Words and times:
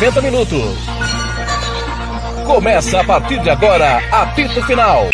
90 0.00 0.22
minutos. 0.22 0.78
Começa 2.46 3.02
a 3.02 3.04
partir 3.04 3.38
de 3.42 3.50
agora, 3.50 3.98
apito 4.10 4.62
final. 4.64 5.10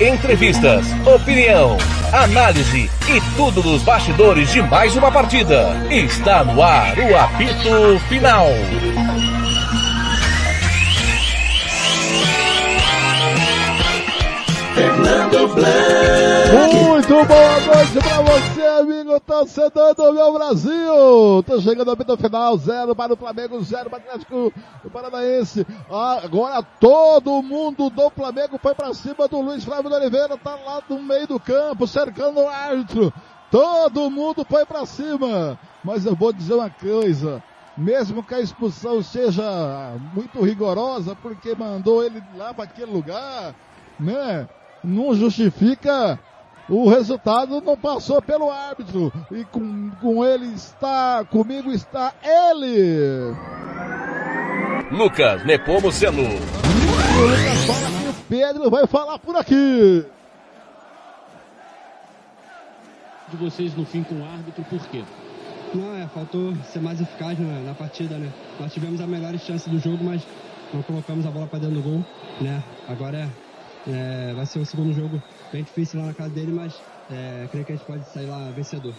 Entrevistas, 0.00 0.84
opinião, 1.06 1.76
análise 2.12 2.90
e 3.08 3.36
tudo 3.36 3.62
dos 3.62 3.84
bastidores 3.84 4.52
de 4.52 4.60
mais 4.62 4.96
uma 4.96 5.12
partida. 5.12 5.76
Está 5.92 6.42
no 6.42 6.60
ar 6.60 6.98
o 6.98 7.16
apito 7.16 8.00
final. 8.08 8.48
Fernando 14.78 15.54
Blanc. 15.54 16.48
Muito 16.52 17.08
boa 17.26 17.60
noite 17.60 17.98
pra 17.98 18.22
você, 18.22 18.62
amigo 18.62 19.20
torcedor 19.20 19.94
do 19.94 20.12
meu 20.12 20.32
Brasil. 20.32 21.42
Tô 21.44 21.60
chegando 21.60 21.88
ao 21.88 21.94
apito 21.94 22.16
final, 22.16 22.56
zero 22.58 22.94
para 22.94 23.12
o 23.12 23.16
Flamengo, 23.16 23.60
zero 23.64 23.90
para 23.90 23.98
o 23.98 24.02
Atlético 24.02 24.52
Paranaense. 24.92 25.66
Agora 25.90 26.62
todo 26.78 27.42
mundo 27.42 27.90
do 27.90 28.10
Flamengo 28.10 28.56
foi 28.62 28.72
pra 28.72 28.94
cima 28.94 29.26
do 29.26 29.40
Luiz 29.40 29.64
Flávio 29.64 29.90
de 29.90 29.96
Oliveira, 29.96 30.38
tá 30.38 30.54
lá 30.54 30.80
no 30.88 31.02
meio 31.02 31.26
do 31.26 31.40
campo, 31.40 31.84
cercando 31.84 32.38
o 32.38 32.48
árbitro. 32.48 33.12
Todo 33.50 34.08
mundo 34.10 34.46
foi 34.48 34.64
pra 34.64 34.86
cima. 34.86 35.58
Mas 35.82 36.06
eu 36.06 36.14
vou 36.14 36.32
dizer 36.32 36.54
uma 36.54 36.70
coisa, 36.70 37.42
mesmo 37.76 38.22
que 38.22 38.34
a 38.34 38.40
expulsão 38.40 39.02
seja 39.02 39.42
muito 40.14 40.40
rigorosa, 40.40 41.16
porque 41.20 41.52
mandou 41.56 42.04
ele 42.04 42.22
lá 42.36 42.54
para 42.54 42.64
aquele 42.64 42.92
lugar, 42.92 43.54
né? 43.98 44.48
Não 44.82 45.14
justifica 45.14 46.18
o 46.68 46.86
resultado 46.86 47.62
não 47.62 47.76
passou 47.76 48.20
pelo 48.20 48.50
árbitro. 48.50 49.10
E 49.32 49.42
com, 49.44 49.90
com 50.02 50.24
ele 50.24 50.46
está, 50.48 51.24
comigo 51.24 51.72
está 51.72 52.12
ele. 52.22 53.34
Lucas 54.90 55.44
Nepomuceno. 55.46 56.22
O 56.22 56.26
Lucas 56.26 57.64
fala 57.64 57.90
que 57.90 58.08
o 58.08 58.14
Pedro 58.28 58.70
vai 58.70 58.86
falar 58.86 59.18
por 59.18 59.34
aqui. 59.34 60.04
De 63.28 63.36
vocês 63.36 63.74
no 63.74 63.84
fim 63.86 64.02
com 64.02 64.16
o 64.16 64.24
árbitro, 64.24 64.62
por 64.64 64.80
quê? 64.88 65.04
Não, 65.74 65.96
é, 65.96 66.06
faltou 66.08 66.54
ser 66.64 66.80
mais 66.80 67.00
eficaz 67.00 67.38
na, 67.38 67.60
na 67.60 67.74
partida, 67.74 68.16
né? 68.16 68.30
Nós 68.58 68.72
tivemos 68.72 69.00
a 69.00 69.06
melhor 69.06 69.36
chance 69.38 69.68
do 69.68 69.78
jogo, 69.78 70.02
mas 70.02 70.22
não 70.72 70.82
colocamos 70.82 71.26
a 71.26 71.30
bola 71.30 71.46
para 71.46 71.58
dentro 71.58 71.76
do 71.76 71.82
gol, 71.82 72.04
né? 72.40 72.62
Agora 72.88 73.18
é 73.18 73.28
é, 73.88 74.34
vai 74.34 74.44
ser 74.44 74.58
o 74.58 74.66
segundo 74.66 74.92
jogo 74.92 75.22
bem 75.52 75.62
difícil 75.62 76.00
lá 76.00 76.06
na 76.06 76.14
casa 76.14 76.30
dele, 76.30 76.52
mas 76.52 76.80
é, 77.10 77.48
creio 77.50 77.64
que 77.64 77.72
a 77.72 77.76
gente 77.76 77.86
pode 77.86 78.04
sair 78.04 78.26
lá 78.26 78.50
vencedor. 78.50 78.94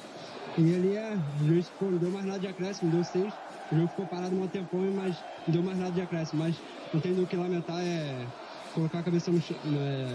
E 0.58 0.72
ele 0.72 0.96
é, 0.96 1.16
o 1.42 1.48
juiz 1.48 1.72
não 1.80 1.98
deu 1.98 2.10
mais 2.10 2.26
nada 2.26 2.40
de 2.40 2.48
acréscimo, 2.48 2.92
deu 2.92 3.04
seis. 3.04 3.32
O 3.72 3.76
jogo 3.76 3.88
ficou 3.88 4.08
parado 4.08 4.36
um 4.36 4.48
tempão, 4.48 4.82
mas 4.96 5.16
não 5.48 5.54
deu 5.54 5.64
mais 5.64 5.78
nada 5.78 5.92
de 5.92 6.02
acréscimo. 6.02 6.44
Mas 6.44 6.56
não 6.92 7.00
tem 7.00 7.14
do 7.14 7.28
que 7.28 7.36
lamentar, 7.36 7.80
é 7.80 8.26
colocar 8.74 9.00
a 9.00 9.04
cabeça 9.04 9.32
no 9.32 9.40
chão, 9.42 9.56
é, 9.66 10.08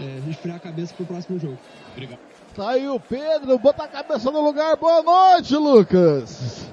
é, 0.00 0.30
esfriar 0.30 0.56
a 0.56 0.60
cabeça 0.60 0.94
pro 0.94 1.06
próximo 1.06 1.38
jogo. 1.38 1.58
Obrigado. 1.92 2.20
Tá 2.54 2.70
aí 2.70 2.88
o 2.88 3.00
Pedro, 3.00 3.58
bota 3.58 3.84
a 3.84 3.88
cabeça 3.88 4.30
no 4.30 4.40
lugar. 4.40 4.76
Boa 4.76 5.02
noite, 5.02 5.56
Lucas. 5.56 6.70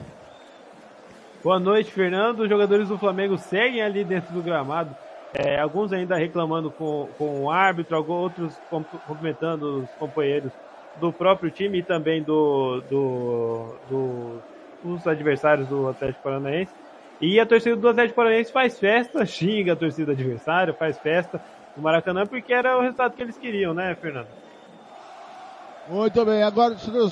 Boa 1.43 1.59
noite, 1.59 1.91
Fernando. 1.91 2.41
Os 2.41 2.49
jogadores 2.49 2.87
do 2.87 2.97
Flamengo 2.97 3.37
seguem 3.37 3.81
ali 3.81 4.03
dentro 4.03 4.33
do 4.33 4.43
gramado 4.43 4.95
é, 5.33 5.59
alguns 5.59 5.91
ainda 5.91 6.15
reclamando 6.15 6.71
com, 6.71 7.09
com 7.17 7.43
o 7.43 7.49
árbitro, 7.49 8.03
outros 8.07 8.59
cumprimentando 8.69 9.83
os 9.83 9.89
companheiros 9.95 10.51
do 10.99 11.13
próprio 11.13 11.51
time 11.51 11.79
e 11.79 11.83
também 11.83 12.23
do, 12.23 12.81
do, 12.89 13.75
do, 13.89 14.39
dos 14.83 15.07
adversários 15.07 15.67
do 15.67 15.87
Atlético 15.87 16.23
Paranaense. 16.23 16.73
E 17.19 17.39
a 17.39 17.45
torcida 17.45 17.75
do 17.75 17.89
Atlético 17.89 18.15
Paranaense 18.15 18.51
faz 18.51 18.79
festa, 18.79 19.25
xinga 19.25 19.73
a 19.73 19.75
torcida 19.75 20.11
adversária, 20.11 20.73
faz 20.73 20.97
festa 20.99 21.41
no 21.75 21.83
Maracanã, 21.83 22.25
porque 22.25 22.53
era 22.53 22.77
o 22.77 22.81
resultado 22.81 23.15
que 23.15 23.21
eles 23.21 23.37
queriam, 23.37 23.73
né, 23.73 23.95
Fernando? 23.95 24.27
Muito 25.89 26.25
bem, 26.25 26.43
agora 26.43 26.73
o 26.73 27.09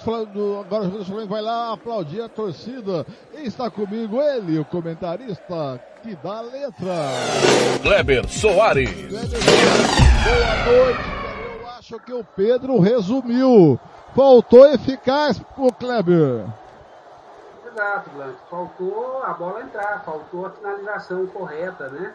Flamengo 1.05 1.29
vai 1.29 1.41
lá 1.41 1.71
aplaudir 1.71 2.21
a 2.21 2.27
torcida. 2.27 3.05
E 3.33 3.47
está 3.47 3.71
comigo 3.71 4.21
ele, 4.21 4.59
o 4.59 4.65
comentarista 4.65 5.79
que 6.05 6.15
dá 6.17 6.37
a 6.37 6.41
letra. 6.41 6.93
Kleber 7.81 8.29
Soares. 8.29 8.91
Kleber 8.91 9.39
Boa 10.23 10.85
noite, 10.85 10.99
eu 11.59 11.67
acho 11.79 11.99
que 11.99 12.13
o 12.13 12.23
Pedro 12.23 12.79
resumiu. 12.79 13.79
Faltou 14.15 14.67
eficaz 14.67 15.41
o 15.57 15.73
Kleber. 15.73 16.45
Exato, 17.65 18.11
Blanco. 18.11 18.39
Faltou 18.51 19.23
a 19.23 19.33
bola 19.33 19.61
entrar, 19.63 20.03
faltou 20.05 20.45
a 20.45 20.51
finalização 20.51 21.25
correta, 21.25 21.89
né? 21.89 22.13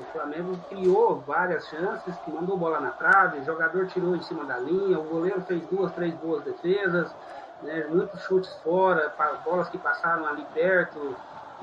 O 0.00 0.12
Flamengo 0.12 0.58
criou 0.68 1.22
várias 1.24 1.68
chances, 1.68 2.16
que 2.24 2.32
mandou 2.32 2.56
bola 2.56 2.80
na 2.80 2.90
trave, 2.90 3.38
o 3.38 3.44
jogador 3.44 3.86
tirou 3.86 4.16
em 4.16 4.22
cima 4.22 4.44
da 4.44 4.58
linha, 4.58 4.98
o 4.98 5.04
goleiro 5.04 5.40
fez 5.42 5.64
duas, 5.68 5.92
três 5.92 6.12
boas 6.14 6.42
defesas, 6.42 7.14
né, 7.62 7.86
muitos 7.88 8.20
chutes 8.22 8.52
fora, 8.64 9.14
bolas 9.44 9.68
que 9.68 9.78
passaram 9.78 10.26
ali 10.26 10.44
perto. 10.52 11.16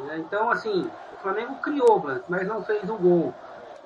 Né, 0.07 0.17
então, 0.19 0.49
assim, 0.49 0.89
o 1.13 1.17
Flamengo 1.21 1.55
criou, 1.61 2.03
mas 2.27 2.47
não 2.47 2.63
fez 2.63 2.89
o 2.89 2.97
gol. 2.97 3.33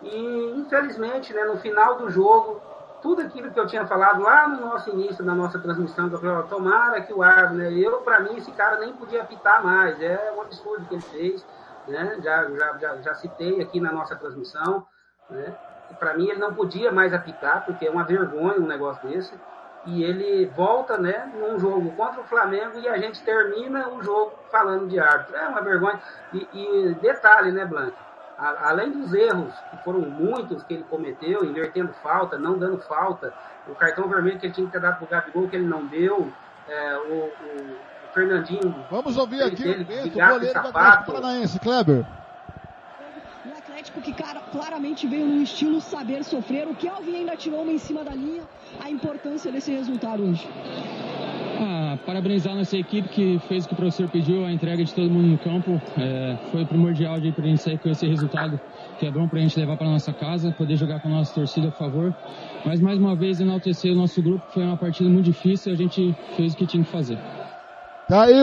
E, 0.02 0.54
infelizmente, 0.58 1.34
né, 1.34 1.44
no 1.46 1.58
final 1.58 1.98
do 1.98 2.10
jogo, 2.10 2.62
tudo 3.02 3.22
aquilo 3.22 3.52
que 3.52 3.60
eu 3.60 3.68
tinha 3.68 3.86
falado 3.86 4.22
lá 4.22 4.48
no 4.48 4.62
nosso 4.62 4.90
início, 4.90 5.24
na 5.24 5.36
nossa 5.36 5.60
transmissão, 5.60 6.10
que 6.10 6.16
eu 6.16 6.20
falei, 6.20 6.44
tomara 6.44 7.02
que 7.02 7.14
o 7.14 7.22
árbitro, 7.22 7.58
né, 7.58 7.74
eu, 7.74 8.02
para 8.02 8.20
mim, 8.20 8.38
esse 8.38 8.52
cara 8.52 8.80
nem 8.80 8.94
podia 8.94 9.22
apitar 9.22 9.64
mais, 9.64 10.02
é 10.02 10.34
um 10.36 10.42
absurdo 10.42 10.86
que 10.86 10.96
ele 10.96 11.02
fez 11.02 11.46
né? 11.88 12.18
já, 12.22 12.50
já, 12.50 12.78
já, 12.78 13.02
já 13.02 13.16
citei 13.16 13.62
aqui 13.62 13.80
na 13.80 13.92
nossa 13.92 14.16
transmissão. 14.16 14.86
Né? 15.30 15.56
Para 16.00 16.16
mim, 16.16 16.30
ele 16.30 16.40
não 16.40 16.54
podia 16.54 16.92
mais 16.92 17.14
apitar, 17.14 17.66
porque 17.66 17.86
é 17.86 17.92
uma 17.92 18.04
vergonha 18.04 18.60
um 18.60 18.68
negócio 18.68 19.08
desse. 19.08 19.34
E 19.86 20.04
ele 20.04 20.46
volta 20.56 20.98
né, 20.98 21.32
num 21.40 21.60
jogo 21.60 21.92
contra 21.92 22.22
o 22.22 22.26
Flamengo 22.26 22.80
e 22.80 22.88
a 22.88 22.98
gente 22.98 23.22
termina 23.24 23.88
o 23.90 24.04
jogo 24.04 24.34
falando 24.52 24.88
de 24.88 25.00
árbitro. 25.00 25.36
É 25.36 25.48
uma 25.48 25.62
vergonha. 25.62 26.00
E, 26.34 26.48
e 26.54 26.94
detalhe, 26.96 27.52
né, 27.52 27.66
Blanco? 27.66 28.06
além 28.38 28.92
dos 28.92 29.14
erros, 29.14 29.54
que 29.72 29.78
foram 29.78 30.02
muitos 30.02 30.64
que 30.64 30.74
ele 30.74 30.84
cometeu, 30.84 31.44
invertendo 31.46 31.94
falta, 32.04 32.38
não 32.38 32.58
dando 32.58 32.78
falta, 32.80 33.34
o 33.68 33.74
cartão 33.76 34.08
vermelho 34.08 34.40
que 34.40 34.48
ele 34.48 34.54
tinha 34.54 34.68
que 34.68 34.74
ter 34.74 34.82
dado 34.82 34.98
pro 34.98 35.08
Gabigol, 35.08 35.48
que 35.48 35.56
ele 35.56 35.66
não 35.66 35.86
deu, 35.86 36.32
é, 36.68 36.98
o, 36.98 37.14
o, 37.14 37.96
Fernandinho. 38.14 38.74
Vamos 38.90 39.18
ouvir 39.18 39.44
aqui 39.44 39.64
dele, 39.64 39.84
o 39.84 40.12
goleiro 40.12 40.62
do 40.62 40.68
Atlético 40.68 41.12
Paranaense, 41.12 41.60
Kleber. 41.60 42.06
Atlético 43.86 44.02
que 44.02 44.14
claramente 44.52 45.08
veio 45.08 45.28
no 45.28 45.42
estilo 45.42 45.80
saber 45.80 46.24
sofrer. 46.24 46.68
O 46.68 46.74
Kelvin 46.76 47.18
ainda 47.18 47.36
tirou 47.36 47.62
uma 47.62 47.72
em 47.72 47.78
cima 47.78 48.04
da 48.04 48.14
linha. 48.16 48.44
A 48.84 48.90
importância 48.90 49.52
desse 49.52 49.72
resultado 49.72 50.24
hoje. 50.24 50.48
Ah, 51.60 51.98
parabenizar 52.06 52.56
nossa 52.56 52.78
equipe 52.78 53.08
que 53.10 53.40
fez 53.48 53.66
o 53.66 53.68
que 53.68 53.74
o 53.74 53.78
professor 53.78 54.10
pediu, 54.10 54.44
a 54.44 54.52
entrega 54.52 54.84
de 54.84 54.94
todo 54.94 55.10
mundo 55.10 55.28
no 55.28 55.38
campo. 55.38 55.80
É, 55.98 56.38
foi 56.52 56.66
primordial 56.66 57.16
para 57.20 57.46
a 57.46 57.48
gente 57.48 57.62
sair 57.62 57.78
com 57.78 57.90
esse 57.90 58.08
resultado, 58.08 58.60
que 59.00 59.06
é 59.06 59.12
bom 59.12 59.28
para 59.28 59.40
a 59.40 59.42
gente 59.42 59.58
levar 59.60 59.78
para 59.78 59.88
nossa 59.88 60.12
casa, 60.12 60.52
poder 60.52 60.76
jogar 60.76 61.00
com 61.00 61.08
a 61.08 61.12
nossa 61.12 61.34
torcida 61.34 61.68
a 61.68 61.72
favor. 61.72 62.14
Mas 62.66 62.82
mais 62.82 62.98
uma 62.98 63.16
vez 63.16 63.40
enaltecer 63.40 63.92
o 63.94 63.96
nosso 63.96 64.22
grupo, 64.22 64.44
foi 64.50 64.64
uma 64.64 64.78
partida 64.78 65.10
muito 65.10 65.26
difícil, 65.26 65.72
a 65.72 65.76
gente 65.76 66.16
fez 66.36 66.54
o 66.54 66.58
que 66.58 66.66
tinha 66.66 66.84
que 66.84 66.92
fazer. 66.92 67.18
Tá 68.08 68.24
aí, 68.24 68.36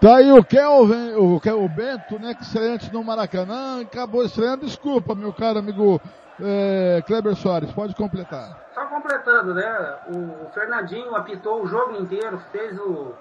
tá 0.00 0.16
aí 0.16 0.32
o 0.32 0.44
Kelvin, 0.44 1.14
o, 1.14 1.36
o 1.36 1.68
Bento, 1.68 2.18
né, 2.18 2.34
que 2.34 2.42
excelente 2.42 2.92
no 2.92 3.02
Maracanã, 3.02 3.82
acabou 3.82 4.24
estreando. 4.24 4.64
Desculpa, 4.64 5.14
meu 5.14 5.32
caro 5.32 5.58
amigo 5.58 6.00
é, 6.40 7.02
Kleber 7.06 7.34
Soares, 7.34 7.72
pode 7.72 7.94
completar. 7.94 8.68
Só 8.74 8.86
completando, 8.86 9.54
né, 9.54 9.96
o 10.08 10.50
Fernandinho 10.52 11.14
apitou 11.14 11.62
o 11.62 11.66
jogo 11.66 11.96
inteiro, 11.96 12.40
fez 12.52 12.78
o, 12.78 13.14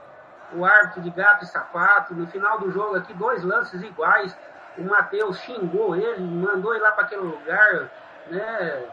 o 0.54 0.66
árbitro 0.66 1.02
de 1.02 1.10
gato 1.10 1.44
e 1.44 1.48
sapato. 1.48 2.14
No 2.14 2.28
final 2.28 2.60
do 2.60 2.72
jogo 2.72 2.96
aqui, 2.96 3.14
dois 3.14 3.44
lances 3.44 3.82
iguais. 3.82 4.36
O 4.78 4.84
Matheus 4.84 5.40
xingou 5.40 5.96
ele, 5.96 6.22
mandou 6.22 6.74
ele 6.74 6.84
lá 6.84 6.92
para 6.92 7.06
aquele 7.06 7.22
lugar, 7.22 7.90
né? 8.30 8.84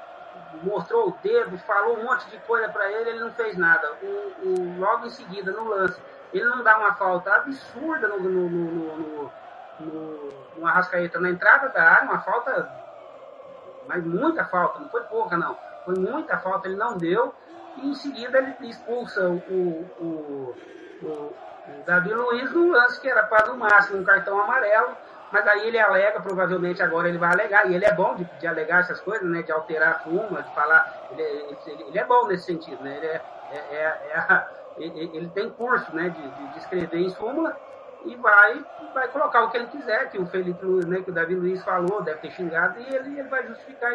mostrou 0.62 1.08
o 1.08 1.18
dedo, 1.22 1.58
falou 1.58 1.98
um 1.98 2.04
monte 2.04 2.28
de 2.30 2.38
coisa 2.38 2.68
para 2.68 2.90
ele, 2.90 3.10
ele 3.10 3.20
não 3.20 3.32
fez 3.32 3.56
nada. 3.56 3.92
O, 4.02 4.06
o, 4.48 4.78
logo 4.78 5.06
em 5.06 5.10
seguida, 5.10 5.52
no 5.52 5.68
lance, 5.68 6.00
ele 6.34 6.48
não 6.48 6.62
dá 6.62 6.76
uma 6.78 6.94
falta 6.94 7.32
absurda 7.32 8.08
no, 8.08 8.18
no, 8.18 8.50
no, 8.50 9.30
no, 9.80 10.32
no, 10.56 10.66
Arrascaeta 10.66 11.20
na 11.20 11.30
entrada 11.30 11.68
da 11.68 11.82
área, 11.82 12.08
uma 12.08 12.20
falta, 12.20 12.68
mas 13.86 14.04
muita 14.04 14.44
falta, 14.44 14.80
não 14.80 14.88
foi 14.88 15.02
pouca 15.02 15.36
não, 15.36 15.56
foi 15.84 15.94
muita 15.94 16.36
falta, 16.38 16.66
ele 16.66 16.76
não 16.76 16.96
deu, 16.96 17.32
e 17.76 17.88
em 17.88 17.94
seguida 17.94 18.38
ele 18.38 18.68
expulsa 18.68 19.28
o, 19.28 19.36
o, 19.36 20.56
o, 21.02 21.06
o 21.06 21.34
Davi 21.86 22.12
Luiz 22.12 22.50
no 22.52 22.72
lance 22.72 23.00
que 23.00 23.08
era 23.08 23.22
para 23.24 23.46
no 23.46 23.56
máximo 23.56 24.00
um 24.00 24.04
cartão 24.04 24.40
amarelo, 24.40 24.96
mas 25.30 25.46
aí 25.46 25.68
ele 25.68 25.78
alega, 25.78 26.20
provavelmente 26.20 26.82
agora 26.82 27.08
ele 27.08 27.18
vai 27.18 27.32
alegar, 27.32 27.68
e 27.68 27.74
ele 27.74 27.84
é 27.84 27.92
bom 27.92 28.14
de, 28.14 28.24
de 28.24 28.46
alegar 28.46 28.80
essas 28.80 29.00
coisas, 29.00 29.28
né, 29.28 29.42
de 29.42 29.52
alterar 29.52 29.96
a 29.96 29.98
súmula, 30.00 30.42
de 30.42 30.54
falar, 30.54 31.08
ele, 31.10 31.22
ele, 31.22 31.82
ele, 31.88 31.98
é 31.98 32.04
bom 32.04 32.26
nesse 32.26 32.46
sentido, 32.46 32.82
né, 32.82 32.96
ele, 32.96 33.06
é, 33.06 33.22
é, 33.52 33.76
é, 33.76 34.18
é 34.18 34.63
ele, 34.76 35.10
ele, 35.14 35.28
tem 35.28 35.50
curso, 35.50 35.94
né, 35.94 36.08
de, 36.08 36.52
de, 36.52 36.58
escrever 36.58 37.00
em 37.00 37.10
súmula, 37.10 37.56
e 38.04 38.14
vai, 38.16 38.64
vai 38.92 39.08
colocar 39.08 39.44
o 39.44 39.50
que 39.50 39.56
ele 39.56 39.66
quiser, 39.68 40.10
que 40.10 40.18
o 40.18 40.26
Felipe 40.26 40.64
Luiz, 40.64 40.86
né, 40.86 41.00
que 41.02 41.10
o 41.10 41.14
Davi 41.14 41.34
Luiz 41.34 41.62
falou, 41.64 42.02
deve 42.02 42.20
ter 42.20 42.30
xingado, 42.32 42.80
e 42.80 42.94
ele, 42.94 43.18
ele 43.18 43.28
vai 43.28 43.46
justificar 43.46 43.94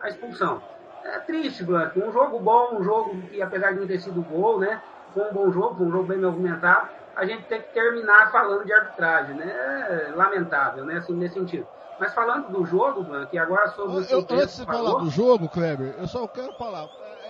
a 0.00 0.08
expulsão. 0.08 0.62
É 1.04 1.18
triste, 1.20 1.64
Blanco. 1.64 2.00
Um 2.00 2.12
jogo 2.12 2.38
bom, 2.38 2.76
um 2.76 2.82
jogo 2.82 3.20
que 3.28 3.40
apesar 3.40 3.72
de 3.72 3.80
não 3.80 3.86
ter 3.86 4.00
sido 4.00 4.20
gol, 4.22 4.58
né? 4.58 4.82
Foi 5.14 5.30
um 5.30 5.32
bom 5.32 5.50
jogo, 5.50 5.76
foi 5.76 5.86
um 5.86 5.90
jogo 5.90 6.04
bem 6.04 6.18
movimentado. 6.18 6.88
A 7.16 7.24
gente 7.24 7.44
tem 7.44 7.60
que 7.60 7.72
terminar 7.72 8.30
falando 8.30 8.64
de 8.64 8.72
arbitragem, 8.72 9.36
né? 9.36 9.46
É 9.48 10.12
lamentável, 10.14 10.84
né? 10.84 10.98
Assim, 10.98 11.14
nesse 11.14 11.34
sentido. 11.34 11.66
Mas 11.98 12.14
falando 12.14 12.48
do 12.48 12.64
jogo, 12.64 13.02
Blanco, 13.02 13.34
e 13.34 13.38
agora 13.38 13.68
sobre 13.68 13.96
o 13.96 14.04
eu, 14.04 14.26
Antes 14.30 14.56
de 14.56 14.66
falar 14.66 14.98
do 15.00 15.10
jogo, 15.10 15.48
Kleber, 15.48 15.94
eu 15.98 16.06
só 16.06 16.28
quero 16.28 16.52
falar. 16.52 16.88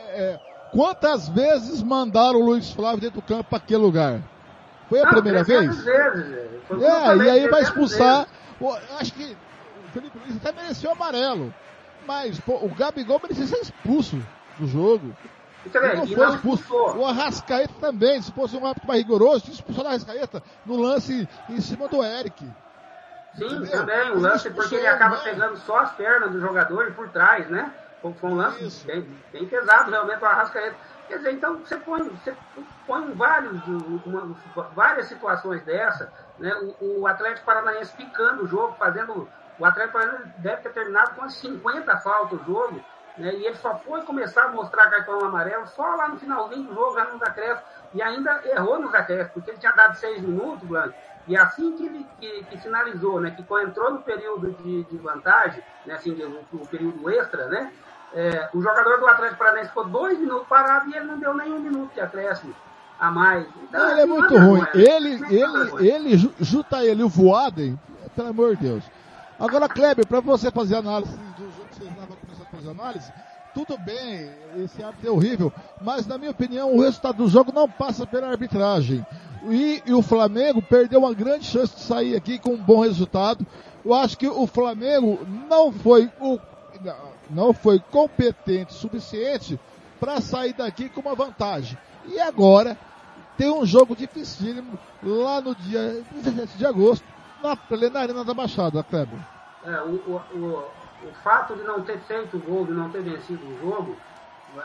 É, 0.08 0.32
é, 0.32 0.40
quantas 0.72 1.28
vezes 1.28 1.82
mandaram 1.82 2.40
o 2.40 2.44
Luiz 2.44 2.70
Flávio 2.70 3.00
dentro 3.00 3.20
do 3.20 3.26
campo 3.26 3.44
para 3.44 3.58
aquele 3.58 3.82
lugar? 3.82 4.20
Foi 4.88 5.00
a 5.00 5.04
não, 5.04 5.10
primeira 5.10 5.44
vez? 5.44 5.84
vezes. 5.84 6.48
Foi 6.66 6.84
é, 6.84 7.16
e 7.16 7.30
aí 7.30 7.48
vai 7.48 7.62
expulsar. 7.62 8.26
Pô, 8.58 8.76
acho 8.98 9.12
que 9.12 9.36
o 9.86 9.92
Felipe 9.92 10.18
Luiz 10.18 10.36
até 10.36 10.52
mereceu 10.52 10.90
amarelo. 10.90 11.52
Mas 12.06 12.40
pô, 12.40 12.54
o 12.64 12.74
Gabigol 12.74 13.20
merecia 13.22 13.46
ser 13.46 13.60
expulso 13.60 14.18
do 14.58 14.66
jogo. 14.66 15.14
Ele 15.74 15.94
não 15.94 16.06
foi 16.06 16.28
expulso. 16.30 16.74
O 16.74 17.04
Arrascaeta 17.04 17.74
também, 17.80 18.22
se 18.22 18.32
fosse 18.32 18.56
um 18.56 18.64
árbitro 18.64 18.88
mais 18.88 19.02
rigoroso, 19.02 19.44
tinha 19.44 19.54
expulsado 19.54 19.88
o 19.88 19.90
Arrascaeta 19.90 20.42
no 20.64 20.76
lance 20.76 21.28
em 21.48 21.60
cima 21.60 21.88
do 21.88 22.02
Eric. 22.02 22.44
Sim, 23.36 23.44
Entendeu? 23.44 23.70
também, 23.70 24.10
o 24.12 24.20
lance 24.20 24.50
porque 24.50 24.74
ele 24.74 24.86
acaba 24.86 25.18
pegando 25.18 25.56
só 25.58 25.80
as 25.80 25.92
pernas 25.92 26.32
do 26.32 26.40
jogador 26.40 26.92
por 26.92 27.08
trás, 27.10 27.48
né? 27.48 27.70
Foi 28.00 28.30
um 28.30 28.36
lance 28.36 28.86
bem, 28.86 29.02
bem, 29.32 29.46
pesado 29.48 29.90
realmente 29.90 30.22
o 30.22 30.26
Arrascaeta. 30.26 30.76
Quer 31.08 31.16
dizer, 31.16 31.32
então 31.32 31.58
você 31.58 31.76
põe, 31.78 32.02
você 32.02 32.36
põe 32.86 33.12
vários, 33.12 33.60
uma, 34.06 34.36
várias 34.74 35.06
situações 35.06 35.62
dessa, 35.64 36.12
né? 36.38 36.54
O, 36.80 37.00
o, 37.00 37.06
Atlético 37.06 37.46
Paranaense 37.46 37.96
picando 37.96 38.44
o 38.44 38.46
jogo, 38.46 38.76
fazendo. 38.78 39.28
O 39.58 39.64
Atlético 39.64 39.98
Paranaense 39.98 40.28
deve 40.38 40.62
ter 40.62 40.72
terminado 40.72 41.14
com 41.16 41.24
as 41.24 41.34
50 41.34 41.96
faltas 41.98 42.40
o 42.40 42.44
jogo, 42.44 42.80
né? 43.16 43.34
E 43.34 43.46
ele 43.46 43.56
só 43.56 43.76
foi 43.78 44.02
começar 44.02 44.44
a 44.44 44.48
mostrar 44.48 44.90
cartão 44.90 45.24
amarelo 45.24 45.66
só 45.66 45.82
lá 45.96 46.08
no 46.08 46.18
finalzinho 46.18 46.68
do 46.68 46.74
jogo, 46.74 46.94
já 46.94 47.04
nos 47.06 47.22
acréscimos, 47.22 47.64
e 47.94 48.00
ainda 48.00 48.42
errou 48.44 48.78
nos 48.78 48.94
acréscimos, 48.94 49.32
porque 49.32 49.50
ele 49.50 49.58
tinha 49.58 49.72
dado 49.72 49.96
seis 49.96 50.20
minutos, 50.22 50.68
Blanco, 50.68 50.94
e 51.26 51.36
assim 51.36 51.76
que 51.76 51.84
ele 51.84 52.06
que, 52.20 52.44
que 52.44 52.58
finalizou, 52.58 53.20
né? 53.20 53.32
Que 53.32 53.42
entrou 53.62 53.90
no 53.90 54.02
período 54.02 54.52
de, 54.62 54.84
de 54.84 54.96
vantagem, 54.98 55.62
né? 55.84 55.94
Assim, 55.94 56.12
o, 56.12 56.56
o 56.56 56.66
período 56.68 57.10
extra, 57.10 57.46
né? 57.48 57.72
É, 58.14 58.48
o 58.54 58.62
jogador 58.62 58.98
do 58.98 59.06
Atlético 59.06 59.38
Paranaense 59.38 59.68
ficou 59.68 59.84
dois 59.84 60.18
minutos 60.18 60.46
parado 60.48 60.90
e 60.90 60.96
ele 60.96 61.06
não 61.06 61.18
deu 61.18 61.34
nenhum 61.36 61.60
minuto 61.60 61.92
de 61.92 62.00
acréscimo 62.00 62.54
a 62.98 63.10
mais. 63.10 63.46
Então, 63.62 63.90
ele 63.90 64.00
é 64.00 64.06
muito 64.06 64.36
ruim. 64.36 64.66
Ele, 64.74 65.20
ele, 65.30 65.88
ele, 65.88 66.32
junta 66.40 66.84
ele 66.84 67.02
o 67.02 67.08
Voaden, 67.08 67.78
pelo 68.16 68.28
amor 68.28 68.56
de 68.56 68.62
Deus. 68.62 68.84
Agora, 69.38 69.68
Kleber, 69.68 70.06
para 70.06 70.20
você 70.20 70.50
fazer 70.50 70.76
análise 70.76 71.16
do 71.36 71.44
jogo 71.44 71.68
que 71.70 71.76
você 71.76 71.84
estava 71.84 72.16
começando 72.16 72.46
a 72.46 72.56
fazer 72.56 72.70
análise, 72.70 73.12
tudo 73.54 73.78
bem, 73.78 74.30
esse 74.56 74.82
árbitro 74.82 75.08
é 75.08 75.12
horrível, 75.12 75.52
mas 75.80 76.06
na 76.06 76.18
minha 76.18 76.30
opinião 76.30 76.74
o 76.74 76.80
resultado 76.80 77.18
do 77.18 77.28
jogo 77.28 77.52
não 77.52 77.68
passa 77.68 78.06
pela 78.06 78.28
arbitragem. 78.28 79.06
E, 79.48 79.82
e, 79.86 79.94
o 79.94 80.02
Flamengo 80.02 80.60
perdeu 80.60 80.98
uma 80.98 81.14
grande 81.14 81.44
chance 81.44 81.74
de 81.74 81.82
sair 81.82 82.16
aqui 82.16 82.38
com 82.38 82.50
um 82.50 82.62
bom 82.62 82.80
resultado. 82.80 83.46
Eu 83.84 83.94
acho 83.94 84.18
que 84.18 84.26
o 84.26 84.46
Flamengo 84.48 85.20
não 85.48 85.72
foi 85.72 86.10
o 86.20 86.38
não 86.80 87.17
foi 87.52 87.78
competente 87.78 88.72
o 88.72 88.76
suficiente 88.76 89.58
para 90.00 90.20
sair 90.20 90.52
daqui 90.52 90.88
com 90.88 91.00
uma 91.00 91.14
vantagem. 91.14 91.76
E 92.06 92.20
agora 92.20 92.76
tem 93.36 93.50
um 93.50 93.64
jogo 93.64 93.94
dificílimo 93.94 94.78
lá 95.02 95.40
no 95.40 95.54
dia 95.54 96.02
17 96.10 96.58
de 96.58 96.66
agosto, 96.66 97.04
na 97.42 97.54
plenária 97.54 98.12
da 98.12 98.34
Baixada, 98.34 98.82
Kleber. 98.82 99.18
É, 99.64 99.80
o, 99.82 99.94
o, 100.06 100.22
o, 100.34 101.08
o, 101.08 101.12
fato 101.22 101.54
de 101.54 101.62
não 101.62 101.82
ter 101.82 101.98
feito 102.00 102.36
o 102.36 102.40
gol, 102.40 102.66
de 102.66 102.72
não 102.72 102.90
ter 102.90 103.02
vencido 103.02 103.46
o 103.46 103.60
jogo, 103.60 103.96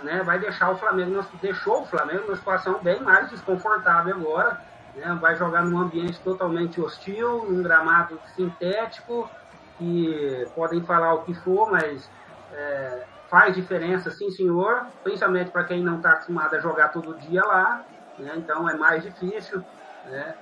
né, 0.01 0.23
vai 0.23 0.39
deixar 0.39 0.71
o 0.71 0.77
Flamengo, 0.77 1.23
deixou 1.41 1.81
o 1.81 1.85
Flamengo 1.85 2.23
numa 2.25 2.37
situação 2.37 2.79
bem 2.81 2.99
mais 3.01 3.29
desconfortável 3.29 4.15
agora. 4.15 4.61
Né, 4.95 5.17
vai 5.19 5.35
jogar 5.35 5.63
num 5.63 5.79
ambiente 5.79 6.19
totalmente 6.19 6.79
hostil, 6.79 7.45
num 7.49 7.63
gramado 7.63 8.19
sintético, 8.35 9.29
que 9.77 10.47
podem 10.55 10.81
falar 10.83 11.15
o 11.15 11.23
que 11.23 11.33
for, 11.33 11.71
mas 11.71 12.09
é, 12.53 13.03
faz 13.29 13.55
diferença, 13.55 14.11
sim, 14.11 14.29
senhor, 14.31 14.85
principalmente 15.03 15.51
para 15.51 15.63
quem 15.63 15.81
não 15.81 15.97
está 15.97 16.11
acostumado 16.11 16.55
a 16.55 16.59
jogar 16.59 16.89
todo 16.89 17.17
dia 17.17 17.43
lá, 17.43 17.83
né? 18.17 18.33
então 18.37 18.69
é 18.69 18.75
mais 18.75 19.03
difícil. 19.03 19.63
Né? 20.05 20.35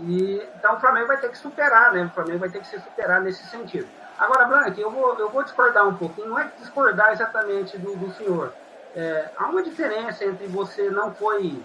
E, 0.00 0.42
então 0.56 0.76
o 0.76 0.80
Flamengo 0.80 1.08
vai 1.08 1.18
ter 1.18 1.30
que 1.30 1.38
superar, 1.38 1.92
né? 1.92 2.04
O 2.04 2.14
Flamengo 2.14 2.40
vai 2.40 2.50
ter 2.50 2.60
que 2.60 2.66
se 2.66 2.78
superar 2.80 3.20
nesse 3.22 3.44
sentido. 3.46 3.88
Agora, 4.18 4.44
Blanque, 4.46 4.80
eu 4.80 4.90
vou, 4.90 5.14
eu 5.18 5.28
vou 5.28 5.42
discordar 5.42 5.86
um 5.86 5.94
pouquinho, 5.94 6.28
não 6.28 6.38
é 6.38 6.50
discordar 6.58 7.12
exatamente 7.12 7.76
do, 7.78 7.96
do 7.96 8.12
senhor. 8.14 8.52
É, 8.94 9.30
há 9.36 9.46
uma 9.46 9.62
diferença 9.62 10.24
entre 10.24 10.46
você 10.46 10.90
não 10.90 11.14
foi. 11.14 11.62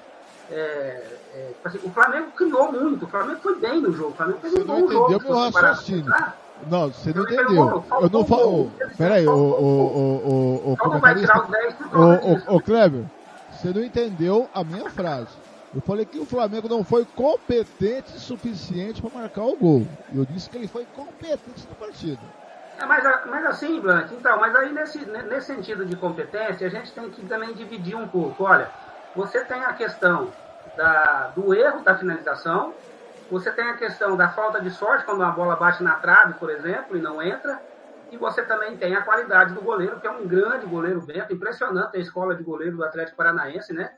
É, 0.50 1.18
é, 1.34 1.48
tipo 1.54 1.68
assim, 1.68 1.80
o 1.84 1.92
Flamengo 1.92 2.32
criou 2.32 2.72
muito, 2.72 3.06
o 3.06 3.08
Flamengo 3.08 3.40
foi 3.40 3.56
bem 3.56 3.80
no 3.80 3.94
jogo, 3.94 4.10
o 4.12 4.16
Flamengo 4.16 4.40
fez 4.40 4.54
um 4.54 4.66
bom 4.66 4.88
jogo. 4.92 5.10
Meu 5.10 5.20
raciocínio. 5.52 6.14
Não, 6.70 6.90
você 6.90 7.14
não 7.14 7.24
entendeu. 7.24 7.84
Eu 8.02 8.10
não 8.10 8.26
falo. 8.26 8.72
Peraí, 8.98 9.28
o. 9.28 9.32
O, 9.32 10.68
o, 10.68 10.74
o, 10.74 10.78
comentarista. 10.78 11.38
O, 11.94 12.56
o, 12.56 12.62
Kleber, 12.62 13.04
você 13.52 13.74
não 13.74 13.84
entendeu 13.84 14.50
a 14.54 14.64
minha 14.64 14.90
frase. 14.90 15.30
Eu 15.74 15.82
falei 15.82 16.06
que 16.06 16.20
o 16.20 16.26
Flamengo 16.26 16.68
não 16.68 16.84
foi 16.84 17.06
competente 17.06 18.16
o 18.16 18.20
suficiente 18.20 19.02
para 19.02 19.22
marcar 19.22 19.44
o 19.44 19.56
gol. 19.56 19.88
Eu 20.14 20.26
disse 20.26 20.50
que 20.50 20.58
ele 20.58 20.68
foi 20.68 20.86
competente 20.94 21.66
na 21.70 21.76
partida. 21.76 22.20
É, 22.78 22.86
mas, 22.86 23.04
mas 23.28 23.46
assim, 23.46 23.80
Blanc, 23.80 24.14
então, 24.14 24.40
mas 24.40 24.56
aí 24.56 24.74
nesse, 24.74 25.06
nesse 25.06 25.48
sentido 25.48 25.86
de 25.86 25.96
competência, 25.96 26.68
a 26.68 26.70
gente 26.70 26.92
tem 26.92 27.10
que 27.10 27.26
também 27.26 27.54
dividir 27.54 27.96
um 27.96 28.08
pouco. 28.08 28.44
Olha, 28.44 28.70
você 29.16 29.46
tem 29.46 29.64
a 29.64 29.74
questão 29.74 30.30
da, 30.76 31.32
do 31.36 31.54
erro 31.54 31.82
da 31.84 31.96
finalização, 31.98 32.74
você 33.32 33.50
tem 33.50 33.64
a 33.64 33.78
questão 33.78 34.18
da 34.18 34.28
falta 34.28 34.60
de 34.60 34.70
sorte 34.70 35.06
quando 35.06 35.24
a 35.24 35.32
bola 35.32 35.56
bate 35.56 35.82
na 35.82 35.96
trave, 35.96 36.34
por 36.34 36.50
exemplo, 36.50 36.98
e 36.98 37.02
não 37.02 37.22
entra. 37.22 37.62
E 38.12 38.18
você 38.18 38.44
também 38.44 38.76
tem 38.76 38.94
a 38.94 39.04
qualidade 39.04 39.54
do 39.54 39.62
goleiro, 39.62 40.02
que 40.02 40.06
é 40.06 40.12
um 40.12 40.28
grande 40.28 40.66
goleiro 40.66 41.00
Bento, 41.00 41.34
impressionante 41.34 41.96
a 41.96 42.00
escola 42.00 42.36
de 42.36 42.44
goleiro 42.44 42.76
do 42.76 42.84
Atlético 42.84 43.16
Paranaense, 43.16 43.72
né? 43.72 43.94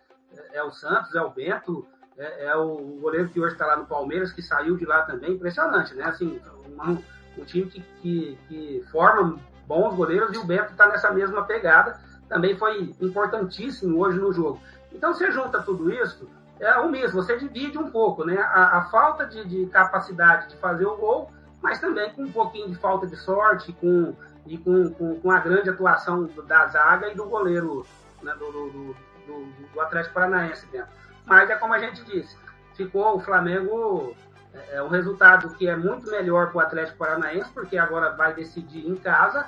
É 0.54 0.62
o 0.62 0.70
Santos, 0.70 1.16
é 1.16 1.22
o 1.22 1.32
Bento, 1.32 1.84
é, 2.16 2.46
é 2.46 2.56
o 2.56 2.78
goleiro 3.02 3.28
que 3.30 3.40
hoje 3.40 3.54
está 3.54 3.66
lá 3.66 3.76
no 3.76 3.88
Palmeiras, 3.88 4.32
que 4.32 4.44
saiu 4.44 4.78
de 4.78 4.86
lá 4.86 5.02
também, 5.02 5.32
impressionante, 5.32 5.96
né? 5.96 6.04
Assim, 6.04 6.40
um, 6.68 7.02
um 7.42 7.44
time 7.44 7.66
que, 7.72 7.82
que, 8.02 8.38
que, 8.48 8.86
forma 8.92 9.40
bons 9.66 9.96
goleiros 9.96 10.32
e 10.36 10.38
o 10.38 10.46
Bento 10.46 10.74
está 10.74 10.88
nessa 10.88 11.12
mesma 11.12 11.44
pegada, 11.46 12.00
também 12.30 12.56
foi 12.56 12.94
importantíssimo 13.02 13.98
hoje 13.98 14.20
no 14.20 14.32
jogo. 14.32 14.62
Então 14.92 15.12
você 15.12 15.32
junta 15.32 15.60
tudo 15.64 15.92
isso, 15.92 16.30
é 16.64 16.80
o 16.80 16.90
mesmo, 16.90 17.22
você 17.22 17.38
divide 17.38 17.78
um 17.78 17.90
pouco, 17.92 18.24
né? 18.24 18.38
A, 18.40 18.78
a 18.78 18.86
falta 18.86 19.26
de, 19.26 19.46
de, 19.46 19.66
capacidade 19.68 20.50
de 20.50 20.58
fazer 20.58 20.86
o 20.86 20.96
gol, 20.96 21.32
mas 21.62 21.80
também 21.80 22.12
com 22.14 22.24
um 22.24 22.32
pouquinho 22.32 22.70
de 22.70 22.76
falta 22.76 23.06
de 23.08 23.16
sorte, 23.16 23.74
com, 23.74 24.16
e 24.46 24.58
com, 24.58 24.90
com, 24.92 25.20
com 25.20 25.32
a 25.32 25.40
grande 25.40 25.70
atuação 25.70 26.30
da 26.48 26.68
zaga 26.68 27.12
e 27.12 27.16
do 27.16 27.26
goleiro 27.26 27.86
né, 28.22 28.34
do, 28.34 28.52
do, 28.52 28.96
do, 29.28 29.46
do, 29.74 29.82
Atlético 29.82 30.14
Paranaense 30.14 30.66
dentro. 30.68 30.90
Mas 31.26 31.50
é 31.50 31.56
como 31.56 31.74
a 31.74 31.80
gente 31.80 32.04
disse, 32.04 32.36
ficou 32.76 33.18
o 33.18 33.20
Flamengo 33.20 34.16
é, 34.54 34.76
é 34.78 34.84
um 34.84 34.90
resultado 34.90 35.50
que 35.56 35.68
é 35.68 35.76
muito 35.76 36.10
melhor 36.10 36.52
para 36.52 36.58
o 36.58 36.62
Atlético 36.62 36.98
Paranaense, 36.98 37.50
porque 37.54 37.78
agora 37.78 38.12
vai 38.12 38.34
decidir 38.34 38.88
em 38.88 38.96
casa. 38.96 39.48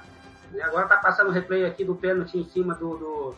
Né? 0.51 0.63
Agora 0.63 0.83
está 0.83 0.97
passando 0.97 1.27
o 1.27 1.31
replay 1.31 1.65
aqui 1.65 1.83
do 1.83 1.95
pênalti 1.95 2.37
em 2.37 2.45
cima 2.45 2.73
do, 2.75 2.97
do 2.97 3.35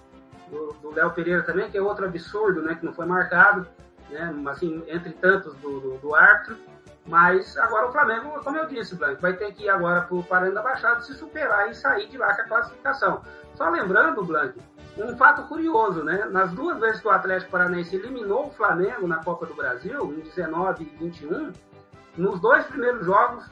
do 0.50 0.92
Léo 0.92 1.12
Pereira 1.12 1.44
também, 1.44 1.70
que 1.70 1.78
é 1.78 1.82
outro 1.82 2.06
absurdo, 2.06 2.62
né, 2.62 2.76
que 2.76 2.86
não 2.86 2.94
foi 2.94 3.06
marcado, 3.06 3.68
né, 4.10 4.34
assim, 4.48 4.84
entre 4.88 5.12
tantos 5.14 5.54
do, 5.56 5.80
do, 5.80 5.98
do 5.98 6.16
árbitro. 6.16 6.58
Mas 7.06 7.58
agora 7.58 7.88
o 7.88 7.92
Flamengo, 7.92 8.44
como 8.44 8.58
eu 8.58 8.68
disse, 8.68 8.96
Blanco, 8.96 9.22
vai 9.22 9.34
ter 9.34 9.54
que 9.54 9.64
ir 9.64 9.70
agora 9.70 10.02
para 10.02 10.16
o 10.16 10.24
Paranaense 10.24 10.56
da 10.56 10.62
Baixada 10.62 11.02
se 11.02 11.14
superar 11.14 11.70
e 11.70 11.74
sair 11.74 12.08
de 12.10 12.18
lá 12.18 12.36
com 12.36 12.42
a 12.42 12.46
classificação. 12.46 13.22
Só 13.56 13.70
lembrando, 13.70 14.24
Blanco, 14.24 14.60
um 14.98 15.16
fato 15.16 15.44
curioso, 15.44 16.04
né? 16.04 16.26
Nas 16.26 16.52
duas 16.52 16.78
vezes 16.80 17.00
que 17.00 17.08
o 17.08 17.12
Atlético 17.12 17.52
Paranaense 17.52 17.96
eliminou 17.96 18.48
o 18.48 18.52
Flamengo 18.52 19.08
na 19.08 19.24
Copa 19.24 19.46
do 19.46 19.54
Brasil, 19.54 20.14
em 20.14 20.20
19 20.20 20.84
e 20.84 20.98
21, 21.06 21.54
nos 22.18 22.42
dois 22.42 22.66
primeiros 22.66 23.06
jogos, 23.06 23.46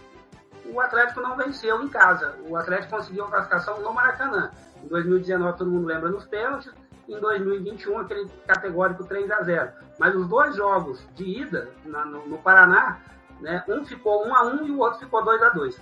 o 0.65 0.81
Atlético 0.81 1.21
não 1.21 1.37
venceu 1.37 1.81
em 1.81 1.87
casa. 1.87 2.35
O 2.49 2.57
Atlético 2.57 2.97
conseguiu 2.97 3.25
a 3.25 3.29
classificação 3.29 3.79
no 3.79 3.93
Maracanã. 3.93 4.51
Em 4.83 4.87
2019, 4.87 5.57
todo 5.57 5.71
mundo 5.71 5.85
lembra 5.85 6.09
nos 6.09 6.25
pênaltis 6.25 6.73
em 7.07 7.19
2021 7.19 7.99
aquele 7.99 8.29
categórico 8.47 9.03
3 9.05 9.29
a 9.31 9.43
0 9.43 9.71
Mas 9.99 10.15
os 10.15 10.27
dois 10.27 10.55
jogos 10.55 10.99
de 11.15 11.23
ida 11.23 11.69
na, 11.85 12.05
no, 12.05 12.27
no, 12.27 12.37
Paraná, 12.37 12.99
né, 13.39 13.63
um 13.67 13.85
ficou 13.85 14.25
1 14.27 14.35
a 14.35 14.45
1 14.47 14.67
e 14.67 14.71
o 14.71 14.79
outro 14.79 14.99
ficou 14.99 15.23
2 15.23 15.41
a 15.43 15.49
2 15.49 15.81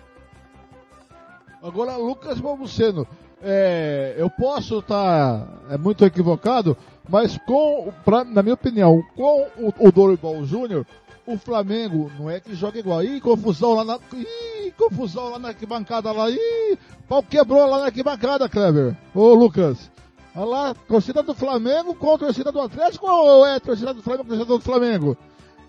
Agora, 1.62 1.96
Lucas 1.96 2.42
Balbuceno, 2.42 3.08
é, 3.42 4.16
eu 4.18 4.30
posso 4.30 4.80
estar 4.80 5.48
é, 5.70 5.78
muito 5.78 6.04
equivocado, 6.04 6.76
mas 7.08 7.38
com, 7.46 7.92
pra, 8.04 8.26
na 8.26 8.44
minha 8.44 8.54
opinião, 8.54 9.02
com 9.16 9.48
o, 9.58 9.74
o 9.80 9.92
Dorival 9.92 10.44
Júnior, 10.44 10.86
o 11.26 11.38
Flamengo 11.38 12.12
não 12.20 12.30
é 12.30 12.40
que 12.40 12.54
joga 12.54 12.80
igual. 12.80 13.02
Ih, 13.02 13.22
confusão 13.22 13.74
lá 13.74 13.86
na. 13.86 14.00
Ih, 14.14 14.74
confusão 14.78 15.30
lá 15.30 15.40
na 15.40 15.50
arquibancada 15.50 16.12
lá. 16.12 16.30
Ih, 16.30 16.78
pau 17.08 17.24
quebrou 17.24 17.66
lá 17.66 17.80
na 17.80 17.86
arquibancada, 17.86 18.50
Kleber. 18.50 18.96
Ô, 19.16 19.34
Lucas. 19.34 19.93
Olha 20.36 20.46
lá, 20.46 20.74
torcida 20.88 21.22
do 21.22 21.34
Flamengo 21.36 21.94
contra 21.96 22.26
a 22.26 22.28
torcida 22.30 22.52
do 22.52 22.60
Atlético 22.62 23.08
ou 23.08 23.46
é 23.46 23.60
torcida 23.60 23.94
do 23.94 24.02
Flamengo 24.02 24.24
contra 24.24 24.38
torcida 24.46 24.58
do 24.58 24.64
Flamengo? 24.64 25.18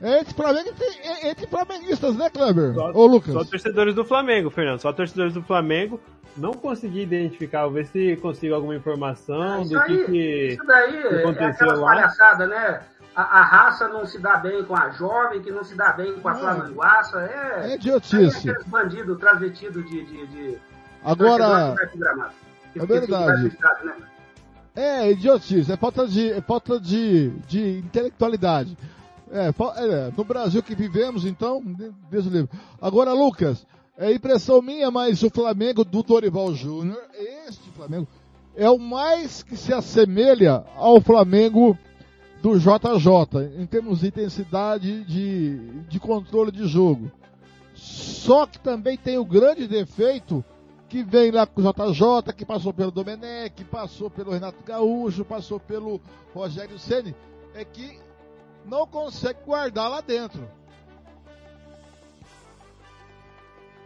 É 0.00 0.20
entre, 0.20 0.34
Flamengo, 0.34 0.68
entre, 0.68 1.28
entre 1.28 1.46
flamenguistas, 1.46 2.16
né, 2.16 2.28
Kleber? 2.30 2.74
Só, 2.74 2.90
Ô, 2.92 3.06
Lucas. 3.06 3.32
Só 3.32 3.44
torcedores 3.44 3.94
do 3.94 4.04
Flamengo, 4.04 4.50
Fernando. 4.50 4.80
Só 4.80 4.92
torcedores 4.92 5.32
do 5.34 5.42
Flamengo. 5.42 6.00
Não 6.36 6.52
consegui 6.52 7.02
identificar, 7.02 7.62
vou 7.62 7.72
ver 7.72 7.86
se 7.86 8.16
consigo 8.16 8.54
alguma 8.54 8.74
informação 8.74 9.62
Isso 9.62 9.70
do 9.72 9.78
aí, 9.78 9.96
que, 9.98 10.04
que 10.06 10.46
isso 10.48 10.64
daí 10.66 10.90
que 11.02 11.14
é 11.14 11.18
aconteceu 11.20 11.80
lá. 11.80 11.86
palhaçada, 11.94 12.46
né? 12.48 12.80
A, 13.14 13.22
a 13.22 13.42
raça 13.44 13.86
não 13.86 14.04
se 14.04 14.18
dá 14.18 14.36
bem 14.38 14.64
com 14.64 14.74
a 14.76 14.90
jovem, 14.90 15.40
que 15.40 15.52
não 15.52 15.62
se 15.62 15.76
dá 15.76 15.92
bem 15.92 16.12
com 16.14 16.28
a 16.28 16.34
flamanguaça. 16.34 17.20
É, 17.20 17.70
É 17.70 17.74
idiotice. 17.76 18.48
é 18.48 18.50
aqueles 18.50 18.66
bandidos 18.66 19.16
transvestidos 19.18 19.88
de, 19.88 20.04
de, 20.04 20.26
de 20.26 20.58
Agora. 21.04 21.76
É 22.74 22.84
verdade. 22.84 23.56
né? 23.84 23.94
É 24.74 25.10
idiotice, 25.10 25.70
é 25.70 25.76
falta 25.76 26.06
de, 26.06 26.30
é 26.32 26.40
falta 26.40 26.80
de, 26.80 27.30
de 27.46 27.78
intelectualidade. 27.78 28.76
É, 29.30 29.48
é, 29.48 30.12
no 30.16 30.24
Brasil 30.24 30.62
que 30.62 30.74
vivemos, 30.74 31.24
então, 31.24 31.62
Deus 32.10 32.26
livre. 32.26 32.48
Agora, 32.80 33.12
Lucas, 33.12 33.66
é 33.96 34.12
impressão 34.12 34.60
minha, 34.60 34.90
mas 34.90 35.22
o 35.22 35.30
Flamengo 35.30 35.84
do 35.84 36.02
Dorival 36.02 36.52
Júnior, 36.54 37.00
este 37.46 37.70
Flamengo, 37.70 38.08
é 38.56 38.68
o 38.68 38.78
mais 38.78 39.42
que 39.42 39.56
se 39.56 39.72
assemelha 39.72 40.64
ao 40.76 41.00
Flamengo 41.00 41.76
do 42.42 42.58
JJ, 42.58 43.58
em 43.58 43.66
termos 43.66 44.00
de 44.00 44.08
intensidade 44.08 45.04
de, 45.04 45.56
de 45.88 45.98
controle 45.98 46.52
de 46.52 46.66
jogo. 46.66 47.10
Só 47.74 48.46
que 48.46 48.58
também 48.58 48.96
tem 48.96 49.18
o 49.18 49.24
grande 49.24 49.66
defeito 49.66 50.44
que 50.94 51.02
vem 51.02 51.32
lá 51.32 51.44
com 51.44 51.60
o 51.60 51.64
JJ, 51.64 52.32
que 52.36 52.44
passou 52.44 52.72
pelo 52.72 52.92
Domenech, 52.92 53.50
que 53.50 53.64
passou 53.64 54.08
pelo 54.08 54.30
Renato 54.30 54.62
Gaúcho, 54.64 55.24
passou 55.24 55.58
pelo 55.58 56.00
Rogério 56.32 56.78
Ceni, 56.78 57.12
é 57.52 57.64
que 57.64 57.98
não 58.64 58.86
consegue 58.86 59.40
guardar 59.44 59.90
lá 59.90 60.00
dentro. 60.00 60.48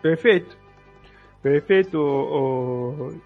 Perfeito. 0.03 0.55
Perfeito, 1.43 1.99
o, 1.99 3.19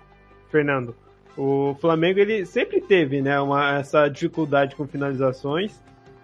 Fernando. 0.49 0.95
O 1.37 1.75
Flamengo 1.81 2.21
ele 2.21 2.47
sempre 2.47 2.81
teve 2.81 3.21
né, 3.21 3.41
uma, 3.41 3.79
essa 3.79 4.07
dificuldade 4.07 4.77
com 4.77 4.87
finalizações, 4.87 5.83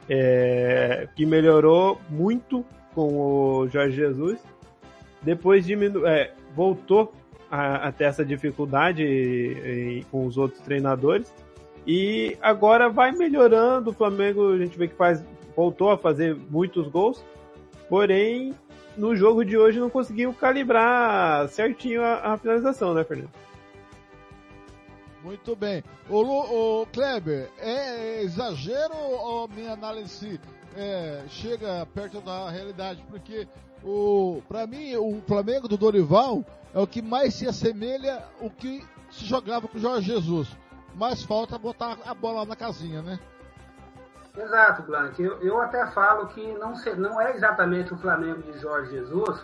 é, 0.08 1.08
que 1.16 1.26
melhorou 1.26 2.00
muito 2.08 2.64
com 2.94 3.18
o 3.18 3.66
Jorge 3.66 3.96
Jesus. 3.96 4.38
Depois 5.20 5.66
diminu 5.66 6.06
é, 6.06 6.32
voltou 6.54 7.12
a, 7.50 7.88
a 7.88 7.92
ter 7.92 8.04
essa 8.04 8.24
dificuldade 8.24 10.04
com 10.10 10.26
os 10.26 10.36
outros 10.36 10.60
treinadores. 10.60 11.32
E 11.86 12.36
agora 12.42 12.88
vai 12.88 13.12
melhorando. 13.12 13.90
O 13.90 13.94
Flamengo 13.94 14.52
a 14.52 14.58
gente 14.58 14.76
vê 14.76 14.88
que 14.88 14.94
faz, 14.94 15.24
voltou 15.56 15.90
a 15.90 15.98
fazer 15.98 16.36
muitos 16.50 16.86
gols. 16.88 17.24
Porém, 17.88 18.54
no 18.96 19.16
jogo 19.16 19.44
de 19.44 19.56
hoje 19.56 19.80
não 19.80 19.88
conseguiu 19.88 20.32
calibrar 20.34 21.48
certinho 21.48 22.02
a, 22.02 22.34
a 22.34 22.36
finalização, 22.36 22.92
né, 22.92 23.04
Fernando? 23.04 23.30
Muito 25.22 25.56
bem. 25.56 25.82
Ô, 26.08 26.20
Lu, 26.20 26.82
ô 26.82 26.86
Kleber, 26.86 27.48
é 27.58 28.22
exagero 28.22 28.94
ou 28.94 29.48
minha 29.48 29.72
análise 29.72 30.40
é, 30.76 31.22
chega 31.28 31.86
perto 31.94 32.20
da 32.20 32.50
realidade? 32.50 33.02
Porque 33.10 33.48
o, 33.82 34.42
pra 34.48 34.66
mim, 34.66 34.94
o 34.96 35.20
Flamengo 35.26 35.68
do 35.68 35.76
Dorival 35.76 36.44
é 36.74 36.78
o 36.78 36.86
que 36.86 37.00
mais 37.02 37.34
se 37.34 37.46
assemelha 37.48 38.24
o 38.40 38.50
que 38.50 38.86
se 39.10 39.24
jogava 39.24 39.66
com 39.68 39.78
o 39.78 39.80
Jorge 39.80 40.06
Jesus. 40.12 40.48
Mas 40.94 41.22
falta 41.22 41.56
botar 41.58 41.96
a 42.04 42.14
bola 42.14 42.44
na 42.44 42.56
casinha, 42.56 43.00
né? 43.02 43.18
Exato, 44.36 44.82
Blanc. 44.82 45.20
Eu, 45.20 45.40
eu 45.42 45.60
até 45.60 45.86
falo 45.88 46.26
que 46.28 46.46
não, 46.54 46.74
se- 46.76 46.94
não 46.94 47.20
é 47.20 47.34
exatamente 47.34 47.92
o 47.92 47.98
Flamengo 47.98 48.42
de 48.42 48.58
Jorge 48.58 48.90
Jesus, 48.92 49.40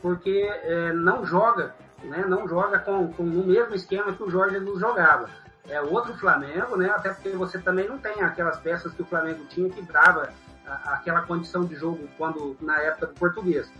porque 0.00 0.48
é, 0.64 0.92
não 0.92 1.24
joga, 1.24 1.74
né? 2.02 2.24
Não 2.26 2.48
joga 2.48 2.78
com, 2.78 3.12
com 3.12 3.22
o 3.22 3.46
mesmo 3.46 3.74
esquema 3.74 4.12
que 4.12 4.22
o 4.22 4.30
Jorge 4.30 4.58
Jesus 4.58 4.80
jogava. 4.80 5.28
É 5.68 5.80
outro 5.80 6.14
Flamengo, 6.14 6.76
né? 6.76 6.90
Até 6.90 7.12
porque 7.12 7.30
você 7.30 7.58
também 7.58 7.88
não 7.88 7.98
tem 7.98 8.20
aquelas 8.22 8.58
peças 8.58 8.92
que 8.92 9.02
o 9.02 9.06
Flamengo 9.06 9.44
tinha 9.48 9.68
que 9.70 9.82
dava 9.82 10.30
a- 10.66 10.94
aquela 10.94 11.22
condição 11.22 11.64
de 11.64 11.74
jogo 11.76 12.08
quando 12.16 12.56
na 12.60 12.78
época 12.80 13.08
do 13.08 13.14
português. 13.14 13.70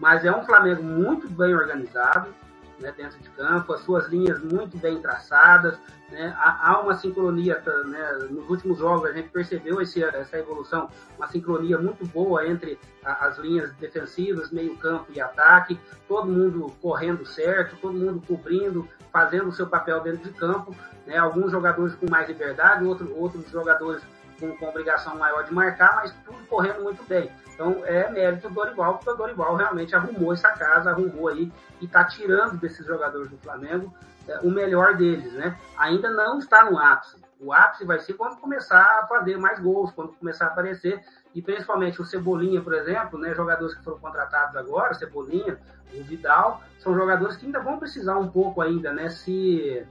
Mas 0.00 0.24
é 0.24 0.34
um 0.34 0.42
Flamengo 0.44 0.82
muito 0.82 1.28
bem 1.28 1.54
organizado, 1.54 2.34
né, 2.80 2.92
dentro 2.96 3.18
de 3.18 3.28
campo, 3.30 3.74
as 3.74 3.82
suas 3.82 4.08
linhas 4.08 4.42
muito 4.42 4.78
bem 4.78 4.98
traçadas, 5.00 5.78
né, 6.10 6.34
há, 6.38 6.70
há 6.70 6.80
uma 6.80 6.94
sincronia, 6.94 7.56
tá, 7.56 7.70
né, 7.84 8.12
nos 8.30 8.48
últimos 8.48 8.78
jogos 8.78 9.10
a 9.10 9.12
gente 9.12 9.28
percebeu 9.28 9.80
esse, 9.82 10.02
essa 10.02 10.38
evolução, 10.38 10.88
uma 11.18 11.28
sincronia 11.28 11.78
muito 11.78 12.06
boa 12.06 12.46
entre 12.46 12.78
a, 13.04 13.26
as 13.26 13.38
linhas 13.38 13.70
defensivas, 13.74 14.50
meio 14.50 14.74
campo 14.78 15.12
e 15.12 15.20
ataque, 15.20 15.78
todo 16.08 16.26
mundo 16.26 16.74
correndo 16.80 17.26
certo, 17.26 17.76
todo 17.76 17.92
mundo 17.92 18.22
cobrindo, 18.26 18.88
fazendo 19.12 19.48
o 19.48 19.52
seu 19.52 19.66
papel 19.66 20.00
dentro 20.00 20.30
de 20.30 20.30
campo, 20.30 20.74
né, 21.06 21.18
alguns 21.18 21.52
jogadores 21.52 21.94
com 21.94 22.08
mais 22.08 22.26
liberdade, 22.26 22.84
outro, 22.84 23.14
outros 23.14 23.48
jogadores 23.50 24.02
com, 24.40 24.56
com 24.56 24.66
obrigação 24.66 25.16
maior 25.16 25.44
de 25.44 25.52
marcar, 25.52 25.96
mas 25.96 26.14
tudo 26.24 26.38
correndo 26.48 26.82
muito 26.82 27.04
bem. 27.06 27.30
Então 27.60 27.84
é 27.84 28.10
mérito 28.10 28.48
do 28.48 28.54
Dorival, 28.54 28.94
porque 28.94 29.10
o 29.10 29.14
Dorival 29.14 29.54
realmente 29.54 29.94
arrumou 29.94 30.32
essa 30.32 30.48
casa, 30.48 30.88
arrumou 30.88 31.28
aí 31.28 31.52
e 31.78 31.84
está 31.84 32.02
tirando 32.04 32.56
desses 32.58 32.86
jogadores 32.86 33.28
do 33.28 33.36
Flamengo 33.36 33.94
é, 34.26 34.38
o 34.38 34.50
melhor 34.50 34.96
deles, 34.96 35.30
né? 35.34 35.54
Ainda 35.76 36.08
não 36.08 36.38
está 36.38 36.64
no 36.64 36.78
ápice. 36.78 37.18
O 37.38 37.52
ápice 37.52 37.84
vai 37.84 37.98
ser 37.98 38.14
quando 38.14 38.40
começar 38.40 39.00
a 39.02 39.06
fazer 39.06 39.36
mais 39.36 39.58
gols, 39.58 39.92
quando 39.92 40.12
começar 40.14 40.46
a 40.46 40.48
aparecer 40.48 41.04
e 41.34 41.42
principalmente 41.42 42.00
o 42.00 42.04
Cebolinha, 42.04 42.62
por 42.62 42.72
exemplo, 42.72 43.18
né? 43.18 43.34
Jogadores 43.34 43.74
que 43.74 43.84
foram 43.84 43.98
contratados 43.98 44.56
agora, 44.56 44.94
Cebolinha, 44.94 45.58
o 45.92 46.02
Vidal, 46.02 46.62
são 46.78 46.94
jogadores 46.94 47.36
que 47.36 47.44
ainda 47.44 47.60
vão 47.60 47.78
precisar 47.78 48.16
um 48.16 48.28
pouco 48.28 48.62
ainda, 48.62 48.90
né? 48.90 49.10
Se 49.10 49.86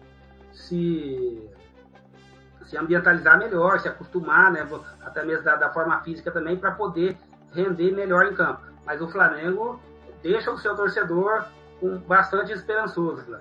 se 0.52 1.48
se 2.66 2.78
ambientalizar 2.78 3.38
melhor, 3.38 3.80
se 3.80 3.88
acostumar, 3.88 4.52
né? 4.52 4.68
Até 5.02 5.24
mesmo 5.24 5.44
da, 5.44 5.56
da 5.56 5.72
forma 5.72 6.00
física 6.02 6.32
também 6.32 6.58
para 6.58 6.72
poder 6.72 7.16
render 7.54 7.92
melhor 7.92 8.32
em 8.32 8.36
campo. 8.36 8.62
Mas 8.86 9.02
o 9.02 9.08
Flamengo 9.08 9.80
deixa 10.22 10.52
o 10.52 10.58
seu 10.58 10.76
torcedor 10.76 11.46
com 11.80 11.98
bastante 12.00 12.52
esperançoso? 12.52 13.38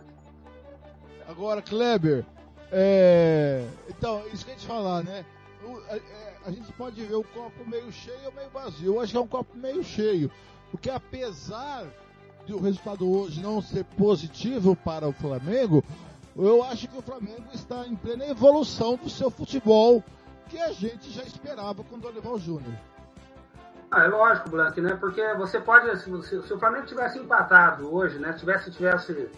Agora, 1.28 1.60
Kleber, 1.60 2.24
é... 2.72 3.66
então, 3.88 4.22
isso 4.32 4.44
que 4.44 4.50
a 4.52 4.54
gente 4.54 4.66
falar, 4.66 5.02
né? 5.02 5.24
O- 5.64 5.76
a, 5.90 5.96
é, 5.96 6.36
a 6.46 6.50
gente 6.50 6.72
pode 6.72 7.02
ver 7.02 7.14
o 7.16 7.24
copo 7.24 7.64
meio 7.68 7.90
cheio 7.92 8.26
ou 8.26 8.32
meio 8.32 8.48
vazio. 8.50 8.94
Eu 8.94 9.00
acho 9.00 9.12
que 9.12 9.18
é 9.18 9.20
um 9.20 9.26
copo 9.26 9.56
meio 9.56 9.82
cheio, 9.82 10.30
porque 10.70 10.88
apesar 10.88 11.84
do 12.46 12.58
resultado 12.60 13.10
hoje 13.10 13.42
não 13.42 13.60
ser 13.60 13.84
positivo 13.84 14.74
para 14.76 15.06
o 15.06 15.12
Flamengo, 15.12 15.84
eu 16.36 16.62
acho 16.62 16.88
que 16.88 16.96
o 16.96 17.02
Flamengo 17.02 17.44
está 17.52 17.86
em 17.86 17.94
plena 17.96 18.24
evolução 18.26 18.96
do 18.96 19.10
seu 19.10 19.30
futebol, 19.30 20.02
que 20.48 20.58
a 20.58 20.72
gente 20.72 21.10
já 21.10 21.22
esperava 21.24 21.82
com 21.84 21.96
o 21.96 22.00
Dorival 22.00 22.38
Júnior. 22.38 22.72
Ah, 23.90 24.04
é 24.04 24.09
lógico, 24.09 24.50
Blanc, 24.50 24.78
né? 24.80 24.97
Porque 25.00 25.23
você 25.35 25.59
pode, 25.61 25.97
se, 25.99 26.23
se- 26.23 26.52
o 26.54 26.59
Flamengo 26.59 26.87
tivesse 26.87 27.18
empatado 27.18 27.92
hoje, 27.95 28.18
né? 28.18 28.33
Se 28.33 28.40
tivesse, 28.40 28.71
tivesse 28.71 29.30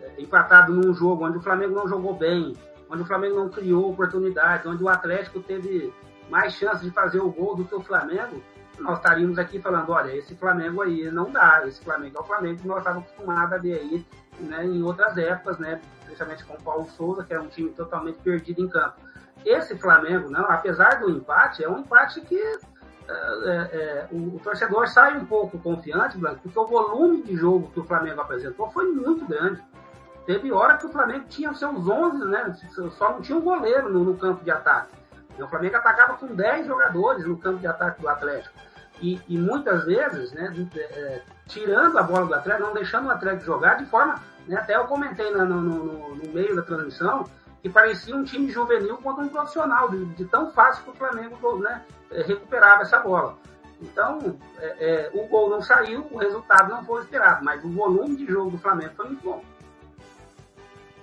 é, 0.00 0.20
empatado 0.20 0.72
num 0.74 0.92
jogo 0.92 1.24
onde 1.24 1.38
o 1.38 1.42
Flamengo 1.42 1.74
não 1.74 1.86
jogou 1.86 2.14
bem, 2.14 2.56
onde 2.90 3.02
o 3.02 3.06
Flamengo 3.06 3.36
não 3.36 3.48
criou 3.48 3.90
oportunidades, 3.92 4.66
onde 4.66 4.82
o 4.82 4.88
Atlético 4.88 5.40
teve 5.40 5.94
mais 6.28 6.54
chances 6.54 6.82
de 6.82 6.90
fazer 6.90 7.20
o 7.20 7.30
gol 7.30 7.54
do 7.54 7.64
que 7.64 7.74
o 7.74 7.80
Flamengo, 7.80 8.42
nós 8.78 8.96
estaríamos 8.98 9.38
aqui 9.38 9.60
falando, 9.60 9.90
olha, 9.90 10.16
esse 10.16 10.34
Flamengo 10.34 10.82
aí 10.82 11.08
não 11.10 11.30
dá, 11.30 11.62
esse 11.66 11.80
Flamengo 11.84 12.18
é 12.18 12.20
o 12.20 12.24
Flamengo 12.24 12.60
que 12.60 12.66
nós 12.66 12.78
estávamos 12.78 13.06
acostumados 13.06 13.52
a 13.52 13.58
ver 13.58 13.78
aí, 13.78 14.06
né, 14.40 14.64
em 14.64 14.82
outras 14.82 15.16
épocas, 15.16 15.58
né, 15.58 15.80
principalmente 16.04 16.44
com 16.44 16.54
o 16.54 16.62
Paulo 16.62 16.88
Souza, 16.96 17.22
que 17.22 17.32
era 17.32 17.42
um 17.42 17.48
time 17.48 17.70
totalmente 17.70 18.18
perdido 18.20 18.62
em 18.62 18.68
campo. 18.68 18.96
Esse 19.44 19.76
Flamengo, 19.78 20.30
não, 20.30 20.44
apesar 20.46 21.00
do 21.00 21.10
empate, 21.10 21.62
é 21.62 21.68
um 21.68 21.78
empate 21.80 22.20
que 22.22 22.40
é, 23.08 23.52
é, 23.72 24.06
o, 24.12 24.36
o 24.36 24.40
torcedor 24.42 24.86
sai 24.88 25.16
um 25.16 25.24
pouco 25.24 25.58
confiante, 25.58 26.16
Blanco, 26.18 26.40
porque 26.42 26.58
o 26.58 26.66
volume 26.66 27.22
de 27.22 27.36
jogo 27.36 27.70
que 27.72 27.80
o 27.80 27.84
Flamengo 27.84 28.20
apresentou 28.20 28.70
foi 28.70 28.86
muito 28.90 29.24
grande. 29.26 29.62
Teve 30.26 30.52
hora 30.52 30.76
que 30.76 30.86
o 30.86 30.88
Flamengo 30.88 31.24
tinha 31.28 31.52
seus 31.54 31.86
11, 31.88 32.24
né? 32.26 32.56
Só 32.96 33.10
não 33.12 33.20
tinha 33.20 33.36
um 33.36 33.42
goleiro 33.42 33.88
no, 33.92 34.04
no 34.04 34.16
campo 34.16 34.44
de 34.44 34.50
ataque. 34.50 34.94
O 35.38 35.48
Flamengo 35.48 35.76
atacava 35.76 36.14
com 36.14 36.26
10 36.26 36.66
jogadores 36.66 37.26
no 37.26 37.36
campo 37.36 37.58
de 37.58 37.66
ataque 37.66 38.00
do 38.00 38.08
Atlético. 38.08 38.54
E, 39.00 39.20
e 39.28 39.36
muitas 39.36 39.84
vezes, 39.84 40.30
né, 40.32 40.48
de- 40.48 40.68
é, 40.80 41.22
tirando 41.48 41.98
a 41.98 42.02
bola 42.04 42.26
do 42.26 42.34
Atlético, 42.34 42.66
não 42.68 42.74
deixando 42.74 43.06
o 43.06 43.10
Atlético 43.10 43.44
jogar 43.46 43.74
de 43.74 43.86
forma. 43.86 44.20
Né, 44.46 44.56
até 44.56 44.76
eu 44.76 44.84
comentei 44.84 45.30
na- 45.32 45.44
no, 45.44 45.60
no- 45.60 46.14
no 46.14 46.32
meio 46.32 46.54
da 46.54 46.62
transmissão 46.62 47.24
que 47.62 47.68
parecia 47.68 48.16
um 48.16 48.24
time 48.24 48.50
juvenil 48.50 48.98
contra 48.98 49.24
um 49.24 49.28
profissional, 49.28 49.88
de, 49.88 50.04
de 50.06 50.24
tão 50.24 50.50
fácil 50.50 50.82
que 50.84 50.90
o 50.90 50.94
Flamengo 50.94 51.58
né, 51.58 51.82
eh, 52.10 52.22
recuperava 52.22 52.82
essa 52.82 52.98
bola. 52.98 53.38
Então, 53.80 54.36
é, 54.58 54.76
é, 54.80 55.10
o 55.14 55.26
gol 55.26 55.50
não 55.50 55.62
saiu, 55.62 56.06
o 56.10 56.18
resultado 56.18 56.70
não 56.70 56.84
foi 56.84 57.02
esperado, 57.02 57.44
mas 57.44 57.64
o 57.64 57.68
volume 57.68 58.16
de 58.16 58.26
jogo 58.26 58.50
do 58.50 58.58
Flamengo 58.58 58.92
foi 58.96 59.06
muito 59.06 59.22
bom. 59.22 59.42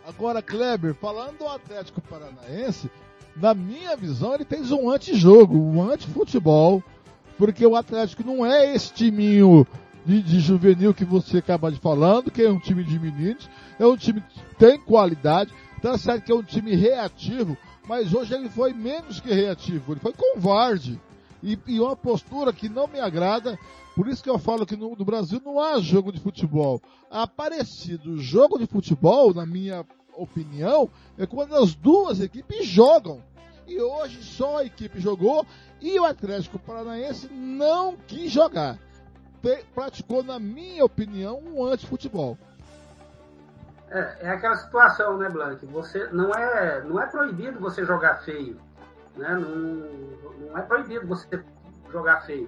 Agora, 0.07 0.41
Kleber, 0.41 0.93
falando 0.95 1.37
do 1.37 1.47
Atlético 1.47 2.01
Paranaense, 2.01 2.89
na 3.35 3.53
minha 3.53 3.95
visão, 3.95 4.33
ele 4.33 4.45
fez 4.45 4.71
um 4.71 4.89
antijogo, 4.89 5.57
um 5.57 5.89
antifutebol, 5.89 6.83
porque 7.37 7.65
o 7.65 7.75
Atlético 7.75 8.23
não 8.23 8.45
é 8.45 8.73
esse 8.73 8.93
timinho 8.93 9.67
de, 10.05 10.21
de, 10.21 10.39
juvenil 10.39 10.93
que 10.93 11.05
você 11.05 11.37
acaba 11.37 11.71
de 11.71 11.79
falando, 11.79 12.31
que 12.31 12.41
é 12.41 12.49
um 12.49 12.59
time 12.59 12.83
de 12.83 12.97
meninos, 12.97 13.49
é 13.77 13.85
um 13.85 13.95
time 13.95 14.21
que 14.21 14.55
tem 14.55 14.79
qualidade, 14.79 15.53
tá 15.79 15.97
certo 15.97 16.25
que 16.25 16.31
é 16.31 16.35
um 16.35 16.43
time 16.43 16.75
reativo, 16.75 17.57
mas 17.87 18.13
hoje 18.13 18.33
ele 18.33 18.49
foi 18.49 18.73
menos 18.73 19.19
que 19.19 19.33
reativo, 19.33 19.93
ele 19.93 19.99
foi 19.99 20.13
covarde. 20.13 20.99
E, 21.41 21.57
e 21.67 21.79
uma 21.79 21.95
postura 21.95 22.51
que 22.51 22.67
não 22.67 22.87
me 22.87 22.99
agrada, 22.99 23.57
por 23.95 24.07
isso 24.07 24.21
que 24.21 24.29
eu 24.29 24.37
falo 24.37 24.65
que 24.65 24.75
no, 24.75 24.95
no 24.95 25.05
Brasil 25.05 25.41
não 25.43 25.59
há 25.59 25.79
jogo 25.79 26.11
de 26.11 26.19
futebol. 26.19 26.81
Há 27.09 27.25
parecido 27.25 28.19
jogo 28.19 28.59
de 28.59 28.67
futebol, 28.67 29.33
na 29.33 29.45
minha 29.45 29.85
opinião, 30.15 30.89
é 31.17 31.25
quando 31.25 31.55
as 31.55 31.73
duas 31.73 32.19
equipes 32.19 32.67
jogam. 32.67 33.23
E 33.65 33.79
hoje 33.79 34.23
só 34.23 34.57
a 34.57 34.65
equipe 34.65 34.99
jogou 34.99 35.45
e 35.79 35.99
o 35.99 36.05
Atlético 36.05 36.59
Paranaense 36.59 37.29
não 37.31 37.95
quis 37.95 38.31
jogar. 38.31 38.79
Praticou, 39.73 40.23
na 40.23 40.39
minha 40.39 40.83
opinião, 40.83 41.39
um 41.39 41.63
anti-futebol. 41.63 42.37
É, 43.91 44.17
é, 44.21 44.29
aquela 44.29 44.55
situação, 44.55 45.17
né, 45.17 45.29
Blank? 45.29 45.65
Você 45.67 46.07
não 46.11 46.31
é, 46.31 46.81
não 46.83 47.01
é 47.01 47.07
proibido 47.07 47.59
você 47.59 47.83
jogar 47.83 48.21
feio, 48.23 48.59
né? 49.15 49.33
Não, 49.33 50.47
não 50.47 50.57
é 50.57 50.61
proibido 50.61 51.07
você 51.07 51.43
jogar 51.91 52.21
feio, 52.21 52.47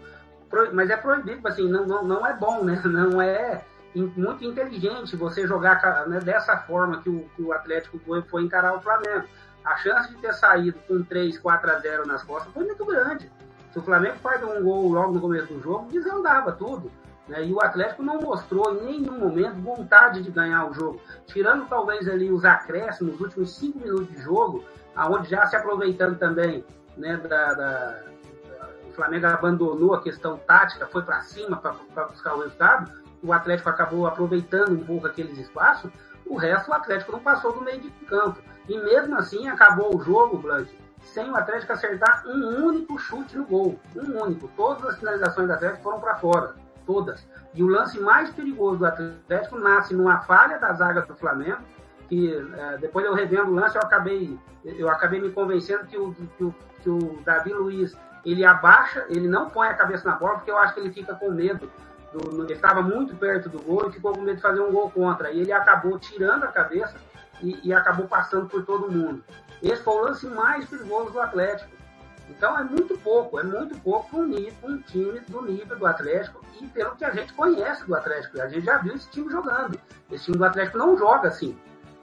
Pro, 0.50 0.74
mas 0.76 0.90
é 0.90 0.98
proibido, 0.98 1.48
assim, 1.48 1.68
não, 1.68 1.86
não, 1.88 2.04
não 2.04 2.28
é 2.28 2.34
bom, 2.34 2.64
né? 2.64 2.80
Não 2.86 3.22
é 3.22 3.64
muito 3.96 4.46
inteligente 4.46 5.18
você 5.18 5.46
jogar 5.46 6.08
né, 6.08 6.20
dessa 6.20 6.58
forma 6.60 7.02
que 7.02 7.10
o, 7.10 7.28
que 7.36 7.42
o 7.42 7.52
Atlético 7.52 8.00
foi, 8.00 8.22
foi 8.22 8.44
encarar 8.44 8.74
o 8.76 8.82
Flamengo. 8.82 9.26
A 9.66 9.76
chance 9.78 10.10
de 10.10 10.16
ter 10.22 10.34
saído 10.34 10.80
com 10.88 11.04
3, 11.04 11.38
4 11.38 11.72
a 11.72 11.80
0 11.80 12.08
nas 12.08 12.24
costas 12.24 12.54
foi 12.54 12.64
muito 12.64 12.86
grande. 12.86 13.30
Se 13.72 13.80
o 13.80 13.82
Flamengo 13.82 14.18
faz 14.20 14.42
um 14.44 14.64
gol 14.64 14.90
logo 14.92 15.14
no 15.14 15.22
começo 15.22 15.54
do 15.54 15.62
jogo, 15.62 15.92
desandava 15.92 16.52
tudo. 16.54 16.92
Né? 17.32 17.46
E 17.48 17.54
o 17.54 17.62
Atlético 17.62 18.04
não 18.04 18.20
mostrou 18.22 18.74
em 18.74 18.84
nenhum 18.86 19.18
momento 19.18 19.56
vontade 19.62 20.22
de 20.22 20.30
ganhar 20.30 20.70
o 20.70 20.74
jogo. 20.74 21.02
Tirando 21.26 21.68
talvez 21.68 22.08
ali 22.08 22.32
os 22.32 22.46
acréscimos, 22.46 23.16
os 23.16 23.22
últimos 23.22 23.56
5 23.56 23.80
minutos 23.80 24.10
de 24.10 24.22
jogo, 24.22 24.64
aonde 24.96 25.30
já 25.30 25.48
se 25.48 25.56
aproveitando 25.56 26.18
também 26.18 26.64
né, 26.98 27.18
da, 27.18 27.54
da, 27.54 28.00
o 28.88 28.94
Flamengo 28.94 29.28
abandonou 29.28 29.94
a 29.94 30.02
questão 30.02 30.38
tática, 30.38 30.86
foi 30.88 31.02
para 31.02 31.22
cima 31.22 31.58
para 31.58 32.06
buscar 32.06 32.36
o 32.36 32.42
resultado 32.42 33.02
o 33.24 33.32
Atlético 33.32 33.70
acabou 33.70 34.08
aproveitando 34.08 34.72
um 34.72 34.84
pouco 34.84 35.08
aqueles 35.08 35.38
espaços, 35.38 35.92
o 36.26 36.36
resto 36.36 36.72
o 36.72 36.74
Atlético 36.74 37.12
não 37.12 37.20
passou 37.20 37.54
do 37.54 37.62
meio 37.62 37.80
de 37.80 37.90
campo. 38.06 38.40
E 38.68 38.78
mesmo 38.78 39.16
assim 39.18 39.48
acabou 39.48 39.96
o 39.96 40.02
jogo, 40.02 40.38
Blank, 40.38 40.76
sem 41.02 41.30
o 41.30 41.36
Atlético 41.36 41.74
acertar 41.74 42.24
um 42.26 42.66
único 42.66 42.98
chute 42.98 43.38
no 43.38 43.46
gol. 43.46 43.80
Um 43.96 44.22
único. 44.22 44.48
Todas 44.56 44.86
as 44.86 44.98
finalizações 44.98 45.48
do 45.48 45.54
Atlético 45.54 45.84
foram 45.84 46.00
para 46.00 46.16
fora. 46.16 46.56
Todas. 46.92 47.26
E 47.54 47.64
o 47.64 47.68
lance 47.68 47.98
mais 48.00 48.30
perigoso 48.32 48.80
do 48.80 48.86
Atlético 48.86 49.58
nasce 49.58 49.94
numa 49.94 50.20
falha 50.22 50.60
da 50.60 50.74
zaga 50.74 51.02
do 51.04 51.16
Flamengo, 51.16 51.60
que 52.10 52.34
é, 52.34 52.78
depois 52.80 53.06
eu 53.06 53.14
revendo 53.14 53.50
o 53.50 53.56
lance, 53.56 53.78
eu 53.78 53.82
acabei, 53.82 54.38
eu 54.66 54.90
acabei 54.90 55.22
me 55.22 55.32
convencendo 55.32 55.86
que 55.86 55.98
o, 55.98 56.14
que 56.14 56.44
o, 56.44 56.56
que 56.82 56.90
o 56.90 57.22
Davi 57.24 57.54
Luiz 57.54 57.96
ele 58.26 58.44
abaixa, 58.44 59.06
ele 59.08 59.30
não 59.30 59.50
põe 59.50 59.70
a 59.70 59.74
cabeça 59.74 60.10
na 60.10 60.16
bola, 60.18 60.36
porque 60.36 60.52
eu 60.52 60.58
acho 60.58 60.74
que 60.74 60.82
ele 60.82 60.92
fica 60.92 61.16
com 61.16 61.32
medo 61.32 61.72
do, 62.12 62.44
ele 62.44 62.54
estava 62.54 62.82
muito 62.82 63.16
perto 63.16 63.48
do 63.48 63.62
gol 63.62 63.88
e 63.88 63.94
ficou 63.94 64.14
com 64.14 64.22
medo 64.22 64.36
de 64.36 64.42
fazer 64.42 64.60
um 64.60 64.72
gol 64.72 64.92
contra. 64.92 65.32
E 65.32 65.40
ele 65.40 65.54
acabou 65.54 65.98
tirando 65.98 66.44
a 66.44 66.48
cabeça 66.48 66.96
e, 67.42 67.58
e 67.64 67.74
acabou 67.74 68.06
passando 68.06 68.48
por 68.48 68.66
todo 68.66 68.92
mundo. 68.92 69.24
Esse 69.64 69.82
foi 69.82 69.94
o 69.94 70.02
lance 70.02 70.28
mais 70.28 70.66
perigoso 70.66 71.12
do 71.12 71.22
Atlético. 71.22 71.72
Então 72.32 72.58
é 72.58 72.64
muito 72.64 72.98
pouco, 72.98 73.40
é 73.40 73.44
muito 73.44 73.78
pouco 73.80 74.18
um, 74.18 74.50
um, 74.64 74.78
time 74.80 75.20
do 75.28 75.42
nível 75.42 75.78
do 75.78 75.86
Atlético 75.86 76.44
e 76.60 76.68
pelo 76.68 76.96
que 76.96 77.06
a 77.06 77.12
gente 77.12 77.34
conhece 77.34 77.86
do 77.86 77.96
Atlético. 77.96 78.42
A 78.42 78.48
gente 78.48 78.66
já 78.66 78.78
viu 78.78 78.96
esse 78.96 79.10
time 79.10 79.30
jogando. 79.30 79.80
Esse 80.12 80.26
time 80.26 80.38
do 80.38 80.46
Atlético 80.46 80.78
não 80.78 80.98
joga 80.98 81.28
assim. 81.28 81.58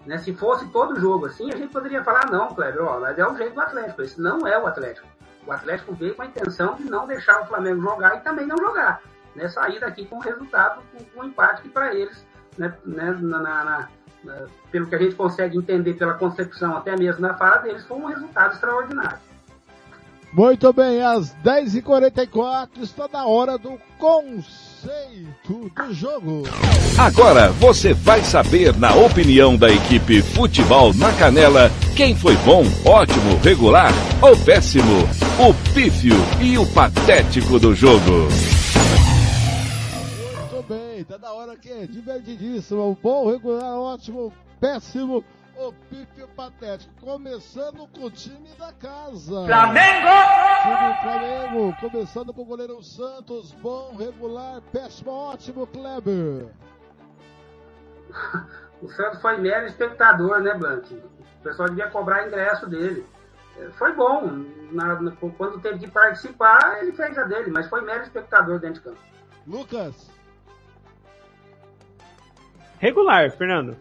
Né? 0.06 0.18
Se 0.18 0.34
fosse 0.34 0.66
todo 0.68 1.00
jogo 1.00 1.26
assim, 1.26 1.52
a 1.52 1.56
gente 1.56 1.72
poderia 1.72 2.04
falar, 2.04 2.30
não, 2.30 2.54
Kleber, 2.54 2.84
ó, 2.84 3.00
mas 3.00 3.18
é 3.18 3.26
o 3.26 3.36
jeito 3.36 3.54
do 3.54 3.60
Atlético. 3.60 4.02
Esse 4.02 4.20
não 4.20 4.46
é 4.46 4.58
o 4.58 4.66
Atlético. 4.66 5.06
O 5.46 5.52
Atlético 5.52 5.94
veio 5.94 6.14
com 6.14 6.22
a 6.22 6.26
intenção 6.26 6.74
de 6.74 6.84
não 6.84 7.06
deixar 7.06 7.42
o 7.42 7.46
Flamengo 7.46 7.80
jogar 7.80 8.16
e 8.16 8.20
também 8.20 8.46
não 8.46 8.56
jogar 8.56 9.00
né, 9.38 9.48
sair 9.48 9.78
daqui 9.78 10.04
com 10.04 10.18
resultado, 10.18 10.82
com, 11.14 11.20
um 11.20 11.24
empate 11.24 11.62
que 11.62 11.68
para 11.68 11.94
eles, 11.94 12.26
né, 12.58 12.74
né, 12.84 13.16
na, 13.20 13.38
na, 13.38 13.88
na, 14.24 14.46
pelo 14.70 14.86
que 14.86 14.94
a 14.94 14.98
gente 14.98 15.14
consegue 15.14 15.56
entender 15.56 15.94
pela 15.94 16.14
concepção, 16.14 16.76
até 16.76 16.96
mesmo 16.96 17.22
na 17.22 17.34
fala 17.34 17.58
deles, 17.58 17.86
foi 17.86 17.96
um 17.96 18.06
resultado 18.06 18.54
extraordinário. 18.54 19.18
Muito 20.32 20.72
bem, 20.72 21.02
às 21.02 21.34
10h44 21.42 22.82
está 22.82 23.08
na 23.10 23.26
hora 23.26 23.56
do 23.56 23.78
conceito 23.98 25.70
do 25.74 25.94
jogo. 25.94 26.42
Agora 26.98 27.50
você 27.52 27.94
vai 27.94 28.22
saber, 28.22 28.76
na 28.76 28.94
opinião 28.94 29.56
da 29.56 29.70
equipe 29.70 30.20
Futebol 30.20 30.92
na 30.94 31.12
Canela, 31.14 31.70
quem 31.96 32.14
foi 32.14 32.36
bom, 32.44 32.62
ótimo, 32.84 33.38
regular 33.42 33.90
ou 34.20 34.36
péssimo, 34.36 35.02
o 35.38 35.72
pífio 35.72 36.16
e 36.40 36.58
o 36.58 36.66
patético 36.72 37.58
do 37.58 37.74
jogo. 37.74 38.28
Tá 41.08 41.16
da 41.16 41.32
hora 41.32 41.56
que 41.56 41.70
é 41.70 41.86
divertidíssimo, 41.86 42.98
bom, 43.02 43.30
regular, 43.30 43.78
ótimo, 43.78 44.30
péssimo, 44.60 45.24
o 45.58 45.72
pique 45.90 46.26
patético. 46.36 46.92
Começando 47.00 47.86
com 47.88 48.04
o 48.04 48.10
time 48.10 48.48
da 48.58 48.72
casa. 48.72 49.46
Flamengo! 49.46 50.08
Time 50.62 51.02
Flamengo, 51.02 51.76
começando 51.80 52.32
com 52.32 52.42
o 52.42 52.44
goleiro 52.44 52.82
Santos, 52.82 53.52
bom, 53.54 53.96
regular, 53.96 54.60
péssimo, 54.72 55.10
ótimo, 55.10 55.66
Kleber. 55.66 56.46
O 58.80 58.88
Santos 58.90 59.20
foi 59.20 59.36
mero 59.38 59.66
espectador, 59.66 60.40
né, 60.40 60.54
Blank? 60.54 60.94
O 60.94 61.42
pessoal 61.42 61.68
devia 61.68 61.90
cobrar 61.90 62.28
ingresso 62.28 62.64
dele. 62.68 63.04
É, 63.58 63.70
foi 63.70 63.92
bom. 63.92 64.44
Na, 64.70 65.00
na, 65.00 65.10
quando 65.10 65.60
teve 65.60 65.80
que 65.80 65.90
participar, 65.90 66.78
ele 66.80 66.92
fez 66.92 67.18
a 67.18 67.24
dele, 67.24 67.50
mas 67.50 67.68
foi 67.68 67.80
mero 67.80 68.04
espectador 68.04 68.60
dentro 68.60 68.74
de 68.76 68.82
campo. 68.82 69.00
Lucas. 69.44 70.08
Regular, 72.78 73.32
Fernando. 73.32 73.76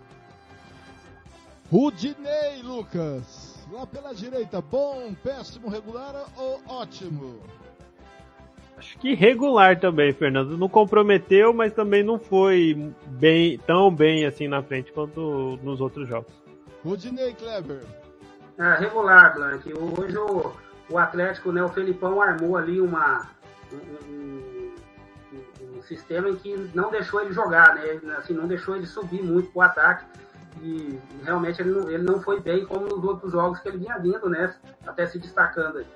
Rudinei, 1.72 2.62
Lucas. 2.64 3.66
Lá 3.72 3.86
pela 3.86 4.14
direita, 4.14 4.62
bom, 4.62 5.14
péssimo, 5.22 5.70
regular 5.70 6.14
ou 6.38 6.62
ótimo? 6.68 7.42
Acho 8.78 8.98
que 9.00 9.14
regular 9.14 9.80
também, 9.80 10.14
Fernando. 10.14 10.58
Não 10.58 10.70
comprometeu, 10.70 11.54
mas 11.54 11.74
também 11.74 12.04
não 12.04 12.18
foi 12.20 12.94
bem, 13.08 13.58
tão 13.58 13.94
bem 13.94 14.26
assim 14.26 14.48
na 14.48 14.62
frente 14.62 14.92
quanto 14.94 15.60
nos 15.64 15.82
outros 15.82 16.08
jogos. 16.08 16.32
Rudinei, 16.86 17.34
Kleber. 17.34 17.84
É, 18.58 18.76
regular, 18.80 19.34
Blank. 19.34 19.74
Hoje 19.74 20.18
o, 20.18 20.54
o 20.90 20.98
Atlético, 20.98 21.52
né, 21.52 21.64
o 21.64 21.70
Felipão 21.70 22.22
armou 22.22 22.56
ali 22.56 22.80
uma, 22.80 23.28
um, 23.74 24.72
sistema 25.88 26.30
em 26.30 26.36
que 26.36 26.70
não 26.74 26.92
deixou 26.92 27.22
ele 27.22 27.34
jogar, 27.34 27.76
né? 27.76 28.00
Assim, 28.18 28.34
não 28.34 28.48
deixou 28.48 28.76
ele 28.76 28.86
subir 28.86 29.24
muito 29.24 29.52
pro 29.52 29.62
ataque. 29.62 30.06
E, 30.62 31.00
realmente 31.24 31.62
ele 31.62 31.72
não, 31.72 31.90
ele 31.90 32.04
não 32.04 32.22
foi 32.22 32.40
bem 32.40 32.66
como 32.66 32.88
nos 32.88 33.04
outros 33.04 33.32
jogos 33.32 33.60
que 33.60 33.68
ele 33.68 33.78
vinha 33.78 33.98
vindo, 33.98 34.30
né? 34.30 34.54
Até 34.86 35.06
se 35.06 35.20
destacando 35.20 35.80
aí. 35.80 35.88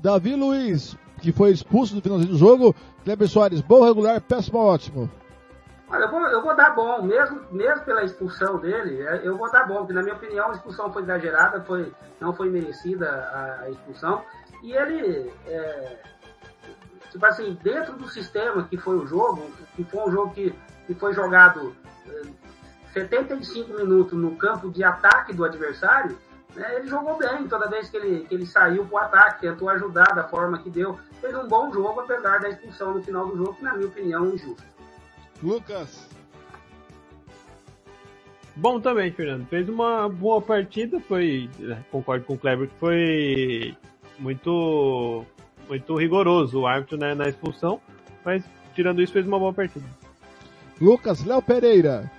Davi 0.00 0.34
Luiz, 0.34 0.96
que 1.20 1.32
foi 1.32 1.50
expulso 1.50 1.94
no 1.94 2.02
finalzinho 2.02 2.30
do 2.30 2.38
jogo. 2.38 2.74
Kleber 3.04 3.28
Soares, 3.28 3.60
bom, 3.60 3.84
regular, 3.84 4.20
péssimo, 4.20 4.58
ótimo. 4.58 5.10
Olha, 5.90 6.04
eu 6.04 6.10
vou, 6.10 6.20
eu 6.20 6.42
vou 6.42 6.54
dar 6.54 6.74
bom, 6.74 7.02
mesmo, 7.02 7.40
mesmo 7.50 7.82
pela 7.84 8.04
expulsão 8.04 8.58
dele, 8.58 9.00
é, 9.00 9.26
eu 9.26 9.38
vou 9.38 9.50
dar 9.50 9.66
bom, 9.66 9.78
porque 9.78 9.94
na 9.94 10.02
minha 10.02 10.14
opinião 10.14 10.50
a 10.50 10.52
expulsão 10.52 10.92
foi 10.92 11.02
exagerada, 11.02 11.62
foi, 11.62 11.90
não 12.20 12.34
foi 12.34 12.50
merecida 12.50 13.08
a, 13.08 13.62
a 13.62 13.70
expulsão. 13.70 14.22
E 14.62 14.72
ele, 14.72 15.32
é, 15.46 15.96
tipo 17.10 17.24
assim, 17.24 17.58
dentro 17.62 17.94
do 17.94 18.06
sistema 18.08 18.64
que 18.64 18.76
foi 18.76 18.96
o 18.96 19.06
jogo, 19.06 19.50
que 19.76 19.84
foi 19.84 20.02
um 20.02 20.12
jogo 20.12 20.34
que, 20.34 20.54
que 20.86 20.94
foi 20.94 21.14
jogado 21.14 21.74
eh, 22.06 22.26
75 22.92 23.72
minutos 23.74 24.18
no 24.18 24.36
campo 24.36 24.70
de 24.70 24.82
ataque 24.82 25.32
do 25.32 25.44
adversário, 25.44 26.16
né, 26.54 26.76
ele 26.76 26.88
jogou 26.88 27.16
bem 27.16 27.46
toda 27.46 27.68
vez 27.68 27.88
que 27.88 27.96
ele, 27.96 28.24
que 28.26 28.34
ele 28.34 28.46
saiu 28.46 28.84
para 28.86 28.94
o 28.94 28.98
ataque, 28.98 29.40
tentou 29.42 29.68
ajudar 29.68 30.14
da 30.14 30.24
forma 30.24 30.58
que 30.58 30.70
deu. 30.70 30.98
Fez 31.20 31.34
um 31.34 31.46
bom 31.46 31.72
jogo, 31.72 32.00
apesar 32.00 32.40
da 32.40 32.48
expulsão 32.48 32.94
no 32.94 33.02
final 33.02 33.26
do 33.26 33.36
jogo, 33.36 33.54
que 33.54 33.64
na 33.64 33.74
minha 33.74 33.88
opinião 33.88 34.26
é 34.26 34.28
injusto. 34.34 34.64
Lucas. 35.42 36.08
Bom 38.56 38.80
também, 38.80 39.12
Fernando. 39.12 39.46
Fez 39.46 39.68
uma 39.68 40.08
boa 40.08 40.42
partida, 40.42 40.98
foi. 41.00 41.48
Concordo 41.92 42.24
com 42.24 42.34
o 42.34 42.38
Kleber 42.38 42.68
que 42.68 42.74
foi 42.76 43.76
muito 44.18 45.24
muito 45.68 45.94
rigoroso 45.96 46.60
o 46.60 46.66
árbitro 46.66 46.96
né, 46.96 47.14
na 47.14 47.28
expulsão, 47.28 47.80
mas 48.24 48.42
tirando 48.74 49.02
isso 49.02 49.12
fez 49.12 49.26
uma 49.26 49.38
boa 49.38 49.52
partida. 49.52 49.84
Lucas 50.80 51.24
Léo 51.24 51.42
Pereira. 51.42 52.10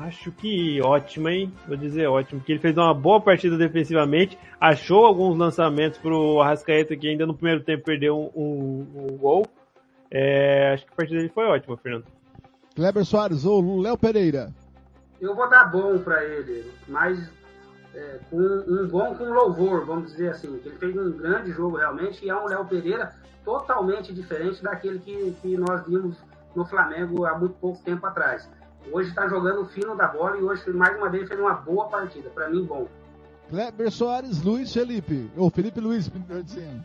Acho 0.00 0.32
que 0.32 0.80
ótimo, 0.80 1.28
hein? 1.28 1.52
Vou 1.68 1.76
dizer 1.76 2.06
ótimo, 2.06 2.40
porque 2.40 2.52
ele 2.52 2.60
fez 2.60 2.74
uma 2.74 2.94
boa 2.94 3.20
partida 3.20 3.58
defensivamente, 3.58 4.38
achou 4.58 5.04
alguns 5.04 5.36
lançamentos 5.36 5.98
pro 5.98 6.40
Arrascaeta 6.40 6.96
que 6.96 7.06
ainda 7.06 7.26
no 7.26 7.34
primeiro 7.34 7.62
tempo 7.62 7.84
perdeu 7.84 8.16
um, 8.16 8.30
um, 8.34 9.12
um 9.12 9.16
gol. 9.18 9.46
É, 10.10 10.72
acho 10.72 10.86
que 10.86 10.92
a 10.92 10.96
partida 10.96 11.18
dele 11.18 11.32
foi 11.34 11.44
ótima, 11.44 11.76
Fernando. 11.76 12.06
Kleber 12.74 13.04
Soares 13.04 13.44
ou 13.44 13.78
Léo 13.78 13.98
Pereira. 13.98 14.50
Eu 15.20 15.34
vou 15.34 15.50
dar 15.50 15.66
bom 15.66 15.98
para 15.98 16.24
ele, 16.24 16.64
mas 16.88 17.30
é, 17.94 18.20
com 18.30 18.38
um 18.38 18.88
bom 18.88 19.14
com 19.14 19.24
louvor, 19.24 19.84
vamos 19.84 20.12
dizer 20.12 20.30
assim. 20.30 20.58
Ele 20.64 20.76
fez 20.76 20.96
um 20.96 21.12
grande 21.12 21.52
jogo 21.52 21.76
realmente 21.76 22.24
e 22.24 22.30
é 22.30 22.34
um 22.34 22.46
Léo 22.46 22.64
Pereira 22.64 23.14
totalmente 23.44 24.14
diferente 24.14 24.62
daquele 24.62 24.98
que, 24.98 25.36
que 25.42 25.58
nós 25.58 25.86
vimos 25.86 26.16
no 26.56 26.64
Flamengo 26.64 27.26
há 27.26 27.38
muito 27.38 27.56
pouco 27.56 27.82
tempo 27.84 28.06
atrás. 28.06 28.48
Hoje 28.92 29.08
está 29.10 29.28
jogando 29.28 29.66
fino 29.66 29.94
da 29.94 30.08
bola 30.08 30.36
e 30.36 30.42
hoje, 30.42 30.68
mais 30.70 30.96
uma 30.96 31.08
vez, 31.08 31.28
fez 31.28 31.38
uma 31.38 31.54
boa 31.54 31.88
partida. 31.88 32.30
Para 32.30 32.48
mim, 32.48 32.64
bom. 32.64 32.88
Kleber 33.48 33.90
Soares, 33.90 34.42
Luiz 34.42 34.72
Felipe. 34.72 35.30
Ou 35.36 35.50
Felipe 35.50 35.80
Luiz, 35.80 36.10
dizendo. 36.44 36.84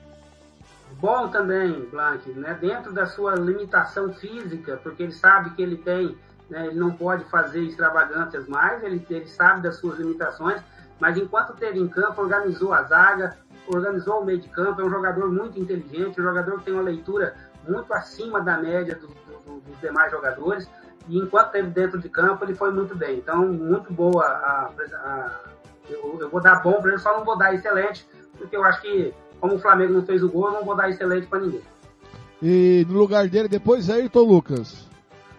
Bom 0.99 1.27
também, 1.27 1.81
Blank, 1.91 2.29
né? 2.31 2.58
dentro 2.60 2.93
da 2.93 3.05
sua 3.05 3.36
limitação 3.36 4.13
física, 4.13 4.79
porque 4.81 5.03
ele 5.03 5.12
sabe 5.12 5.49
que 5.51 5.62
ele 5.62 5.77
tem, 5.77 6.17
né? 6.49 6.67
ele 6.67 6.79
não 6.79 6.91
pode 6.91 7.25
fazer 7.25 7.62
extravagâncias 7.62 8.47
mais, 8.47 8.81
ele, 8.84 9.05
ele 9.10 9.27
sabe 9.27 9.62
das 9.62 9.75
suas 9.77 9.99
limitações, 9.99 10.62
mas 10.99 11.17
enquanto 11.17 11.53
teve 11.58 11.79
em 11.79 11.88
campo, 11.88 12.21
organizou 12.21 12.73
a 12.73 12.84
zaga, 12.84 13.38
organizou 13.67 14.21
o 14.21 14.25
meio 14.25 14.39
de 14.39 14.47
campo, 14.47 14.81
é 14.81 14.86
um 14.86 14.89
jogador 14.89 15.29
muito 15.29 15.60
inteligente, 15.60 16.19
um 16.21 16.23
jogador 16.23 16.60
que 16.60 16.65
tem 16.65 16.73
uma 16.73 16.84
leitura 16.84 17.36
muito 17.67 17.93
acima 17.93 18.41
da 18.41 18.58
média 18.58 18.95
dos, 18.95 19.10
dos, 19.10 19.63
dos 19.63 19.81
demais 19.81 20.12
jogadores, 20.12 20.69
e 21.07 21.17
enquanto 21.17 21.47
esteve 21.47 21.69
dentro 21.69 21.99
de 21.99 22.09
campo, 22.09 22.43
ele 22.43 22.55
foi 22.55 22.71
muito 22.71 22.95
bem. 22.95 23.17
Então, 23.17 23.47
muito 23.47 23.91
boa 23.93 24.25
a, 24.25 24.69
a 24.93 25.39
eu, 25.89 26.17
eu, 26.19 26.29
vou 26.29 26.41
dar 26.41 26.61
bom 26.61 26.81
para 26.81 26.91
ele, 26.91 26.99
só 26.99 27.17
não 27.17 27.25
vou 27.25 27.37
dar 27.37 27.53
excelente, 27.53 28.07
porque 28.37 28.55
eu 28.55 28.63
acho 28.63 28.81
que, 28.81 29.13
como 29.39 29.55
o 29.55 29.59
Flamengo 29.59 29.93
não 29.93 30.05
fez 30.05 30.23
o 30.23 30.29
gol, 30.29 30.47
eu 30.47 30.53
não 30.53 30.65
vou 30.65 30.75
dar 30.75 30.89
excelente 30.89 31.27
para 31.27 31.39
ninguém. 31.39 31.61
E 32.41 32.85
no 32.89 32.97
lugar 32.97 33.27
dele, 33.27 33.47
depois, 33.47 33.89
Ayrton 33.89 34.23
Lucas. 34.23 34.87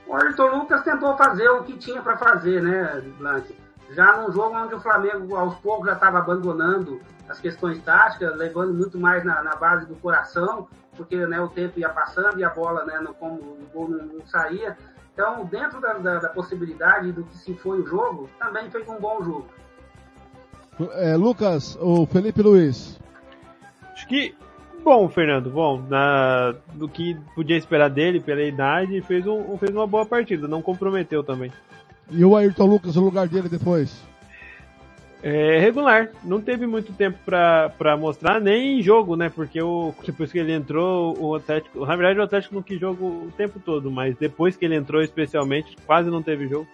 O 0.06 0.14
Ayrton 0.14 0.56
Lucas 0.56 0.82
tentou 0.82 1.16
fazer 1.16 1.48
o 1.48 1.64
que 1.64 1.76
tinha 1.76 2.00
para 2.00 2.16
fazer, 2.16 2.62
né, 2.62 3.02
Blanc? 3.18 3.54
Já 3.90 4.16
num 4.18 4.32
jogo 4.32 4.56
onde 4.56 4.74
o 4.74 4.80
Flamengo, 4.80 5.36
aos 5.36 5.56
poucos, 5.56 5.86
já 5.86 5.94
estava 5.94 6.18
abandonando 6.18 7.00
as 7.28 7.40
questões 7.40 7.82
táticas, 7.82 8.36
levando 8.36 8.72
muito 8.72 8.98
mais 8.98 9.24
na, 9.24 9.42
na 9.42 9.56
base 9.56 9.86
do 9.86 9.96
coração, 9.96 10.68
porque 10.96 11.16
né, 11.26 11.40
o 11.40 11.48
tempo 11.48 11.78
ia 11.78 11.88
passando 11.88 12.38
e 12.38 12.44
a 12.44 12.50
bola, 12.50 12.84
né, 12.84 12.98
no, 13.00 13.14
como 13.14 13.34
o 13.34 13.68
gol 13.72 13.88
não, 13.88 14.06
não 14.06 14.26
saía. 14.26 14.76
Então, 15.16 15.46
dentro 15.46 15.80
da, 15.80 15.94
da, 15.94 16.18
da, 16.18 16.28
possibilidade 16.28 17.10
do 17.10 17.24
que 17.24 17.38
se 17.38 17.54
foi 17.54 17.80
o 17.80 17.86
jogo, 17.86 18.28
também 18.38 18.70
fez 18.70 18.86
um 18.86 19.00
bom 19.00 19.24
jogo. 19.24 19.46
É, 20.92 21.16
Lucas, 21.16 21.74
o 21.80 22.04
Felipe 22.04 22.42
Luiz. 22.42 23.00
Acho 23.94 24.06
que 24.06 24.34
bom, 24.84 25.08
Fernando, 25.08 25.48
bom, 25.48 25.82
na, 25.88 26.54
do 26.74 26.86
que 26.86 27.16
podia 27.34 27.56
esperar 27.56 27.88
dele 27.88 28.20
pela 28.20 28.42
idade, 28.42 29.00
fez, 29.00 29.26
um, 29.26 29.56
fez 29.56 29.74
uma 29.74 29.86
boa 29.86 30.04
partida, 30.04 30.46
não 30.46 30.60
comprometeu 30.60 31.24
também. 31.24 31.50
E 32.10 32.22
o 32.22 32.36
Ayrton 32.36 32.66
Lucas 32.66 32.94
no 32.94 33.04
lugar 33.04 33.26
dele 33.26 33.48
depois? 33.48 34.04
É 35.28 35.58
regular, 35.58 36.12
não 36.22 36.40
teve 36.40 36.68
muito 36.68 36.92
tempo 36.92 37.18
para 37.26 37.96
mostrar, 37.96 38.40
nem 38.40 38.78
em 38.78 38.82
jogo, 38.82 39.16
né? 39.16 39.28
Porque 39.28 39.60
o, 39.60 39.92
depois 40.04 40.30
que 40.30 40.38
ele 40.38 40.52
entrou, 40.52 41.20
o 41.20 41.34
Atlético. 41.34 41.84
Na 41.84 41.96
verdade, 41.96 42.20
o 42.20 42.22
Atlético 42.22 42.54
não 42.54 42.62
quis 42.62 42.78
jogo 42.78 43.04
o 43.04 43.32
tempo 43.36 43.58
todo, 43.58 43.90
mas 43.90 44.16
depois 44.16 44.56
que 44.56 44.64
ele 44.64 44.76
entrou, 44.76 45.02
especialmente, 45.02 45.76
quase 45.84 46.08
não 46.10 46.22
teve 46.22 46.46
jogo. 46.46 46.68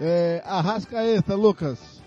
É, 0.00 0.42
Arrascaeta, 0.44 1.36
Lucas. 1.36 2.02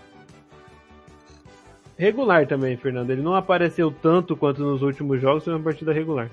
Regular 1.96 2.46
também, 2.46 2.76
Fernando. 2.76 3.08
Ele 3.08 3.22
não 3.22 3.34
apareceu 3.34 3.90
tanto 3.90 4.36
quanto 4.36 4.60
nos 4.60 4.82
últimos 4.82 5.18
jogos, 5.18 5.44
foi 5.44 5.54
uma 5.54 5.64
partida 5.64 5.94
regular. 5.94 6.30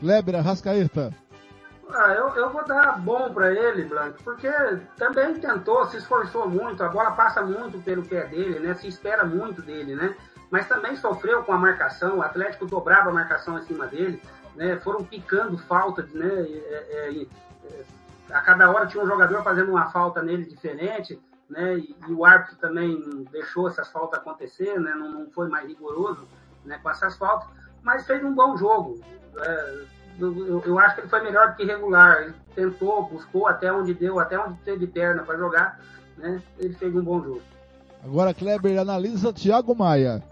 Kleber, 0.00 0.34
Arrascaeta. 0.34 1.14
Ah, 1.94 2.12
eu, 2.14 2.28
eu 2.34 2.50
vou 2.50 2.64
dar 2.64 2.98
bom 2.98 3.32
para 3.32 3.52
ele, 3.52 3.84
Blanco, 3.84 4.22
porque 4.24 4.50
também 4.96 5.34
tentou, 5.34 5.86
se 5.86 5.98
esforçou 5.98 6.48
muito, 6.48 6.82
a 6.82 6.88
bola 6.88 7.12
passa 7.12 7.42
muito 7.42 7.78
pelo 7.78 8.04
pé 8.04 8.26
dele, 8.26 8.58
né? 8.58 8.74
Se 8.74 8.88
espera 8.88 9.24
muito 9.24 9.62
dele, 9.62 9.94
né? 9.94 10.16
Mas 10.50 10.66
também 10.66 10.96
sofreu 10.96 11.44
com 11.44 11.52
a 11.52 11.58
marcação, 11.58 12.18
o 12.18 12.22
Atlético 12.22 12.66
dobrava 12.66 13.10
a 13.10 13.12
marcação 13.12 13.58
em 13.58 13.62
cima 13.62 13.86
dele, 13.86 14.20
né? 14.56 14.78
Foram 14.80 15.04
picando 15.04 15.56
faltas, 15.58 16.12
né? 16.12 16.28
É, 16.28 16.86
é, 16.90 17.22
é, 17.22 17.84
a 18.30 18.40
cada 18.40 18.68
hora 18.70 18.86
tinha 18.86 19.02
um 19.02 19.06
jogador 19.06 19.42
fazendo 19.44 19.70
uma 19.70 19.88
falta 19.90 20.22
nele 20.22 20.44
diferente, 20.44 21.20
né? 21.48 21.76
E, 21.76 21.96
e 22.08 22.12
o 22.12 22.24
árbitro 22.24 22.56
também 22.56 23.24
deixou 23.30 23.68
essas 23.68 23.88
faltas 23.88 24.18
acontecer, 24.18 24.78
né? 24.80 24.92
Não, 24.92 25.10
não, 25.10 25.30
foi 25.30 25.48
mais 25.48 25.68
rigoroso 25.68 26.26
né? 26.64 26.80
com 26.82 26.90
essas 26.90 27.16
faltas, 27.16 27.48
mas 27.82 28.04
fez 28.04 28.24
um 28.24 28.34
bom 28.34 28.56
jogo. 28.56 29.00
É, 29.38 29.95
eu, 30.18 30.62
eu, 30.64 30.78
acho 30.78 30.94
que 30.94 31.00
ele 31.02 31.08
foi 31.08 31.22
melhor 31.22 31.50
do 31.50 31.56
que 31.56 31.64
regular. 31.64 32.22
Ele 32.22 32.34
tentou, 32.54 33.08
buscou 33.08 33.46
até 33.46 33.72
onde 33.72 33.94
deu, 33.94 34.18
até 34.18 34.38
onde 34.38 34.56
teve 34.60 34.86
perna 34.86 35.22
para 35.22 35.36
jogar, 35.36 35.80
né? 36.16 36.42
Ele 36.58 36.74
fez 36.74 36.94
um 36.94 37.02
bom 37.02 37.22
jogo. 37.22 37.42
Agora, 38.04 38.32
Kleber, 38.32 38.78
analisa 38.78 39.32
Thiago 39.32 39.74
Maia. 39.74 40.22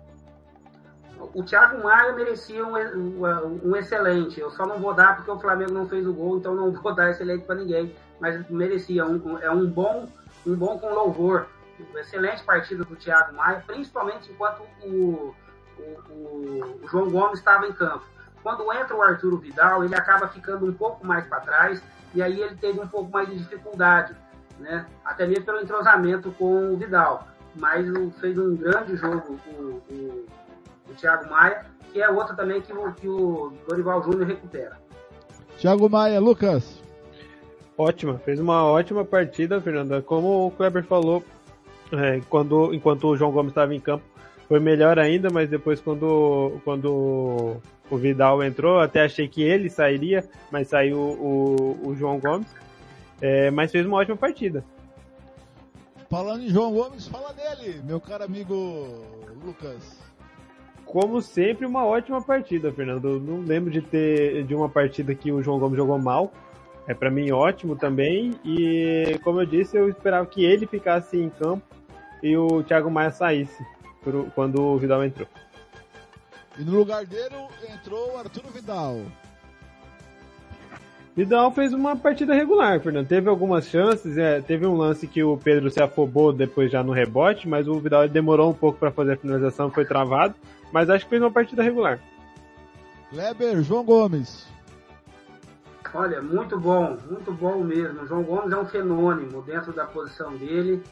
O 1.35 1.43
Thiago 1.43 1.83
Maia 1.83 2.13
merecia 2.13 2.65
um, 2.65 2.75
um, 3.65 3.77
excelente. 3.77 4.41
Eu 4.41 4.51
só 4.51 4.67
não 4.67 4.79
vou 4.79 4.95
dar 4.95 5.17
porque 5.17 5.31
o 5.31 5.39
Flamengo 5.39 5.73
não 5.73 5.89
fez 5.89 6.07
o 6.07 6.13
gol, 6.13 6.39
então 6.39 6.55
não 6.55 6.73
vou 6.81 6.95
dar 6.95 7.11
excelente 7.11 7.45
para 7.45 7.57
ninguém. 7.57 7.95
Mas 8.21 8.49
merecia. 8.49 9.05
Um, 9.05 9.39
é 9.39 9.51
um 9.51 9.67
bom, 9.67 10.09
um 10.47 10.55
bom 10.55 10.79
com 10.79 10.95
louvor. 10.95 11.47
Excelente 11.97 12.43
partida 12.45 12.85
do 12.85 12.95
Thiago 12.95 13.35
Maia, 13.35 13.63
principalmente 13.67 14.31
enquanto 14.31 14.63
o, 14.85 15.35
o, 15.79 16.15
o 16.83 16.89
João 16.89 17.11
Gomes 17.11 17.41
estava 17.41 17.67
em 17.67 17.73
campo 17.73 18.14
quando 18.45 18.71
entra 18.75 18.95
o 18.95 19.03
Arturo 19.03 19.39
Vidal, 19.39 19.83
ele 19.83 19.95
acaba 19.95 20.29
ficando 20.29 20.67
um 20.67 20.73
pouco 20.75 21.05
mais 21.05 21.27
para 21.27 21.41
trás 21.41 21.83
e 22.15 22.23
aí 22.23 22.43
ele 22.43 22.55
teve 22.57 22.79
um 22.79 22.87
pouco 22.87 23.11
mais 23.11 23.27
de 23.27 23.39
dificuldade, 23.39 24.15
né? 24.61 24.85
Até 25.03 25.27
mesmo 25.27 25.47
pelo 25.47 25.63
entrosamento 25.63 26.31
com 26.33 26.75
o 26.75 26.77
Vidal. 26.77 27.27
Mas 27.57 27.87
fez 28.21 28.37
um 28.37 28.55
grande 28.55 28.97
jogo 28.97 29.41
o, 29.59 29.61
o, 29.91 30.27
o 30.91 30.95
Thiago 30.95 31.31
Maia, 31.31 31.65
que 31.91 32.03
é 32.03 32.11
outro 32.11 32.37
também 32.37 32.61
que 32.61 32.73
o, 32.73 32.93
que 32.93 33.09
o 33.09 33.51
Dorival 33.67 34.03
Júnior 34.03 34.27
recupera. 34.27 34.79
Thiago 35.57 35.89
Maia, 35.89 36.21
Lucas. 36.21 36.83
Ótima, 37.79 38.19
fez 38.19 38.39
uma 38.39 38.63
ótima 38.63 39.07
partida, 39.07 39.59
Fernanda. 39.59 40.03
Como 40.03 40.47
o 40.47 40.51
Kleber 40.51 40.85
falou, 40.85 41.25
é, 41.93 42.21
quando, 42.29 42.75
enquanto 42.75 43.07
o 43.07 43.17
João 43.17 43.33
Gomes 43.33 43.53
estava 43.53 43.75
em 43.75 43.81
campo, 43.81 44.05
foi 44.47 44.61
melhor 44.61 44.99
ainda, 44.99 45.31
mas 45.31 45.49
depois 45.49 45.81
quando, 45.81 46.61
quando 46.63 47.57
o 47.91 47.97
Vidal 47.97 48.43
entrou, 48.43 48.81
até 48.81 49.03
achei 49.03 49.29
que 49.29 49.43
ele 49.43 49.69
sairia, 49.69 50.25
mas 50.51 50.69
saiu 50.69 50.99
o, 50.99 51.89
o 51.89 51.95
João 51.95 52.19
Gomes. 52.19 52.47
É, 53.21 53.51
mas 53.51 53.71
fez 53.71 53.87
uma 53.87 53.99
ótima 53.99 54.17
partida. 54.17 54.65
Falando 56.11 56.43
em 56.43 56.49
João 56.49 56.73
Gomes, 56.73 57.09
fala 57.09 57.33
dele, 57.33 57.81
meu 57.85 58.01
caro 58.01 58.25
amigo 58.25 58.55
Lucas. 59.45 60.03
Como 60.85 61.21
sempre, 61.21 61.67
uma 61.67 61.85
ótima 61.85 62.23
partida, 62.23 62.71
Fernando. 62.71 63.09
Eu 63.09 63.21
não 63.21 63.41
lembro 63.41 63.71
de 63.71 63.81
ter 63.81 64.45
de 64.45 64.55
uma 64.55 64.69
partida 64.69 65.15
que 65.15 65.33
o 65.33 65.43
João 65.43 65.59
Gomes 65.59 65.77
jogou 65.77 65.99
mal. 65.99 66.33
É 66.87 66.95
para 66.95 67.11
mim 67.11 67.31
ótimo 67.33 67.75
também. 67.75 68.33
E 68.45 69.19
como 69.25 69.41
eu 69.41 69.47
disse, 69.47 69.77
eu 69.77 69.89
esperava 69.89 70.27
que 70.27 70.45
ele 70.45 70.67
ficasse 70.67 71.17
em 71.17 71.31
campo 71.31 71.65
e 72.23 72.37
o 72.37 72.63
Thiago 72.63 72.91
Maia 72.91 73.11
saísse 73.11 73.65
quando 74.35 74.63
o 74.63 74.79
Vidal 74.79 75.03
entrou. 75.05 75.27
E 76.59 76.63
no 76.63 76.79
lugar 76.79 77.05
dele 77.05 77.35
entrou 77.69 78.13
o 78.13 78.19
Arturo 78.19 78.49
Vidal. 78.49 79.03
Vidal 81.17 81.53
fez 81.53 81.73
uma 81.73 81.95
partida 81.95 82.35
regular, 82.35 82.81
Fernando. 82.81 83.07
Teve 83.07 83.29
algumas 83.29 83.69
chances, 83.69 84.19
é, 84.19 84.41
teve 84.41 84.67
um 84.67 84.77
lance 84.77 85.07
que 85.07 85.23
o 85.23 85.37
Pedro 85.37 85.71
se 85.71 85.81
afobou 85.81 86.33
depois 86.33 86.73
já 86.73 86.83
no 86.83 86.93
rebote, 86.93 87.49
mas 87.49 87.69
o 87.69 87.79
Vidal 87.79 88.09
demorou 88.09 88.51
um 88.51 88.55
pouco 88.55 88.79
para 88.79 88.91
fazer 88.91 89.13
a 89.13 89.17
finalização, 89.17 89.71
foi 89.71 89.85
travado, 89.85 90.35
mas 90.73 90.91
acho 90.91 91.05
que 91.05 91.11
fez 91.11 91.23
uma 91.23 91.31
partida 91.31 91.63
regular. 91.63 92.01
Kleber, 93.11 93.63
João 93.63 93.85
Gomes. 93.85 94.47
Olha, 95.95 96.21
muito 96.21 96.59
bom, 96.59 96.97
muito 97.09 97.33
bom 97.33 97.63
mesmo. 97.63 98.03
O 98.03 98.07
João 98.09 98.25
Gomes 98.25 98.53
é 98.53 98.57
um 98.57 98.67
fenômeno 98.67 99.41
dentro 99.43 99.73
da 99.73 99.85
posição 99.85 100.37
dele. 100.37 100.83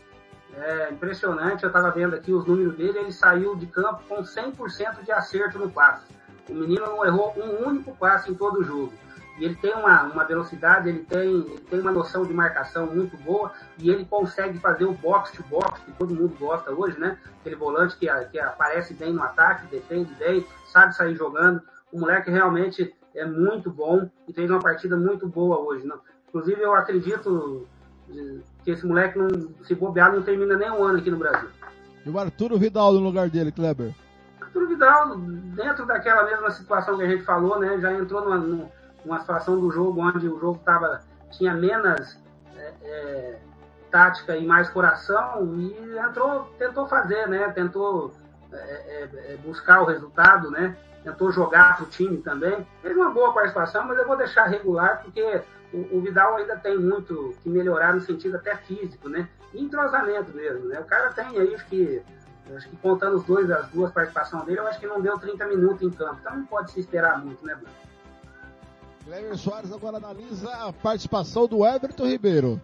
É 0.56 0.90
impressionante, 0.90 1.62
eu 1.62 1.68
estava 1.68 1.90
vendo 1.90 2.14
aqui 2.14 2.32
os 2.32 2.44
números 2.44 2.76
dele, 2.76 2.98
ele 2.98 3.12
saiu 3.12 3.56
de 3.56 3.66
campo 3.66 4.02
com 4.08 4.22
100% 4.22 5.02
de 5.02 5.10
acerto 5.10 5.58
no 5.58 5.70
passe. 5.70 6.04
O 6.48 6.54
menino 6.54 6.86
não 6.86 7.04
errou 7.04 7.32
um 7.36 7.66
único 7.68 7.96
passe 7.96 8.30
em 8.30 8.34
todo 8.34 8.60
o 8.60 8.64
jogo. 8.64 8.92
E 9.38 9.44
ele 9.44 9.54
tem 9.54 9.72
uma, 9.72 10.02
uma 10.02 10.24
velocidade, 10.24 10.88
ele 10.88 11.04
tem, 11.04 11.20
ele 11.20 11.58
tem 11.70 11.80
uma 11.80 11.90
noção 11.90 12.24
de 12.24 12.34
marcação 12.34 12.86
muito 12.86 13.16
boa 13.16 13.50
e 13.78 13.90
ele 13.90 14.04
consegue 14.04 14.58
fazer 14.58 14.84
o 14.84 14.92
box 14.92 15.32
to 15.32 15.42
box, 15.44 15.80
que 15.80 15.92
todo 15.92 16.14
mundo 16.14 16.36
gosta 16.38 16.70
hoje, 16.70 16.98
né? 16.98 17.18
Aquele 17.40 17.56
volante 17.56 17.96
que, 17.96 18.06
que 18.26 18.38
aparece 18.38 18.92
bem 18.92 19.12
no 19.12 19.22
ataque, 19.22 19.66
defende 19.68 20.12
bem, 20.14 20.46
sabe 20.66 20.94
sair 20.94 21.16
jogando. 21.16 21.62
O 21.90 21.98
moleque 21.98 22.30
realmente 22.30 22.94
é 23.14 23.24
muito 23.24 23.70
bom 23.70 24.08
e 24.28 24.32
fez 24.32 24.50
uma 24.50 24.60
partida 24.60 24.96
muito 24.96 25.26
boa 25.26 25.58
hoje. 25.58 25.86
Não? 25.86 25.98
Inclusive, 26.28 26.60
eu 26.60 26.74
acredito 26.74 27.66
que 28.64 28.70
esse 28.70 28.86
moleque, 28.86 29.18
não, 29.18 29.28
se 29.64 29.74
bobear, 29.74 30.12
não 30.12 30.22
termina 30.22 30.56
nem 30.56 30.70
um 30.70 30.84
ano 30.84 30.98
aqui 30.98 31.10
no 31.10 31.16
Brasil. 31.16 31.48
E 32.04 32.10
o 32.10 32.18
Arturo 32.18 32.58
Vidal 32.58 32.92
no 32.92 33.00
lugar 33.00 33.28
dele, 33.28 33.52
Kleber? 33.52 33.94
Arturo 34.40 34.68
Vidal, 34.68 35.16
dentro 35.16 35.86
daquela 35.86 36.24
mesma 36.24 36.50
situação 36.50 36.96
que 36.96 37.04
a 37.04 37.08
gente 37.08 37.24
falou, 37.24 37.58
né, 37.58 37.78
já 37.80 37.92
entrou 37.92 38.22
numa, 38.22 38.68
numa 39.04 39.20
situação 39.20 39.58
do 39.58 39.70
jogo 39.70 40.00
onde 40.00 40.28
o 40.28 40.38
jogo 40.38 40.60
tava, 40.64 41.00
tinha 41.30 41.54
menos 41.54 42.18
é, 42.56 42.72
é, 42.82 43.38
tática 43.90 44.36
e 44.36 44.46
mais 44.46 44.68
coração 44.70 45.54
e 45.56 45.98
entrou, 45.98 46.44
tentou 46.58 46.86
fazer, 46.88 47.28
né, 47.28 47.50
tentou 47.50 48.12
é, 48.52 48.56
é, 48.56 49.32
é 49.32 49.36
buscar 49.44 49.82
o 49.82 49.86
resultado, 49.86 50.50
né, 50.50 50.76
tentou 51.04 51.32
jogar 51.32 51.76
para 51.76 51.84
o 51.84 51.88
time 51.88 52.18
também. 52.18 52.66
Fez 52.80 52.96
uma 52.96 53.10
boa 53.10 53.32
participação, 53.32 53.84
mas 53.86 53.98
eu 53.98 54.06
vou 54.06 54.16
deixar 54.16 54.46
regular 54.46 55.02
porque 55.02 55.42
o, 55.72 55.96
o, 55.96 56.00
Vidal 56.00 56.36
ainda 56.36 56.56
tem 56.56 56.78
muito 56.78 57.34
que 57.42 57.48
melhorar 57.48 57.94
no 57.94 58.00
sentido 58.00 58.36
até 58.36 58.56
físico, 58.56 59.08
né? 59.08 59.28
E 59.54 59.62
entrosamento 59.62 60.34
mesmo, 60.34 60.66
né? 60.66 60.80
O 60.80 60.84
cara 60.84 61.12
tem 61.12 61.26
aí, 61.38 61.54
acho 61.54 61.66
que, 61.66 62.02
acho 62.54 62.68
que 62.68 62.76
contando 62.76 63.16
os 63.16 63.24
dois, 63.24 63.50
as 63.50 63.68
duas 63.68 63.90
participações 63.90 64.44
dele, 64.44 64.60
eu 64.60 64.66
acho 64.66 64.78
que 64.78 64.86
não 64.86 65.00
deu 65.00 65.18
30 65.18 65.46
minutos 65.46 65.82
em 65.82 65.90
campo. 65.90 66.18
Então 66.20 66.36
não 66.36 66.46
pode 66.46 66.72
se 66.72 66.80
esperar 66.80 67.18
muito, 67.24 67.44
né, 67.44 67.54
Bruno? 67.54 67.72
Cleber 69.04 69.36
Soares 69.36 69.72
agora 69.72 69.96
analisa 69.96 70.48
a 70.54 70.72
participação 70.72 71.46
do 71.46 71.66
Everton 71.66 72.06
Ribeiro. 72.06 72.60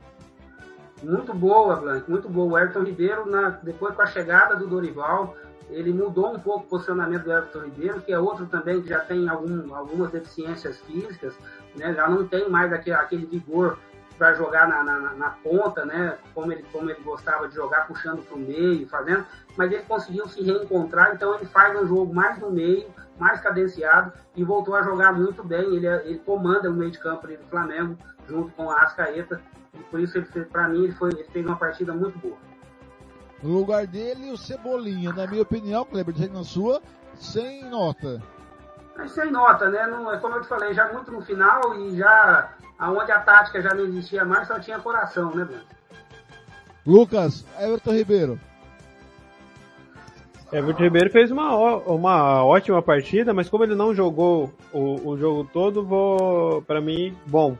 Muito 1.02 1.32
boa, 1.32 1.76
Blanco, 1.76 2.10
muito 2.10 2.28
boa. 2.28 2.52
O 2.52 2.58
Everton 2.58 2.84
Ribeiro, 2.84 3.28
na, 3.28 3.50
depois 3.50 3.94
com 3.94 4.02
a 4.02 4.06
chegada 4.06 4.56
do 4.56 4.66
Dorival, 4.66 5.36
ele 5.70 5.92
mudou 5.92 6.34
um 6.34 6.38
pouco 6.38 6.64
o 6.64 6.68
posicionamento 6.68 7.24
do 7.24 7.32
Everton 7.32 7.60
Ribeiro, 7.60 8.00
que 8.00 8.12
é 8.12 8.18
outro 8.18 8.46
também 8.46 8.80
que 8.82 8.88
já 8.88 9.00
tem 9.00 9.28
algum, 9.28 9.74
algumas 9.74 10.10
deficiências 10.10 10.78
físicas, 10.80 11.34
né? 11.78 11.94
já 11.94 12.08
não 12.08 12.26
tem 12.26 12.48
mais 12.48 12.72
aquele, 12.72 12.96
aquele 12.96 13.26
vigor 13.26 13.78
para 14.18 14.34
jogar 14.34 14.68
na, 14.68 14.82
na, 14.82 15.14
na, 15.14 15.30
ponta, 15.30 15.86
né? 15.86 16.18
Como 16.34 16.52
ele, 16.52 16.64
como 16.72 16.90
ele 16.90 17.00
gostava 17.02 17.48
de 17.48 17.54
jogar, 17.54 17.86
puxando 17.86 18.20
para 18.24 18.34
o 18.34 18.38
meio, 18.38 18.88
fazendo, 18.88 19.24
mas 19.56 19.70
ele 19.70 19.84
conseguiu 19.84 20.28
se 20.28 20.42
reencontrar, 20.42 21.14
então 21.14 21.36
ele 21.36 21.46
faz 21.46 21.80
um 21.80 21.86
jogo 21.86 22.12
mais 22.12 22.36
no 22.40 22.50
meio, 22.50 22.88
mais 23.16 23.40
cadenciado 23.40 24.12
e 24.34 24.42
voltou 24.42 24.74
a 24.74 24.82
jogar 24.82 25.12
muito 25.12 25.44
bem. 25.44 25.76
Ele, 25.76 25.86
ele 25.86 26.18
comanda 26.18 26.68
o 26.68 26.74
meio 26.74 26.90
de 26.90 26.98
campo 26.98 27.28
do 27.28 27.38
Flamengo 27.48 27.96
junto 28.28 28.50
com 28.52 28.68
a 28.68 28.82
Ascaeta, 28.82 29.40
e 29.72 29.78
por 29.84 30.00
isso 30.00 30.20
para 30.50 30.68
mim 30.68 30.84
ele, 30.84 30.92
foi, 30.92 31.10
ele 31.12 31.24
fez 31.24 31.46
uma 31.46 31.56
partida 31.56 31.92
muito 31.92 32.18
boa. 32.18 32.36
No 33.42 33.58
lugar 33.58 33.86
dele, 33.86 34.32
o 34.32 34.36
Cebolinha, 34.36 35.12
na 35.12 35.26
minha 35.26 35.42
opinião, 35.42 35.84
Kleber, 35.84 36.32
na 36.32 36.42
sua, 36.42 36.82
sem 37.14 37.64
nota. 37.70 38.20
Mas 38.98 39.12
sem 39.12 39.30
nota, 39.30 39.70
né? 39.70 39.86
Não, 39.86 40.12
é 40.12 40.18
como 40.18 40.34
eu 40.34 40.42
te 40.42 40.48
falei, 40.48 40.74
já 40.74 40.92
muito 40.92 41.12
no 41.12 41.22
final 41.22 41.78
e 41.78 41.96
já 41.96 42.52
aonde 42.76 43.12
a 43.12 43.20
tática 43.20 43.62
já 43.62 43.72
não 43.72 43.84
existia 43.84 44.24
mais, 44.24 44.48
só 44.48 44.58
tinha 44.58 44.80
coração, 44.80 45.32
né, 45.34 45.44
Bruno? 45.44 45.62
Lucas, 46.84 47.44
Everton 47.60 47.92
Ribeiro. 47.92 48.40
Everton 50.52 50.82
Ribeiro 50.82 51.10
fez 51.10 51.30
uma, 51.30 51.54
uma 51.54 52.44
ótima 52.44 52.82
partida, 52.82 53.32
mas 53.32 53.48
como 53.48 53.62
ele 53.62 53.76
não 53.76 53.94
jogou 53.94 54.52
o, 54.72 55.10
o 55.10 55.16
jogo 55.16 55.48
todo, 55.52 55.84
vou, 55.84 56.62
para 56.62 56.80
mim, 56.80 57.16
bom. 57.26 57.56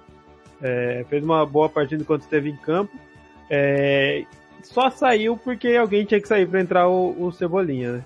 É, 0.61 1.05
fez 1.09 1.23
uma 1.23 1.47
boa 1.47 1.69
partida 1.69 2.03
enquanto 2.03 2.23
esteve 2.23 2.51
em 2.51 2.57
campo. 2.57 2.93
É, 3.49 4.25
só 4.65 4.91
saiu 4.91 5.37
porque 5.37 5.77
alguém 5.77 6.05
tinha 6.05 6.21
que 6.21 6.27
sair 6.27 6.49
para 6.49 6.61
entrar 6.61 6.89
o, 6.89 7.15
o, 7.27 7.31
Cebolinha, 7.31 7.93
né? 7.93 8.05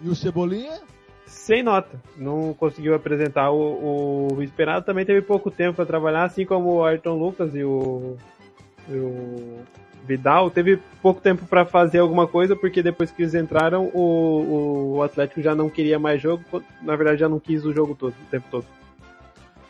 E 0.00 0.08
o 0.08 0.14
Cebolinha? 0.14 0.80
Sem 1.26 1.62
nota. 1.62 2.00
Não 2.16 2.54
conseguiu 2.54 2.94
apresentar 2.94 3.50
o, 3.50 4.28
o 4.32 4.42
esperado. 4.42 4.86
Também 4.86 5.04
teve 5.04 5.20
pouco 5.20 5.50
tempo 5.50 5.76
para 5.76 5.86
trabalhar, 5.86 6.24
assim 6.24 6.46
como 6.46 6.74
o 6.74 6.84
Ayrton 6.84 7.14
Lucas 7.14 7.54
e 7.54 7.64
o, 7.64 8.16
e 8.88 8.96
o 8.96 9.58
Vidal. 10.06 10.50
Teve 10.50 10.78
pouco 11.02 11.20
tempo 11.20 11.44
para 11.46 11.66
fazer 11.66 11.98
alguma 11.98 12.26
coisa, 12.26 12.54
porque 12.54 12.82
depois 12.82 13.10
que 13.10 13.22
eles 13.22 13.34
entraram, 13.34 13.90
o, 13.92 14.96
o 14.96 15.02
Atlético 15.02 15.42
já 15.42 15.54
não 15.54 15.68
queria 15.68 15.98
mais 15.98 16.22
jogo. 16.22 16.44
Na 16.80 16.94
verdade, 16.94 17.20
já 17.20 17.28
não 17.28 17.40
quis 17.40 17.64
o 17.64 17.72
jogo 17.72 17.94
todo, 17.94 18.12
o 18.12 18.30
tempo 18.30 18.46
todo. 18.50 18.66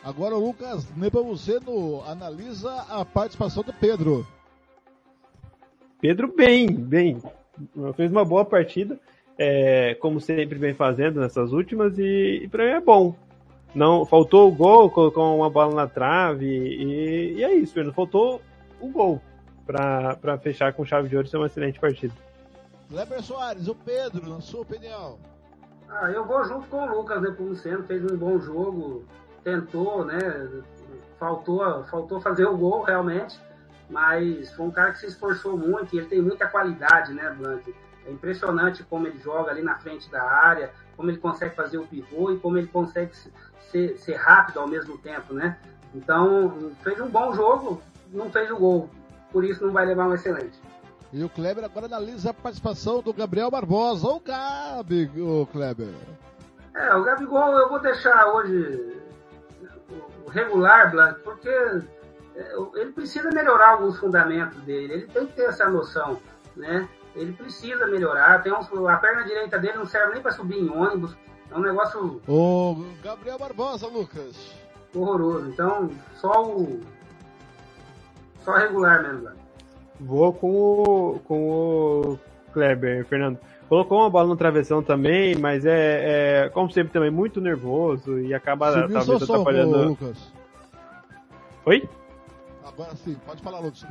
Agora 0.03 0.35
o 0.35 0.39
Lucas 0.39 0.87
Nepomuceno 0.95 2.01
analisa 2.05 2.71
a 2.87 3.03
participação 3.03 3.61
do 3.61 3.73
Pedro. 3.73 4.25
Pedro 5.99 6.33
bem, 6.33 6.67
bem. 6.71 7.21
Fez 7.95 8.11
uma 8.11 8.23
boa 8.23 8.45
partida, 8.45 8.99
é, 9.37 9.95
como 9.95 10.19
sempre 10.19 10.57
vem 10.57 10.73
fazendo 10.73 11.19
nessas 11.19 11.51
últimas, 11.51 11.97
e, 11.97 12.41
e 12.43 12.47
para 12.47 12.65
mim 12.65 12.71
é 12.71 12.81
bom. 12.81 13.15
Não 13.75 14.05
faltou 14.05 14.47
o 14.47 14.51
gol, 14.51 14.89
colocou 14.89 15.35
uma 15.35 15.49
bola 15.49 15.75
na 15.75 15.87
trave, 15.87 16.45
e, 16.47 17.33
e 17.35 17.43
é 17.43 17.53
isso, 17.53 17.81
não 17.83 17.93
faltou 17.93 18.41
o 18.79 18.89
gol 18.89 19.21
para 19.65 20.37
fechar 20.39 20.73
com 20.73 20.85
chave 20.85 21.09
de 21.09 21.15
ouro. 21.15 21.27
Isso 21.27 21.35
é 21.35 21.39
uma 21.39 21.47
excelente 21.47 21.79
partida. 21.79 22.13
Leber 22.89 23.21
Soares, 23.21 23.67
o 23.67 23.75
Pedro, 23.75 24.29
na 24.29 24.39
sua 24.39 24.61
opinião? 24.61 25.19
Ah, 25.89 26.09
eu 26.11 26.25
vou 26.25 26.43
junto 26.45 26.67
com 26.67 26.77
o 26.77 26.97
Lucas 26.97 27.21
Nepomuceno, 27.21 27.83
fez 27.83 28.03
um 28.03 28.17
bom 28.17 28.39
jogo, 28.39 29.05
tentou, 29.43 30.05
né? 30.05 30.49
Faltou, 31.19 31.83
faltou 31.85 32.21
fazer 32.21 32.45
o 32.45 32.57
gol 32.57 32.83
realmente, 32.83 33.39
mas 33.89 34.51
foi 34.53 34.65
um 34.65 34.71
cara 34.71 34.91
que 34.93 34.99
se 34.99 35.07
esforçou 35.07 35.57
muito 35.57 35.95
e 35.95 35.99
ele 35.99 36.07
tem 36.07 36.21
muita 36.21 36.47
qualidade, 36.47 37.13
né, 37.13 37.29
Blanc? 37.37 37.75
É 38.07 38.11
impressionante 38.11 38.83
como 38.83 39.05
ele 39.05 39.19
joga 39.19 39.51
ali 39.51 39.61
na 39.61 39.77
frente 39.77 40.09
da 40.09 40.23
área, 40.23 40.71
como 40.95 41.11
ele 41.11 41.17
consegue 41.17 41.53
fazer 41.55 41.77
o 41.77 41.85
pivô 41.85 42.31
e 42.31 42.39
como 42.39 42.57
ele 42.57 42.67
consegue 42.67 43.11
ser, 43.69 43.97
ser 43.97 44.15
rápido 44.15 44.59
ao 44.59 44.67
mesmo 44.67 44.97
tempo, 44.97 45.33
né? 45.33 45.57
Então, 45.93 46.71
fez 46.83 46.99
um 47.01 47.09
bom 47.09 47.33
jogo, 47.33 47.81
não 48.11 48.31
fez 48.31 48.49
o 48.49 48.57
gol, 48.57 48.89
por 49.31 49.43
isso 49.43 49.65
não 49.65 49.73
vai 49.73 49.85
levar 49.85 50.07
um 50.07 50.13
excelente. 50.13 50.57
E 51.11 51.23
o 51.23 51.29
Kleber 51.29 51.63
agora 51.63 51.85
analisa 51.85 52.29
a 52.29 52.33
participação 52.33 53.01
do 53.01 53.13
Gabriel 53.13 53.51
Barbosa, 53.51 54.07
ou 54.07 54.19
Gabi, 54.19 55.11
o 55.17 55.45
Kleber. 55.51 55.93
É, 56.75 56.95
o 56.95 57.03
Gabigol 57.03 57.57
eu 57.57 57.69
vou 57.69 57.79
deixar 57.79 58.27
hoje 58.27 59.01
o 60.25 60.29
regular, 60.29 60.91
Blanc, 60.91 61.19
porque 61.21 61.49
é, 61.49 62.53
ele 62.75 62.91
precisa 62.91 63.29
melhorar 63.31 63.71
alguns 63.71 63.97
fundamentos 63.97 64.61
dele, 64.61 64.93
ele 64.93 65.07
tem 65.07 65.25
que 65.25 65.33
ter 65.33 65.45
essa 65.45 65.69
noção, 65.69 66.19
né? 66.55 66.87
Ele 67.17 67.33
precisa 67.33 67.87
melhorar, 67.87 68.43
tem 68.43 68.53
uns, 68.53 68.71
a 68.71 68.97
perna 68.97 69.23
direita 69.23 69.57
dele 69.57 69.77
não 69.77 69.85
serve 69.85 70.13
nem 70.13 70.21
para 70.21 70.31
subir 70.31 70.59
em 70.59 70.69
ônibus, 70.69 71.17
é 71.49 71.55
um 71.55 71.61
negócio... 71.61 72.21
O 72.27 72.85
Gabriel 73.03 73.39
Barbosa, 73.39 73.87
Lucas. 73.87 74.53
Horroroso, 74.93 75.49
então 75.49 75.89
só 76.15 76.43
o... 76.43 76.79
só 78.43 78.55
regular 78.55 79.01
mesmo, 79.01 79.29
Vou 79.99 80.31
com 80.31 80.51
o, 80.51 81.19
com 81.25 81.49
o 81.49 82.19
Kleber, 82.53 83.03
Fernando. 83.05 83.39
Colocou 83.67 83.97
uma 83.99 84.09
bola 84.09 84.27
no 84.27 84.37
travessão 84.37 84.83
também, 84.83 85.35
mas 85.35 85.65
é, 85.65 86.43
é 86.45 86.49
como 86.49 86.71
sempre 86.71 86.93
também 86.93 87.09
muito 87.09 87.41
nervoso 87.41 88.19
e 88.19 88.33
acaba 88.33 88.71
Sumiu 88.71 88.89
talvez 88.89 89.23
atrapalhando. 89.23 89.89
Lucas. 89.89 90.33
Oi? 91.65 91.89
Agora 92.63 92.95
sim, 92.95 93.17
pode 93.25 93.41
falar, 93.41 93.59
Lucas. 93.59 93.85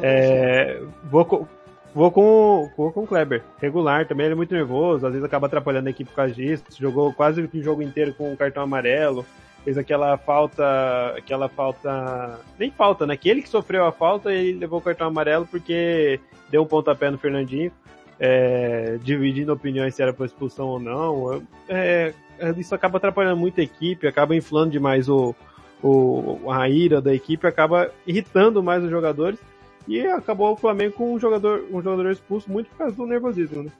É, 0.00 0.82
vou, 1.04 1.24
com, 1.26 1.46
vou, 1.94 2.10
com, 2.10 2.70
vou 2.76 2.92
com 2.92 3.02
o 3.02 3.06
Kleber. 3.06 3.42
Regular 3.60 4.06
também, 4.06 4.26
ele 4.26 4.34
é 4.34 4.36
muito 4.36 4.54
nervoso, 4.54 5.06
às 5.06 5.12
vezes 5.12 5.24
acaba 5.24 5.46
atrapalhando 5.46 5.88
a 5.88 5.90
equipe 5.90 6.10
por 6.10 6.16
causa 6.16 6.34
disso. 6.34 6.64
Jogou 6.78 7.12
quase 7.12 7.40
o 7.40 7.62
jogo 7.62 7.82
inteiro 7.82 8.14
com 8.14 8.32
um 8.32 8.36
cartão 8.36 8.62
amarelo. 8.62 9.24
Fez 9.64 9.78
aquela 9.78 10.16
falta. 10.16 11.14
Aquela 11.16 11.48
falta. 11.48 12.40
Nem 12.58 12.70
falta, 12.70 13.06
né? 13.06 13.16
Que 13.16 13.28
ele 13.28 13.42
que 13.42 13.48
sofreu 13.48 13.84
a 13.84 13.92
falta 13.92 14.32
e 14.32 14.52
levou 14.52 14.80
o 14.80 14.82
cartão 14.82 15.06
amarelo 15.06 15.46
porque 15.46 16.18
deu 16.50 16.62
um 16.62 16.66
pontapé 16.66 17.10
no 17.10 17.18
Fernandinho. 17.18 17.70
É, 18.18 18.98
dividindo 19.02 19.52
opiniões 19.52 19.94
se 19.94 20.02
era 20.02 20.12
para 20.12 20.26
expulsão 20.26 20.68
ou 20.68 20.78
não. 20.78 21.42
É, 21.68 22.12
isso 22.56 22.74
acaba 22.74 22.98
atrapalhando 22.98 23.36
muito 23.36 23.60
a 23.60 23.64
equipe, 23.64 24.06
acaba 24.06 24.36
inflando 24.36 24.70
demais 24.70 25.08
o, 25.08 25.34
o, 25.82 26.50
a 26.50 26.68
ira 26.68 27.00
da 27.00 27.12
equipe 27.12 27.46
acaba 27.46 27.90
irritando 28.06 28.62
mais 28.62 28.84
os 28.84 28.90
jogadores 28.90 29.40
e 29.88 30.00
acabou 30.06 30.52
o 30.52 30.56
Flamengo 30.56 30.94
com 30.94 31.14
um 31.14 31.18
jogador, 31.18 31.64
um 31.70 31.82
jogador 31.82 32.10
expulso 32.10 32.50
muito 32.50 32.68
por 32.70 32.78
causa 32.78 32.96
do 32.96 33.06
nervosismo, 33.06 33.64
né? 33.64 33.72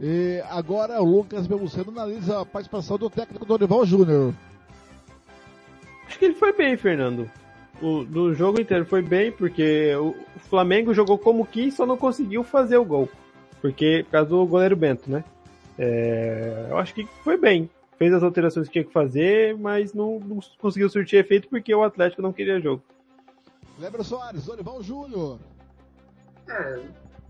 E 0.00 0.42
agora 0.50 1.00
o 1.00 1.04
Lucas 1.04 1.46
Belmuceno 1.46 1.90
analisa 1.90 2.40
a 2.40 2.46
participação 2.46 2.98
do 2.98 3.08
técnico 3.08 3.44
Dorival 3.44 3.86
Júnior. 3.86 4.34
Acho 6.06 6.18
que 6.18 6.24
ele 6.26 6.34
foi 6.34 6.52
bem, 6.52 6.76
Fernando. 6.76 7.30
O, 7.80 8.04
do 8.04 8.34
jogo 8.34 8.60
inteiro 8.60 8.84
foi 8.84 9.02
bem, 9.02 9.32
porque 9.32 9.94
o 9.96 10.14
Flamengo 10.48 10.94
jogou 10.94 11.18
como 11.18 11.46
quis, 11.46 11.74
só 11.74 11.86
não 11.86 11.96
conseguiu 11.96 12.44
fazer 12.44 12.76
o 12.76 12.84
gol. 12.84 13.08
Porque, 13.60 14.02
por 14.04 14.12
causa 14.12 14.30
do 14.30 14.46
goleiro 14.46 14.76
Bento, 14.76 15.10
né? 15.10 15.24
É, 15.78 16.66
eu 16.70 16.78
acho 16.78 16.94
que 16.94 17.06
foi 17.22 17.36
bem. 17.36 17.68
fez 17.98 18.12
as 18.12 18.22
alterações 18.22 18.66
que 18.66 18.74
tinha 18.74 18.84
que 18.84 18.92
fazer, 18.92 19.56
mas 19.56 19.92
não, 19.94 20.20
não 20.20 20.38
conseguiu 20.58 20.88
surtir 20.88 21.18
efeito 21.18 21.48
porque 21.48 21.74
o 21.74 21.82
Atlético 21.82 22.22
não 22.22 22.32
queria 22.32 22.60
jogo. 22.60 22.82
Lembra 23.78 24.04
Soares, 24.04 24.46
Dorival 24.46 24.82
Júnior. 24.82 25.38
É, 26.48 26.80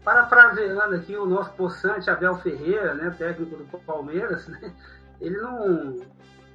parafraseando 0.03 0.97
aqui 0.97 1.17
o 1.17 1.27
nosso 1.27 1.51
possante 1.53 2.11
Abel 2.11 2.37
Ferreira, 2.37 2.95
né, 2.95 3.15
técnico 3.17 3.57
do 3.57 3.79
Palmeiras, 3.79 4.47
né, 4.49 4.75
ele 5.21 5.39
não. 5.39 6.01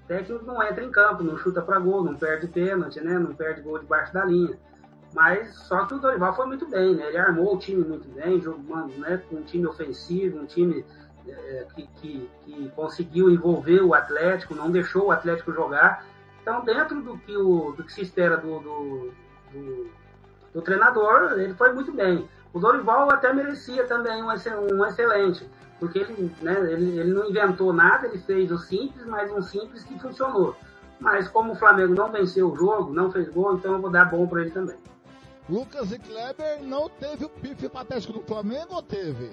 Técnico 0.07 0.43
não 0.43 0.61
entra 0.63 0.83
em 0.83 0.91
campo, 0.91 1.23
não 1.23 1.37
chuta 1.37 1.61
para 1.61 1.79
gol, 1.79 2.03
não 2.03 2.15
perde 2.15 2.47
pênalti, 2.47 2.99
né, 2.99 3.19
não 3.19 3.33
perde 3.33 3.61
gol 3.61 3.77
debaixo 3.77 4.13
da 4.13 4.25
linha. 4.25 4.57
Mas 5.13 5.55
só 5.55 5.85
que 5.85 5.95
o 5.95 5.99
Dorival 5.99 6.35
foi 6.35 6.45
muito 6.45 6.67
bem, 6.67 6.95
né? 6.95 7.07
Ele 7.07 7.17
armou 7.17 7.55
o 7.55 7.59
time 7.59 7.83
muito 7.83 8.07
bem, 8.09 8.39
jogando 8.39 8.95
né, 8.97 9.21
um 9.31 9.41
time 9.41 9.65
ofensivo, 9.65 10.39
um 10.39 10.45
time 10.45 10.85
é, 11.27 11.65
que, 11.75 11.87
que, 11.95 12.29
que, 12.45 12.69
conseguiu 12.75 13.29
envolver 13.29 13.81
o 13.81 13.93
Atlético, 13.93 14.53
não 14.53 14.71
deixou 14.71 15.07
o 15.07 15.11
Atlético 15.11 15.51
jogar. 15.51 16.05
Então, 16.41 16.63
dentro 16.63 17.01
do 17.01 17.17
que, 17.17 17.35
o, 17.35 17.71
do 17.71 17.83
que 17.83 17.91
se 17.91 18.01
espera 18.01 18.37
do, 18.37 18.59
do, 18.59 19.13
do, 19.51 19.89
do 20.53 20.61
treinador, 20.61 21.39
ele 21.39 21.53
foi 21.53 21.73
muito 21.73 21.91
bem. 21.91 22.27
O 22.53 22.59
Dorival 22.59 23.09
até 23.11 23.31
merecia 23.33 23.85
também 23.85 24.23
um, 24.23 24.27
um 24.27 24.85
excelente, 24.85 25.47
porque 25.79 25.99
ele, 25.99 26.31
né, 26.41 26.59
ele, 26.71 26.99
ele 26.99 27.13
não 27.13 27.29
inventou 27.29 27.71
nada, 27.71 28.07
ele 28.07 28.17
fez 28.19 28.51
o 28.51 28.57
simples, 28.57 29.05
mas 29.05 29.31
um 29.31 29.41
simples 29.41 29.83
que 29.83 29.99
funcionou. 29.99 30.55
Mas 30.99 31.27
como 31.27 31.53
o 31.53 31.55
Flamengo 31.55 31.93
não 31.93 32.11
venceu 32.11 32.51
o 32.51 32.55
jogo, 32.55 32.93
não 32.93 33.11
fez 33.11 33.29
gol, 33.29 33.55
então 33.55 33.73
eu 33.73 33.81
vou 33.81 33.89
dar 33.89 34.05
bom 34.05 34.27
para 34.27 34.41
ele 34.41 34.51
também. 34.51 34.77
Lucas 35.49 35.91
e 35.91 35.97
Kleber 35.97 36.61
não 36.61 36.89
teve 36.89 37.25
o 37.25 37.29
pife 37.29 37.67
patético 37.69 38.13
do 38.13 38.21
Flamengo 38.21 38.75
ou 38.75 38.83
teve? 38.83 39.31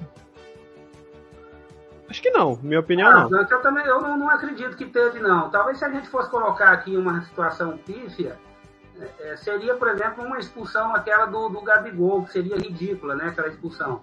Acho 2.08 2.22
que 2.22 2.30
não, 2.30 2.58
minha 2.62 2.80
opinião 2.80 3.08
ah, 3.08 3.28
não. 3.28 3.40
Eu 3.40 3.60
também 3.60 3.84
eu 3.84 4.00
não, 4.00 4.16
não, 4.16 4.30
acredito 4.30 4.76
que 4.76 4.86
teve, 4.86 5.18
não. 5.18 5.50
Talvez 5.50 5.78
se 5.78 5.84
a 5.84 5.90
gente 5.90 6.08
fosse 6.08 6.30
colocar 6.30 6.70
aqui 6.70 6.96
uma 6.96 7.22
situação 7.22 7.76
pífia, 7.78 8.38
é, 9.20 9.36
seria, 9.36 9.74
por 9.74 9.88
exemplo, 9.88 10.24
uma 10.24 10.38
expulsão 10.38 10.94
aquela 10.94 11.26
do, 11.26 11.48
do 11.48 11.60
Gabigol, 11.60 12.24
que 12.24 12.32
seria 12.32 12.56
ridícula, 12.56 13.14
né? 13.14 13.28
Aquela 13.28 13.48
expulsão. 13.48 14.02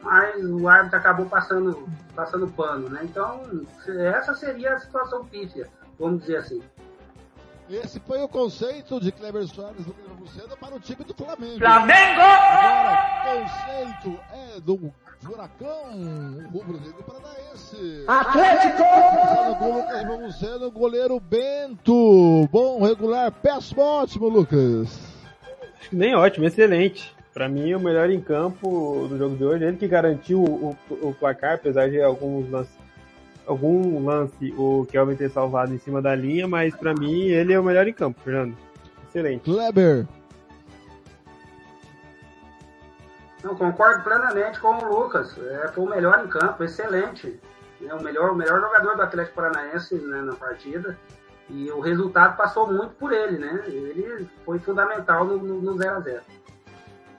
Mas 0.00 0.44
o 0.44 0.68
árbitro 0.68 0.98
acabou 0.98 1.26
passando, 1.26 1.88
passando 2.14 2.48
pano, 2.48 2.88
né? 2.88 3.00
Então, 3.02 3.42
essa 3.86 4.34
seria 4.34 4.74
a 4.74 4.78
situação 4.78 5.24
pífia, 5.24 5.68
vamos 5.98 6.20
dizer 6.20 6.36
assim. 6.36 6.62
Esse 7.70 7.98
foi 8.00 8.20
o 8.20 8.28
conceito 8.28 9.00
de 9.00 9.10
Kleber 9.10 9.46
Soares 9.46 9.86
do 9.86 9.94
Milan 9.94 10.20
Lucena 10.20 10.54
para 10.56 10.74
o 10.74 10.80
time 10.80 11.02
do 11.02 11.14
Flamengo. 11.14 11.58
Flamengo! 11.58 12.20
Agora, 12.20 12.98
o 13.16 13.40
conceito 13.40 14.20
é 14.32 14.60
do 14.60 14.92
Furacão, 15.20 16.50
Rubro 16.52 16.78
Negro 16.78 17.02
Paranaense. 17.04 18.04
Atlético! 18.06 18.82
Do 19.58 19.72
Lucas 19.72 20.20
Lucena, 20.20 20.68
goleiro 20.68 21.18
Bento. 21.18 22.46
Bom, 22.52 22.82
regular, 22.82 23.32
péssimo, 23.32 23.80
ótimo, 23.80 24.28
Lucas. 24.28 25.00
Acho 25.80 25.88
que 25.88 25.96
nem 25.96 26.14
ótimo, 26.14 26.44
excelente. 26.44 27.14
Para 27.32 27.48
mim, 27.48 27.72
o 27.72 27.80
melhor 27.80 28.10
em 28.10 28.20
campo 28.20 29.06
do 29.08 29.16
jogo 29.16 29.36
de 29.36 29.44
hoje, 29.44 29.64
ele 29.64 29.76
que 29.78 29.88
garantiu 29.88 30.40
o, 30.40 30.76
o, 30.90 31.08
o 31.08 31.14
placar, 31.14 31.54
apesar 31.54 31.88
de 31.88 32.00
alguns 32.00 32.48
lances 32.50 32.83
algum 33.46 34.04
lance 34.04 34.54
o 34.56 34.86
Kelvin 34.90 35.16
ter 35.16 35.30
salvado 35.30 35.74
em 35.74 35.78
cima 35.78 36.00
da 36.00 36.14
linha, 36.14 36.46
mas 36.48 36.74
para 36.74 36.94
mim 36.94 37.26
ele 37.26 37.52
é 37.52 37.60
o 37.60 37.64
melhor 37.64 37.86
em 37.86 37.92
campo, 37.92 38.20
Fernando. 38.22 38.56
Excelente. 39.08 39.44
Kleber. 39.44 40.06
Não, 43.42 43.54
concordo 43.54 44.02
plenamente 44.02 44.58
com 44.58 44.68
o 44.68 45.02
Lucas. 45.02 45.36
É, 45.38 45.68
foi 45.68 45.84
o 45.84 45.88
melhor 45.88 46.24
em 46.24 46.28
campo, 46.28 46.64
excelente. 46.64 47.38
É 47.86 47.94
o 47.94 48.02
melhor, 48.02 48.30
o 48.30 48.34
melhor 48.34 48.60
jogador 48.60 48.96
do 48.96 49.02
Atlético 49.02 49.36
Paranaense 49.36 49.94
né, 49.96 50.22
na 50.22 50.34
partida. 50.34 50.98
E 51.50 51.70
o 51.70 51.80
resultado 51.80 52.36
passou 52.36 52.72
muito 52.72 52.94
por 52.94 53.12
ele, 53.12 53.36
né? 53.36 53.62
Ele 53.66 54.26
foi 54.46 54.58
fundamental 54.58 55.26
no 55.26 55.76
0x0. 55.76 56.20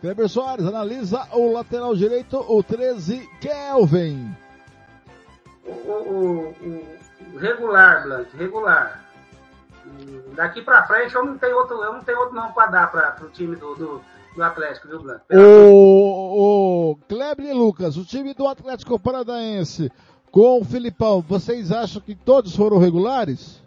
Kleber 0.01 0.27
Soares 0.27 0.65
analisa 0.65 1.27
o 1.31 1.51
lateral 1.51 1.95
direito, 1.95 2.39
o 2.39 2.63
13, 2.63 3.29
Kelvin 3.39 4.35
o, 5.65 5.69
o, 5.71 6.55
o 7.33 7.37
regular, 7.37 8.03
Blank, 8.03 8.37
regular. 8.37 9.03
Daqui 10.35 10.61
pra 10.61 10.85
frente 10.85 11.13
eu 11.13 11.23
não 11.23 11.37
tenho 11.37 11.57
outro, 11.57 11.75
eu 11.83 11.93
não 11.93 12.01
tenho 12.01 12.19
outro 12.19 12.35
não 12.35 12.51
pra 12.51 12.67
dar 12.67 12.91
pra, 12.91 13.11
pro 13.11 13.29
time 13.29 13.55
do, 13.55 13.75
do, 13.75 14.01
do 14.35 14.43
Atlético, 14.43 14.87
viu, 14.87 15.01
Blank? 15.01 15.21
O, 15.31 16.91
o 16.91 16.95
Kleber 17.07 17.45
e 17.45 17.53
Lucas, 17.53 17.97
o 17.97 18.05
time 18.05 18.33
do 18.33 18.47
Atlético 18.47 18.99
Paranaense 18.99 19.91
com 20.31 20.59
o 20.59 20.65
Filipão, 20.65 21.21
vocês 21.21 21.71
acham 21.71 22.01
que 22.01 22.13
todos 22.13 22.55
foram 22.55 22.77
regulares? 22.77 23.63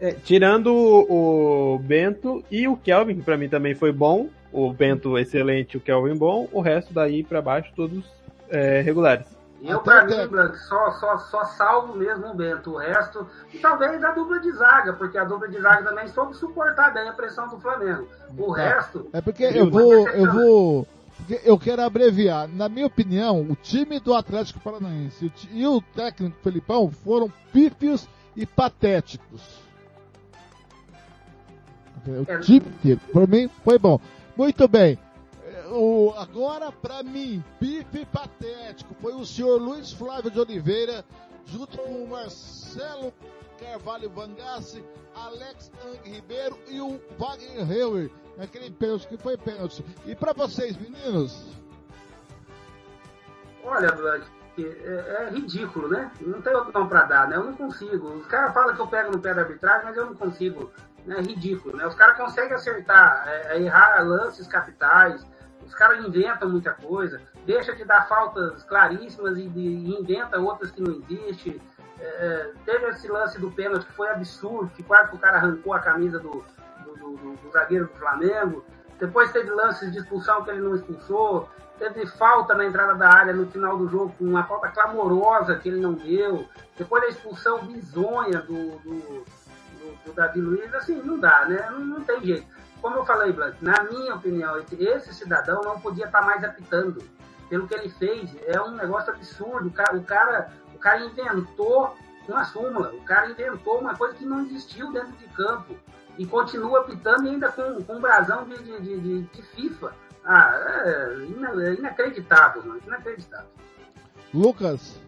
É, 0.00 0.12
tirando 0.12 0.72
o, 0.72 1.74
o 1.74 1.78
Bento 1.78 2.44
e 2.50 2.68
o 2.68 2.76
Kelvin, 2.76 3.16
que 3.16 3.22
pra 3.22 3.36
mim 3.36 3.48
também 3.48 3.74
foi 3.74 3.92
bom. 3.92 4.28
O 4.52 4.72
Bento 4.72 5.18
excelente, 5.18 5.76
o 5.76 5.80
Kelvin 5.80 6.16
bom. 6.16 6.48
O 6.52 6.60
resto 6.60 6.94
daí 6.94 7.22
pra 7.22 7.42
baixo, 7.42 7.72
todos 7.74 8.04
é, 8.48 8.80
regulares. 8.80 9.35
Eu, 9.62 9.80
pra 9.80 10.04
mim, 10.04 10.26
Blanc, 10.28 10.56
só, 10.58 10.92
só, 10.92 11.18
só 11.18 11.44
salvo 11.44 11.96
mesmo 11.96 12.26
o 12.26 12.34
Bento. 12.34 12.72
O 12.72 12.76
resto, 12.76 13.26
e 13.52 13.58
talvez 13.58 14.02
a 14.04 14.12
dupla 14.12 14.38
de 14.40 14.52
zaga, 14.52 14.92
porque 14.92 15.16
a 15.16 15.24
dupla 15.24 15.48
de 15.48 15.60
zaga 15.60 15.88
também 15.88 16.08
soube 16.08 16.36
suportar 16.36 16.92
bem 16.92 17.08
a 17.08 17.12
pressão 17.12 17.48
do 17.48 17.58
Flamengo. 17.58 18.06
O 18.36 18.56
é, 18.56 18.68
resto. 18.68 19.08
É 19.12 19.20
porque 19.20 19.44
eu 19.44 19.70
vou. 19.70 20.08
Eu 20.08 20.32
vou. 20.32 20.86
Eu 21.44 21.58
quero 21.58 21.82
abreviar. 21.82 22.46
Na 22.48 22.68
minha 22.68 22.86
opinião, 22.86 23.40
o 23.40 23.56
time 23.56 23.98
do 23.98 24.14
Atlético 24.14 24.60
Paranaense 24.60 25.32
e 25.50 25.66
o 25.66 25.80
técnico 25.80 26.36
Felipão 26.42 26.90
foram 26.90 27.32
pífios 27.52 28.06
e 28.36 28.44
patéticos. 28.44 29.64
O 32.06 32.30
é. 32.30 32.38
time 32.38 32.66
inteiro. 32.66 33.00
Para 33.12 33.26
mim, 33.26 33.50
foi 33.64 33.78
bom. 33.78 33.98
Muito 34.36 34.68
bem 34.68 34.98
o, 35.70 36.14
agora, 36.16 36.70
para 36.72 37.02
mim, 37.02 37.42
bife 37.60 38.04
patético 38.06 38.94
foi 39.00 39.14
o 39.14 39.24
senhor 39.24 39.60
Luiz 39.60 39.92
Flávio 39.92 40.30
de 40.30 40.40
Oliveira, 40.40 41.04
junto 41.44 41.78
com 41.78 42.04
o 42.04 42.08
Marcelo 42.08 43.12
Carvalho 43.58 44.10
Vangassi, 44.10 44.84
Alex 45.14 45.70
Ang 45.84 46.08
Ribeiro 46.08 46.58
e 46.68 46.80
o 46.80 47.00
Wagner 47.18 47.70
Heuer, 47.70 48.10
naquele 48.36 48.70
pênalti 48.70 49.08
que 49.08 49.16
foi 49.16 49.36
pênalti. 49.36 49.84
E 50.04 50.14
para 50.14 50.32
vocês, 50.32 50.76
meninos? 50.76 51.56
Olha, 53.64 53.88
é, 54.58 54.62
é, 54.62 55.30
ridículo, 55.30 55.88
né? 55.88 56.10
Não 56.20 56.40
tem 56.40 56.52
nome 56.52 56.72
para 56.72 57.04
dar, 57.04 57.28
né? 57.28 57.36
Eu 57.36 57.44
não 57.44 57.54
consigo. 57.54 58.08
Os 58.14 58.26
caras 58.26 58.54
falam 58.54 58.74
que 58.74 58.80
eu 58.80 58.86
pego 58.86 59.12
no 59.12 59.18
pé 59.18 59.34
da 59.34 59.42
arbitragem, 59.42 59.86
mas 59.86 59.96
eu 59.96 60.06
não 60.06 60.14
consigo. 60.14 60.70
É 61.08 61.20
ridículo, 61.20 61.76
né? 61.76 61.86
Os 61.86 61.94
caras 61.94 62.16
conseguem 62.16 62.54
acertar, 62.54 63.28
é, 63.28 63.60
errar 63.62 64.02
lances 64.02 64.46
capitais, 64.48 65.24
os 65.66 65.74
caras 65.74 66.04
inventam 66.04 66.48
muita 66.48 66.72
coisa, 66.72 67.20
deixa 67.44 67.74
de 67.74 67.84
dar 67.84 68.08
faltas 68.08 68.62
claríssimas 68.64 69.36
e, 69.36 69.48
de, 69.48 69.60
e 69.60 70.00
inventa 70.00 70.38
outras 70.38 70.70
que 70.70 70.80
não 70.80 70.92
existem. 70.92 71.60
É, 71.98 72.04
é, 72.04 72.52
teve 72.64 72.86
esse 72.88 73.08
lance 73.08 73.40
do 73.40 73.50
pênalti 73.50 73.84
que 73.84 73.92
foi 73.92 74.08
absurdo, 74.10 74.70
que 74.74 74.82
quase 74.82 75.10
que 75.10 75.16
o 75.16 75.18
cara 75.18 75.38
arrancou 75.38 75.72
a 75.72 75.80
camisa 75.80 76.20
do, 76.20 76.44
do, 76.84 76.94
do, 76.94 77.36
do 77.36 77.50
zagueiro 77.50 77.86
do 77.86 77.94
Flamengo. 77.94 78.64
Depois 78.98 79.32
teve 79.32 79.50
lances 79.50 79.90
de 79.92 79.98
expulsão 79.98 80.44
que 80.44 80.50
ele 80.50 80.60
não 80.60 80.74
expulsou. 80.74 81.48
Teve 81.78 82.06
falta 82.06 82.54
na 82.54 82.64
entrada 82.64 82.94
da 82.94 83.12
área 83.12 83.34
no 83.34 83.46
final 83.50 83.76
do 83.76 83.88
jogo, 83.88 84.14
uma 84.20 84.44
falta 84.44 84.68
clamorosa 84.68 85.56
que 85.56 85.68
ele 85.68 85.80
não 85.80 85.92
deu. 85.92 86.46
Depois 86.78 87.02
da 87.02 87.08
expulsão 87.08 87.66
bizonha 87.66 88.40
do, 88.40 88.78
do, 88.78 89.24
do, 89.86 90.04
do 90.04 90.12
Davi 90.12 90.40
Luiz, 90.40 90.72
assim, 90.74 91.00
não 91.02 91.18
dá, 91.18 91.44
né? 91.46 91.68
Não, 91.70 91.80
não 91.80 92.00
tem 92.02 92.24
jeito 92.24 92.56
como 92.86 92.98
eu 92.98 93.04
falei, 93.04 93.32
Blanc, 93.32 93.56
na 93.60 93.82
minha 93.84 94.14
opinião, 94.14 94.62
esse 94.78 95.12
cidadão 95.12 95.60
não 95.62 95.80
podia 95.80 96.06
estar 96.06 96.22
mais 96.22 96.44
apitando. 96.44 97.02
Pelo 97.48 97.66
que 97.66 97.74
ele 97.74 97.88
fez, 97.88 98.30
é 98.46 98.60
um 98.60 98.76
negócio 98.76 99.12
absurdo. 99.12 99.68
O 99.68 99.72
cara, 99.72 99.96
o 99.96 100.04
cara, 100.04 100.52
o 100.74 100.78
cara 100.78 101.04
inventou 101.04 101.96
uma 102.28 102.44
súmula, 102.44 102.92
o 102.92 103.02
cara 103.02 103.30
inventou 103.30 103.80
uma 103.80 103.96
coisa 103.96 104.14
que 104.14 104.24
não 104.24 104.40
existiu 104.42 104.92
dentro 104.92 105.12
de 105.12 105.26
campo 105.28 105.76
e 106.18 106.26
continua 106.26 106.80
apitando 106.80 107.28
ainda 107.28 107.50
com, 107.50 107.82
com 107.82 107.96
um 107.96 108.00
brasão 108.00 108.44
de, 108.44 108.56
de, 108.58 109.00
de, 109.00 109.22
de 109.22 109.42
FIFA. 109.42 109.92
Ah, 110.24 110.52
é, 110.84 111.68
é 111.68 111.74
inacreditável, 111.74 112.64
mano, 112.64 112.80
inacreditável. 112.86 113.50
Lucas. 114.34 115.00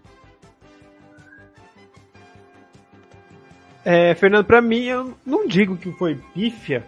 É, 3.91 4.15
Fernando, 4.15 4.45
para 4.45 4.61
mim, 4.61 4.85
eu 4.85 5.15
não 5.25 5.47
digo 5.47 5.75
que 5.75 5.91
foi 5.93 6.15
pífia, 6.35 6.85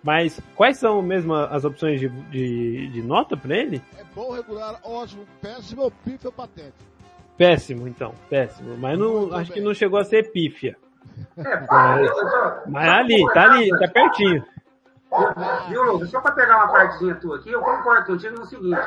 mas 0.00 0.40
quais 0.54 0.76
são 0.76 1.02
mesmo 1.02 1.34
as 1.34 1.64
opções 1.64 1.98
de, 1.98 2.08
de, 2.08 2.86
de 2.86 3.02
nota 3.02 3.36
para 3.36 3.56
ele? 3.56 3.82
É 3.98 4.04
bom, 4.14 4.30
regular, 4.30 4.78
ótimo, 4.84 5.26
péssimo, 5.40 5.90
pífia 6.04 6.28
ou 6.28 6.32
patético? 6.32 6.78
Péssimo, 7.36 7.88
então, 7.88 8.14
péssimo. 8.30 8.76
Mas 8.78 8.96
não, 8.96 9.34
acho 9.34 9.50
bem. 9.50 9.54
que 9.54 9.60
não 9.60 9.74
chegou 9.74 9.98
a 9.98 10.04
ser 10.04 10.30
pífia. 10.30 10.76
É, 11.36 11.66
mas, 11.68 12.10
mas 12.68 12.88
ali, 12.88 13.26
tá 13.34 13.42
ali, 13.42 13.68
tá 13.70 13.88
pertinho. 13.88 14.44
Viu, 15.68 15.82
Lucas? 15.82 16.10
Só 16.10 16.20
para 16.20 16.30
pegar 16.30 16.58
uma 16.58 16.68
partezinha 16.68 17.16
tua 17.16 17.38
aqui, 17.38 17.50
eu 17.50 17.60
concordo 17.60 18.06
contigo 18.06 18.38
no 18.38 18.46
seguinte. 18.46 18.78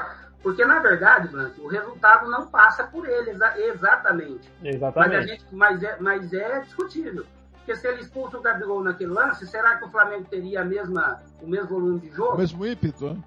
Porque, 0.45 0.63
na 0.63 0.77
verdade, 0.77 1.27
Blanco, 1.29 1.59
o 1.63 1.67
resultado 1.67 2.29
não 2.29 2.45
passa 2.45 2.83
por 2.83 3.09
ele 3.09 3.31
exa 3.31 3.59
exatamente. 3.59 4.47
Exatamente. 4.63 5.17
Mas, 5.17 5.27
gente, 5.27 5.45
mas, 5.51 5.83
é, 5.83 5.97
mas 5.99 6.33
é 6.33 6.59
discutível. 6.59 7.25
Porque 7.53 7.75
se 7.75 7.87
ele 7.87 8.01
expulsa 8.01 8.37
o 8.37 8.41
Gabigol 8.43 8.83
naquele 8.83 9.11
lance, 9.11 9.47
será 9.47 9.77
que 9.77 9.85
o 9.85 9.89
Flamengo 9.89 10.27
teria 10.29 10.61
a 10.61 10.63
mesma, 10.63 11.23
o 11.41 11.47
mesmo 11.47 11.69
volume 11.69 11.99
de 11.99 12.11
jogo? 12.11 12.35
O 12.35 12.37
mesmo 12.37 12.63
ímpeto, 12.63 13.05
né? 13.05 13.23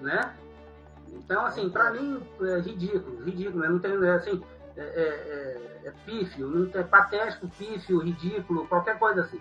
né? 0.00 0.34
Então, 1.08 1.44
assim, 1.44 1.68
para 1.68 1.90
mim 1.90 2.22
é 2.42 2.60
ridículo, 2.60 3.24
ridículo, 3.24 3.58
né? 3.58 3.68
Não 3.68 3.80
tem, 3.80 3.92
é, 3.92 4.10
assim, 4.12 4.40
é, 4.76 4.80
é, 4.80 5.82
é, 5.82 5.88
é 5.88 5.92
pífio, 6.06 6.46
não 6.46 6.70
é 6.72 6.84
patético, 6.84 7.48
pífio, 7.48 7.98
ridículo, 7.98 8.68
qualquer 8.68 8.96
coisa 8.96 9.22
assim. 9.22 9.40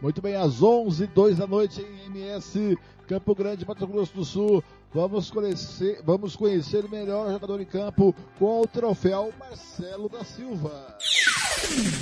Muito 0.00 0.20
bem, 0.20 0.36
às 0.36 0.62
11 0.62 1.06
2 1.06 1.38
da 1.38 1.46
noite 1.46 1.80
em 1.80 2.06
MS, 2.06 2.78
Campo 3.08 3.34
Grande, 3.34 3.66
Mato 3.66 3.86
Grosso 3.86 4.14
do 4.14 4.24
Sul. 4.24 4.62
Vamos 4.94 5.30
conhecer, 5.30 6.00
vamos 6.04 6.36
conhecer 6.36 6.84
o 6.84 6.88
melhor 6.88 7.30
jogador 7.30 7.60
em 7.60 7.64
campo 7.64 8.14
com 8.38 8.62
o 8.62 8.66
troféu 8.66 9.32
Marcelo 9.38 10.08
da 10.08 10.24
Silva. 10.24 10.96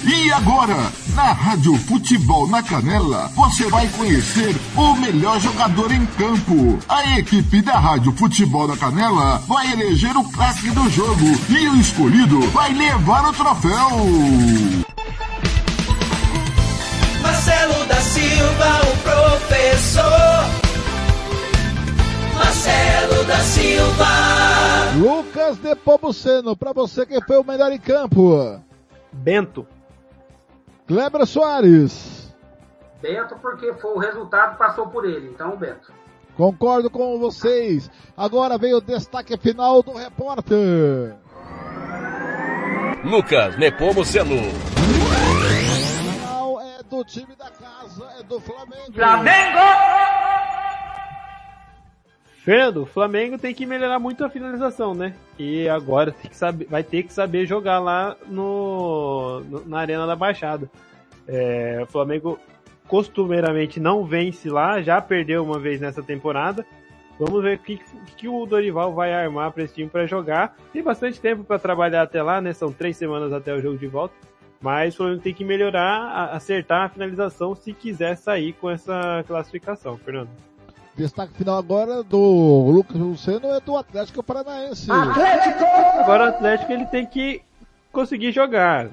E 0.07 0.33
agora, 0.33 0.77
na 1.15 1.33
Rádio 1.33 1.75
Futebol 1.77 2.49
na 2.49 2.63
Canela, 2.63 3.29
você 3.35 3.69
vai 3.69 3.89
conhecer 3.89 4.55
o 4.77 4.95
melhor 4.97 5.41
jogador 5.41 5.91
em 5.93 6.07
campo. 6.07 6.79
A 6.89 7.19
equipe 7.19 7.63
da 7.63 7.79
Rádio 7.79 8.13
Futebol 8.13 8.69
na 8.69 8.77
Canela 8.77 9.39
vai 9.39 9.73
eleger 9.73 10.17
o 10.17 10.31
craque 10.31 10.71
do 10.71 10.89
jogo 10.91 11.27
e 11.49 11.69
o 11.69 11.77
escolhido 11.77 12.41
vai 12.51 12.73
levar 12.73 13.29
o 13.29 13.33
troféu. 13.33 14.94
Marcelo 17.45 17.85
da 17.85 17.97
Silva, 17.97 18.65
o 18.81 18.97
professor. 19.03 20.03
Marcelo 22.39 23.25
da 23.25 23.37
Silva. 23.37 24.07
Lucas 24.97 25.59
de 25.59 25.77
Pomuceno, 25.77 26.57
para 26.57 26.73
você 26.73 27.05
quem 27.05 27.21
foi 27.21 27.37
o 27.37 27.45
melhor 27.45 27.71
em 27.71 27.79
campo? 27.79 28.59
Bento. 29.13 29.67
Kleber 30.87 31.27
Soares. 31.27 32.35
Bento, 33.03 33.37
porque 33.43 33.75
foi 33.75 33.93
o 33.93 33.99
resultado 33.99 34.57
passou 34.57 34.87
por 34.87 35.05
ele, 35.05 35.29
então 35.29 35.55
Bento. 35.55 35.93
Concordo 36.39 36.89
com 36.89 37.19
vocês. 37.19 37.91
Agora 38.17 38.57
vem 38.57 38.73
o 38.73 38.81
destaque 38.81 39.37
final 39.37 39.83
do 39.83 39.93
repórter. 39.93 41.15
Lucas 43.05 43.59
Nepomuceno. 43.59 45.04
Do 46.95 47.03
time 47.03 47.35
da 47.35 47.51
casa, 47.51 48.09
é 48.21 48.23
do 48.23 48.39
Flamengo. 48.39 48.93
Flamengo! 48.93 49.59
Fernando, 52.37 52.83
o 52.83 52.87
Flamengo 52.87 53.37
tem 53.37 53.53
que 53.53 53.67
melhorar 53.67 53.99
muito 53.99 54.25
a 54.25 54.31
finalização, 54.31 54.95
né? 54.95 55.13
E 55.37 55.69
agora 55.69 56.13
tem 56.13 56.31
que 56.31 56.37
saber, 56.37 56.67
vai 56.67 56.85
ter 56.85 57.03
que 57.03 57.13
saber 57.13 57.47
jogar 57.47 57.81
lá 57.81 58.17
no, 58.29 59.41
no 59.41 59.67
na 59.67 59.81
Arena 59.81 60.07
da 60.07 60.15
Baixada. 60.15 60.71
É, 61.27 61.81
o 61.83 61.87
Flamengo 61.87 62.39
costumeiramente 62.87 63.81
não 63.81 64.05
vence 64.05 64.49
lá, 64.49 64.81
já 64.81 65.01
perdeu 65.01 65.43
uma 65.43 65.59
vez 65.59 65.81
nessa 65.81 66.01
temporada. 66.01 66.65
Vamos 67.19 67.43
ver 67.43 67.57
o 67.57 67.59
que, 67.61 67.81
que 68.17 68.29
o 68.29 68.47
Dorival 68.47 68.95
vai 68.95 69.13
armar 69.13 69.51
para 69.51 69.65
esse 69.65 69.75
time 69.75 69.91
para 69.91 70.07
jogar. 70.07 70.57
Tem 70.73 70.81
bastante 70.81 71.21
tempo 71.21 71.43
para 71.43 71.59
trabalhar 71.59 72.03
até 72.03 72.23
lá, 72.23 72.41
né? 72.41 72.53
São 72.53 72.73
três 72.73 72.97
semanas 72.97 73.33
até 73.33 73.53
o 73.53 73.61
jogo 73.61 73.79
de 73.79 73.89
volta. 73.89 74.15
Mas 74.65 74.95
o 74.95 74.97
Flamengo 74.97 75.21
tem 75.21 75.35
que 75.35 75.45
melhorar, 75.45 76.31
acertar 76.33 76.85
a 76.85 76.89
finalização 76.89 77.55
se 77.55 77.75
quiser 77.75 78.17
sair 78.17 78.55
com 78.55 78.71
essa 78.71 79.23
classificação, 79.27 79.99
Fernando. 79.99 80.31
Destaque 80.97 81.35
final 81.35 81.59
agora 81.59 82.03
do 82.03 82.71
Lucas 82.71 82.97
Luceno 82.97 83.51
é 83.51 83.61
do 83.61 83.77
Atlético 83.77 84.23
Paranaense. 84.23 84.91
Atlético! 84.91 85.65
Agora 85.99 86.25
o 86.25 86.29
Atlético 86.29 86.73
ele 86.73 86.87
tem 86.87 87.05
que 87.05 87.43
conseguir 87.93 88.33
jogar. 88.33 88.89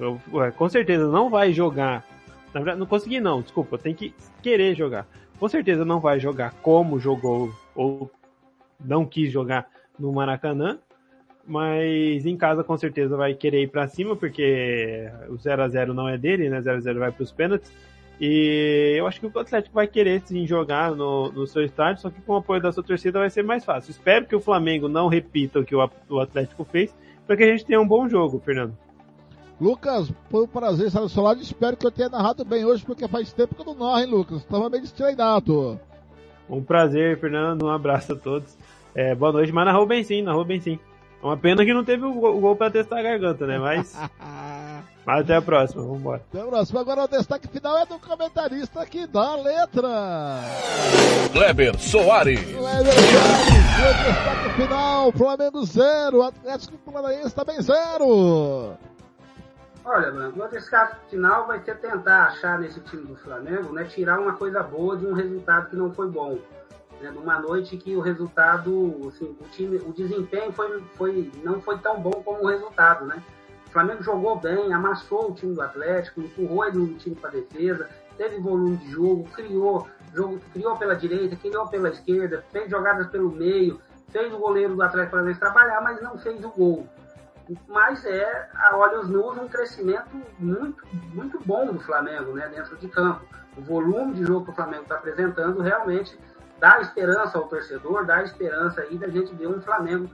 Com 0.58 0.68
certeza 0.68 1.08
não 1.08 1.30
vai 1.30 1.54
jogar. 1.54 2.04
Na 2.52 2.60
verdade, 2.60 2.78
não 2.78 2.86
conseguir 2.86 3.20
não, 3.20 3.40
desculpa, 3.40 3.78
tem 3.78 3.94
que 3.94 4.14
querer 4.42 4.74
jogar. 4.74 5.06
Com 5.40 5.48
certeza 5.48 5.86
não 5.86 6.00
vai 6.00 6.20
jogar 6.20 6.52
como 6.60 7.00
jogou 7.00 7.50
ou 7.74 8.10
não 8.78 9.06
quis 9.06 9.32
jogar 9.32 9.66
no 9.98 10.12
Maracanã, 10.12 10.78
mas 11.46 12.24
em 12.24 12.36
casa 12.36 12.62
com 12.62 12.76
certeza 12.76 13.16
vai 13.16 13.34
querer 13.34 13.62
ir 13.62 13.68
para 13.68 13.88
cima 13.88 14.14
porque 14.14 15.10
o 15.28 15.36
0 15.36 15.62
a 15.62 15.68
0 15.68 15.94
não 15.94 16.08
é 16.08 16.16
dele, 16.16 16.48
né? 16.48 16.60
0 16.60 16.76
a 16.76 16.80
0 16.80 16.98
vai 16.98 17.12
para 17.12 17.22
os 17.22 17.32
pênaltis. 17.32 17.72
E 18.20 18.94
eu 18.96 19.06
acho 19.06 19.18
que 19.18 19.26
o 19.26 19.38
Atlético 19.38 19.74
vai 19.74 19.86
querer 19.86 20.22
sim 20.24 20.46
jogar 20.46 20.92
no, 20.92 21.32
no 21.32 21.46
seu 21.46 21.64
estádio, 21.64 22.02
só 22.02 22.10
que 22.10 22.20
com 22.20 22.34
o 22.34 22.36
apoio 22.36 22.62
da 22.62 22.70
sua 22.70 22.82
torcida 22.82 23.18
vai 23.18 23.30
ser 23.30 23.42
mais 23.42 23.64
fácil. 23.64 23.90
Espero 23.90 24.26
que 24.26 24.36
o 24.36 24.40
Flamengo 24.40 24.88
não 24.88 25.08
repita 25.08 25.58
o 25.58 25.64
que 25.64 25.74
o, 25.74 25.90
o 26.08 26.20
Atlético 26.20 26.64
fez, 26.64 26.94
para 27.26 27.36
que 27.36 27.42
a 27.42 27.46
gente 27.46 27.64
tenha 27.64 27.80
um 27.80 27.86
bom 27.86 28.08
jogo, 28.08 28.40
Fernando. 28.44 28.76
Lucas, 29.60 30.12
foi 30.30 30.44
um 30.44 30.48
prazer 30.48 30.86
estar 30.86 31.00
do 31.00 31.08
seu 31.08 31.22
lado. 31.22 31.40
Espero 31.40 31.76
que 31.76 31.86
eu 31.86 31.90
tenha 31.90 32.08
narrado 32.08 32.44
bem 32.44 32.64
hoje, 32.64 32.84
porque 32.84 33.08
faz 33.08 33.32
tempo 33.32 33.54
que 33.54 33.60
eu 33.60 33.66
não 33.66 33.74
narro, 33.74 34.00
hein, 34.00 34.06
Lucas? 34.06 34.38
Estava 34.38 34.70
meio 34.70 34.82
destreinado. 34.82 35.80
Um 36.48 36.62
prazer, 36.62 37.18
Fernando. 37.18 37.64
Um 37.64 37.70
abraço 37.70 38.12
a 38.12 38.16
todos. 38.16 38.56
É, 38.94 39.14
boa 39.14 39.32
noite, 39.32 39.52
mas 39.52 39.64
narrou 39.64 39.86
bem 39.86 40.04
sim, 40.04 40.22
narrou 40.22 40.44
bem 40.44 40.60
sim. 40.60 40.78
Uma 41.22 41.36
pena 41.36 41.64
que 41.64 41.72
não 41.72 41.84
teve 41.84 42.04
o 42.04 42.12
gol, 42.12 42.36
o 42.36 42.40
gol 42.40 42.56
para 42.56 42.70
testar 42.70 42.98
a 42.98 43.02
garganta, 43.02 43.46
né? 43.46 43.58
Mas. 43.58 43.96
Mas 45.04 45.20
até 45.20 45.34
a 45.34 45.42
próxima, 45.42 45.82
vamos 45.82 45.98
embora. 45.98 46.22
Até 46.30 46.40
a 46.40 46.46
próxima. 46.46 46.80
Agora 46.80 47.04
o 47.04 47.08
destaque 47.08 47.48
final 47.48 47.76
é 47.78 47.86
do 47.86 47.98
comentarista 47.98 48.86
que 48.86 49.06
dá 49.06 49.32
a 49.32 49.36
letra. 49.36 49.88
Kleber 51.32 51.76
Soares. 51.78 52.40
Kleber 52.40 52.92
Soares, 52.92 53.62
o 53.78 54.04
destaque 54.04 54.62
final, 54.62 55.12
Flamengo 55.12 55.64
0, 55.64 56.22
Atlético 56.22 56.78
Paranaense 56.78 57.34
também 57.34 57.60
0. 57.60 58.78
Olha, 59.84 60.12
mano, 60.12 60.44
o 60.44 60.48
destaque 60.48 60.96
final 61.10 61.48
vai 61.48 61.60
ser 61.64 61.76
tentar 61.78 62.26
achar 62.26 62.60
nesse 62.60 62.78
time 62.80 63.04
do 63.04 63.16
Flamengo, 63.16 63.72
né, 63.72 63.84
tirar 63.84 64.20
uma 64.20 64.34
coisa 64.34 64.62
boa 64.62 64.96
de 64.96 65.04
um 65.04 65.12
resultado 65.12 65.70
que 65.70 65.76
não 65.76 65.92
foi 65.92 66.08
bom. 66.08 66.38
Né, 67.02 67.10
numa 67.10 67.36
noite 67.40 67.76
que 67.76 67.96
o 67.96 68.00
resultado, 68.00 69.08
assim, 69.08 69.36
o 69.40 69.44
time, 69.48 69.76
o 69.78 69.92
desempenho 69.92 70.52
foi, 70.52 70.80
foi, 70.94 71.32
não 71.42 71.60
foi 71.60 71.76
tão 71.78 72.00
bom 72.00 72.12
como 72.12 72.44
o 72.44 72.46
resultado, 72.46 73.04
né? 73.04 73.20
O 73.66 73.70
Flamengo 73.72 74.04
jogou 74.04 74.36
bem, 74.36 74.72
amassou 74.72 75.30
o 75.30 75.34
time 75.34 75.52
do 75.52 75.62
Atlético, 75.62 76.20
empurrou 76.20 76.64
ele 76.64 76.78
no 76.78 76.94
time 76.94 77.16
para 77.16 77.30
defesa, 77.30 77.88
teve 78.16 78.38
volume 78.38 78.76
de 78.76 78.92
jogo, 78.92 79.24
criou, 79.34 79.88
jogo, 80.14 80.40
criou 80.52 80.76
pela 80.76 80.94
direita, 80.94 81.34
criou 81.34 81.66
pela 81.66 81.88
esquerda, 81.88 82.44
fez 82.52 82.70
jogadas 82.70 83.08
pelo 83.08 83.32
meio, 83.32 83.80
fez 84.10 84.32
o 84.32 84.38
goleiro 84.38 84.76
do 84.76 84.82
Atlético 84.82 85.10
Paranaense 85.10 85.40
trabalhar, 85.40 85.80
mas 85.80 86.00
não 86.00 86.16
fez 86.18 86.44
o 86.44 86.50
gol. 86.50 86.86
Mas 87.66 88.04
é, 88.04 88.48
a 88.54 88.76
olhos 88.76 89.08
nus, 89.08 89.36
um 89.38 89.48
crescimento 89.48 90.08
muito, 90.38 90.86
muito 91.12 91.40
bom 91.44 91.66
do 91.66 91.80
Flamengo 91.80 92.32
né, 92.34 92.48
dentro 92.48 92.76
de 92.76 92.86
campo. 92.86 93.24
O 93.56 93.60
volume 93.60 94.14
de 94.14 94.24
jogo 94.24 94.44
que 94.44 94.52
o 94.52 94.54
Flamengo 94.54 94.84
está 94.84 94.94
apresentando 94.94 95.60
realmente 95.60 96.16
dá 96.62 96.80
esperança 96.80 97.36
ao 97.36 97.48
torcedor, 97.48 98.06
dá 98.06 98.22
esperança 98.22 98.82
aí 98.82 98.96
da 98.96 99.08
gente 99.08 99.34
ver 99.34 99.48
um 99.48 99.60
Flamengo, 99.60 100.08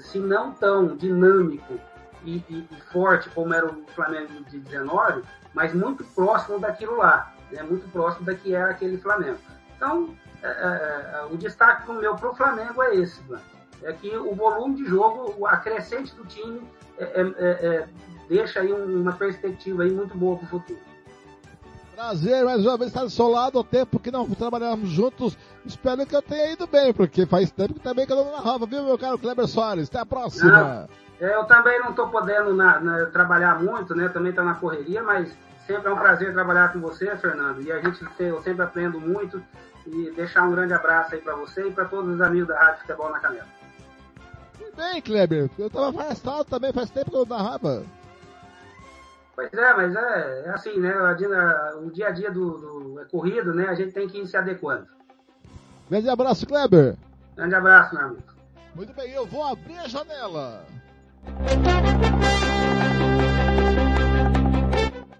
se 0.00 0.18
não 0.18 0.50
tão 0.50 0.96
dinâmico 0.96 1.78
e, 2.24 2.42
e, 2.48 2.66
e, 2.70 2.80
forte 2.90 3.28
como 3.28 3.52
era 3.52 3.66
o 3.66 3.84
Flamengo 3.88 4.32
de 4.48 4.60
19, 4.60 5.22
mas 5.52 5.74
muito 5.74 6.02
próximo 6.02 6.58
daquilo 6.58 6.96
lá, 6.96 7.34
né? 7.52 7.62
muito 7.62 7.86
próximo 7.92 8.24
da 8.24 8.34
que 8.34 8.54
era 8.54 8.70
aquele 8.70 8.96
Flamengo. 8.96 9.36
Então, 9.76 10.16
é, 10.42 10.48
é, 10.48 11.28
o 11.30 11.36
destaque 11.36 11.92
meu 11.92 12.16
para 12.16 12.30
o 12.30 12.34
Flamengo 12.34 12.82
é 12.82 12.96
esse, 12.96 13.20
é 13.82 13.92
que 13.92 14.16
o 14.16 14.34
volume 14.34 14.76
de 14.76 14.86
jogo, 14.86 15.46
a 15.46 15.58
crescente 15.58 16.14
do 16.14 16.24
time, 16.24 16.66
é, 16.96 17.86
deixa 18.26 18.60
aí 18.60 18.72
uma 18.72 19.12
perspectiva 19.12 19.82
aí 19.82 19.90
muito 19.90 20.16
boa 20.16 20.38
para 20.38 20.46
o 20.46 20.48
futuro. 20.48 20.93
Prazer 21.94 22.44
mais 22.44 22.66
uma 22.66 22.76
vez 22.76 22.90
estar 22.90 23.04
do 23.04 23.10
seu 23.10 23.28
lado, 23.28 23.58
o 23.58 23.64
tempo 23.64 24.00
que 24.00 24.10
não 24.10 24.28
trabalhamos 24.30 24.88
juntos. 24.88 25.38
Espero 25.64 26.04
que 26.04 26.16
eu 26.16 26.22
tenha 26.22 26.50
ido 26.50 26.66
bem, 26.66 26.92
porque 26.92 27.24
faz 27.24 27.52
tempo 27.52 27.74
que 27.74 27.80
também 27.80 28.04
que 28.04 28.12
eu 28.12 28.16
não 28.16 28.32
narrava, 28.32 28.66
viu, 28.66 28.82
meu 28.82 28.98
caro 28.98 29.16
Kleber 29.16 29.46
Soares? 29.46 29.88
Até 29.88 30.00
a 30.00 30.06
próxima! 30.06 30.50
Não. 30.50 30.88
Eu 31.20 31.44
também 31.44 31.78
não 31.80 31.90
estou 31.90 32.08
podendo 32.08 32.52
na, 32.52 32.80
na, 32.80 33.06
trabalhar 33.06 33.62
muito, 33.62 33.94
né? 33.94 34.08
Também 34.08 34.30
estou 34.30 34.44
na 34.44 34.54
correria, 34.54 35.02
mas 35.02 35.32
sempre 35.66 35.88
é 35.88 35.94
um 35.94 35.96
prazer 35.96 36.32
trabalhar 36.32 36.72
com 36.72 36.80
você, 36.80 37.16
Fernando. 37.16 37.62
E 37.62 37.70
a 37.70 37.80
gente 37.80 38.04
eu 38.18 38.42
sempre 38.42 38.64
aprendo 38.64 39.00
muito. 39.00 39.42
E 39.86 40.10
deixar 40.16 40.44
um 40.44 40.50
grande 40.50 40.72
abraço 40.72 41.14
aí 41.14 41.20
para 41.20 41.36
você 41.36 41.68
e 41.68 41.70
para 41.70 41.84
todos 41.84 42.14
os 42.14 42.20
amigos 42.20 42.48
da 42.48 42.58
Rádio 42.58 42.80
Futebol 42.80 43.10
na 43.10 43.20
Canela. 43.20 43.46
Tudo 44.58 44.76
bem, 44.76 45.00
Kleber. 45.00 45.50
Eu 45.58 45.66
estava 45.66 45.90
afastado 45.90 46.44
também, 46.46 46.72
faz 46.72 46.90
tempo 46.90 47.10
que 47.10 47.16
eu 47.16 47.26
narrava. 47.26 47.84
Pois 49.34 49.52
é, 49.52 49.74
mas 49.74 49.94
é, 49.94 50.42
é 50.46 50.50
assim, 50.50 50.78
né? 50.78 50.94
O 51.82 51.90
dia 51.90 52.08
a 52.08 52.10
dia 52.10 52.30
do, 52.30 52.58
do 52.58 53.00
é 53.00 53.04
corrido, 53.06 53.52
né? 53.52 53.66
A 53.68 53.74
gente 53.74 53.92
tem 53.92 54.08
que 54.08 54.18
ir 54.18 54.26
se 54.26 54.36
adequando. 54.36 54.86
Grande 55.90 56.08
abraço, 56.08 56.46
Kleber. 56.46 56.96
Grande 57.36 57.54
abraço, 57.54 57.94
meu 57.94 58.04
amigo. 58.04 58.22
Muito 58.74 58.92
bem, 58.94 59.10
eu 59.12 59.26
vou 59.26 59.44
abrir 59.44 59.78
a 59.78 59.88
janela. 59.88 60.64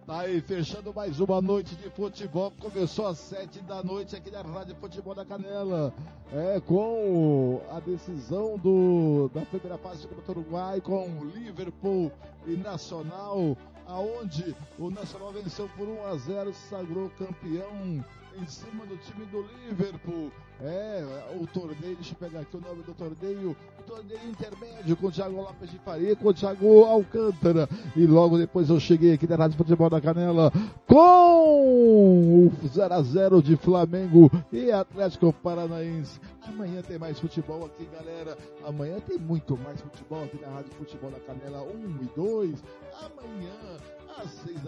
Tá 0.06 0.20
Aí, 0.20 0.40
fechando 0.40 0.92
mais 0.94 1.18
uma 1.18 1.40
noite 1.40 1.74
de 1.76 1.90
futebol. 1.90 2.52
Começou 2.60 3.06
às 3.06 3.18
sete 3.18 3.60
da 3.62 3.82
noite 3.82 4.14
aqui 4.14 4.30
na 4.30 4.42
Rádio 4.42 4.76
Futebol 4.76 5.14
da 5.14 5.24
Canela. 5.24 5.92
É, 6.32 6.60
com 6.60 7.60
a 7.70 7.80
decisão 7.80 8.56
do, 8.58 9.30
da 9.34 9.42
primeira 9.42 9.78
fase 9.78 10.06
do 10.06 10.30
Uruguai, 10.30 10.80
com 10.80 11.08
Liverpool 11.34 12.12
e 12.46 12.56
Nacional, 12.56 13.56
aonde 13.86 14.54
o 14.78 14.90
Nacional 14.90 15.32
venceu 15.32 15.68
por 15.76 15.88
1 15.88 16.06
a 16.06 16.16
0 16.16 16.52
se 16.52 16.68
sagrou 16.68 17.10
campeão 17.18 18.04
em 18.36 18.46
cima 18.46 18.84
do 18.86 18.96
time 18.96 19.24
do 19.26 19.46
Liverpool. 19.68 20.30
É, 20.60 21.04
o 21.40 21.46
torneio, 21.48 21.96
deixa 21.96 22.12
eu 22.12 22.16
pegar 22.16 22.40
aqui 22.40 22.56
o 22.56 22.60
nome 22.60 22.82
do 22.84 22.94
torneio, 22.94 23.56
o 23.78 23.82
torneio 23.82 24.30
intermédio 24.30 24.96
com 24.96 25.08
o 25.08 25.12
Thiago 25.12 25.36
Lopes 25.36 25.70
de 25.70 25.78
Faria, 25.78 26.14
com 26.14 26.28
o 26.28 26.34
Thiago 26.34 26.84
Alcântara. 26.84 27.68
E 27.96 28.06
logo 28.06 28.38
depois 28.38 28.70
eu 28.70 28.78
cheguei 28.78 29.14
aqui 29.14 29.26
na 29.26 29.36
Rádio 29.36 29.58
Futebol 29.58 29.90
da 29.90 30.00
Canela 30.00 30.52
com 30.86 32.46
o 32.46 32.52
0x0 32.64 33.42
de 33.42 33.56
Flamengo 33.56 34.30
e 34.52 34.70
Atlético 34.70 35.32
Paranaense. 35.32 36.20
Amanhã 36.46 36.82
tem 36.82 36.98
mais 36.98 37.18
futebol 37.18 37.64
aqui, 37.64 37.88
galera. 37.92 38.36
Amanhã 38.64 39.00
tem 39.00 39.18
muito 39.18 39.56
mais 39.58 39.80
futebol 39.80 40.22
aqui 40.22 40.38
na 40.40 40.48
Rádio 40.48 40.72
Futebol 40.74 41.10
da 41.10 41.18
Canela 41.20 41.62
1 41.62 42.02
e 42.02 42.10
2. 42.14 42.64
Amanhã 43.00 43.73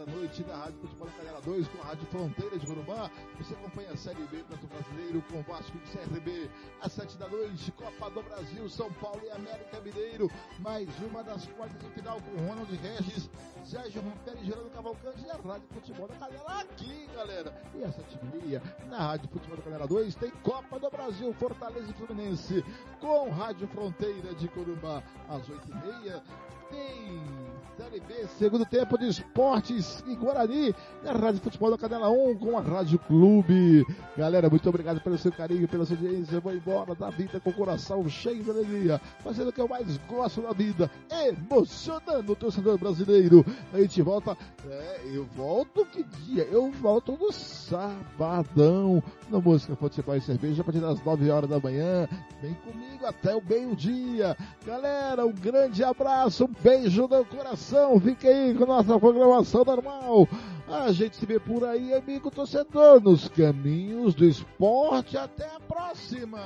da 0.06 0.12
noite 0.12 0.44
na 0.44 0.56
Rádio 0.56 0.78
Futebol 0.80 1.08
Canela 1.18 1.40
2 1.42 1.68
com 1.68 1.82
a 1.82 1.84
Rádio 1.86 2.06
Fronteira 2.06 2.58
de 2.58 2.70
Urubá. 2.70 3.10
Você 3.38 3.54
acompanha 3.54 3.90
a 3.90 3.96
Série 3.96 4.22
B 4.24 4.42
do 4.44 4.66
Brasileiro 4.68 5.22
com 5.30 5.42
Vasco 5.42 5.76
e 5.76 5.90
CRB. 5.90 6.48
Às 6.80 6.92
sete 6.92 7.16
da 7.16 7.28
noite, 7.28 7.72
Copa 7.72 8.10
do 8.10 8.22
Brasil, 8.22 8.68
São 8.68 8.92
Paulo 8.94 9.20
e 9.24 9.30
América 9.30 9.80
Mineiro. 9.80 10.30
Mais 10.60 10.88
uma 11.00 11.22
das 11.22 11.46
quartas 11.46 11.80
de 11.80 11.90
final 11.90 12.20
com 12.20 12.46
Ronald 12.46 12.72
Regis, 12.76 13.28
Sérgio 13.64 14.00
Romperi 14.00 14.44
Gerando 14.44 14.70
Cavalcante 14.70 15.24
e 15.26 15.30
a 15.30 15.36
Rádio 15.36 15.68
Futebol 15.72 16.08
da 16.08 16.14
Canela 16.14 16.60
aqui, 16.60 17.08
galera. 17.14 17.62
E 17.74 17.82
às 17.82 17.94
sete 17.94 18.18
e 18.22 18.36
meia, 18.36 18.62
na 18.88 18.98
Rádio 18.98 19.28
Futebol 19.28 19.56
da 19.56 19.62
Canela 19.62 19.88
2, 19.88 20.14
tem 20.14 20.30
Copa 20.42 20.78
do 20.78 20.88
Brasil, 20.88 21.32
Fortaleza 21.34 21.90
e 21.90 21.94
Fluminense 21.94 22.64
com 23.00 23.30
Rádio 23.30 23.66
Fronteira 23.68 24.34
de 24.34 24.48
Corumbá. 24.48 25.02
Às 25.28 25.48
oito 25.48 25.68
e 25.68 25.74
meia, 25.74 26.22
tem 26.70 27.45
Série 27.76 28.00
B, 28.00 28.26
segundo 28.38 28.64
tempo 28.64 28.96
de 28.96 29.06
esportes 29.06 30.02
em 30.06 30.14
Guarani, 30.14 30.74
na 31.04 31.12
Rádio 31.12 31.42
Futebol 31.42 31.70
da 31.70 31.76
Canela 31.76 32.08
1 32.08 32.38
com 32.38 32.56
a 32.56 32.62
Rádio 32.62 32.98
Clube. 33.00 33.84
Galera, 34.16 34.48
muito 34.48 34.66
obrigado 34.66 34.98
pelo 35.02 35.18
seu 35.18 35.30
carinho, 35.30 35.68
pela 35.68 35.84
sua 35.84 35.94
audiência. 35.94 36.36
Eu 36.36 36.40
vou 36.40 36.54
embora 36.54 36.94
da 36.94 37.10
vida 37.10 37.38
com 37.38 37.50
o 37.50 37.52
coração 37.52 38.08
cheio 38.08 38.42
de 38.42 38.50
alegria, 38.50 38.98
fazendo 39.22 39.48
o 39.48 39.52
que 39.52 39.60
eu 39.60 39.68
mais 39.68 39.94
gosto 40.08 40.40
da 40.40 40.52
vida, 40.52 40.90
emocionando 41.10 42.32
o 42.32 42.36
torcedor 42.36 42.78
brasileiro. 42.78 43.44
A 43.74 43.78
gente 43.78 44.00
volta, 44.00 44.38
é, 44.70 45.00
eu 45.12 45.26
volto 45.36 45.84
que 45.84 46.02
dia? 46.02 46.44
Eu 46.50 46.72
volto 46.72 47.12
no 47.12 47.30
sabadão, 47.30 49.02
na 49.28 49.38
música 49.38 49.76
Futebol 49.76 50.16
e 50.16 50.20
Cerveja, 50.22 50.62
a 50.62 50.64
partir 50.64 50.80
das 50.80 51.04
9 51.04 51.30
horas 51.30 51.50
da 51.50 51.60
manhã. 51.60 52.08
Vem 52.40 52.54
comigo 52.54 53.04
até 53.04 53.36
o 53.36 53.42
meio-dia. 53.46 54.34
Galera, 54.64 55.26
um 55.26 55.32
grande 55.32 55.84
abraço, 55.84 56.46
um 56.46 56.62
beijo 56.62 57.02
no 57.02 57.22
coração. 57.26 57.65
Fique 58.00 58.28
aí 58.28 58.54
com 58.54 58.66
nossa 58.66 58.98
programação 58.98 59.64
normal. 59.64 60.28
A 60.68 60.92
gente 60.92 61.16
se 61.16 61.26
vê 61.26 61.38
por 61.38 61.64
aí, 61.64 61.92
amigo 61.94 62.30
torcedor, 62.30 63.00
nos 63.00 63.28
caminhos 63.28 64.14
do 64.14 64.24
esporte. 64.24 65.16
Até 65.16 65.44
a 65.46 65.60
próxima. 65.66 66.38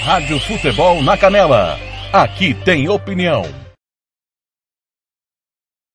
Rádio 0.00 0.38
Futebol 0.40 1.02
na 1.02 1.16
Canela. 1.16 1.78
Aqui 2.12 2.54
tem 2.54 2.88
opinião. 2.88 3.65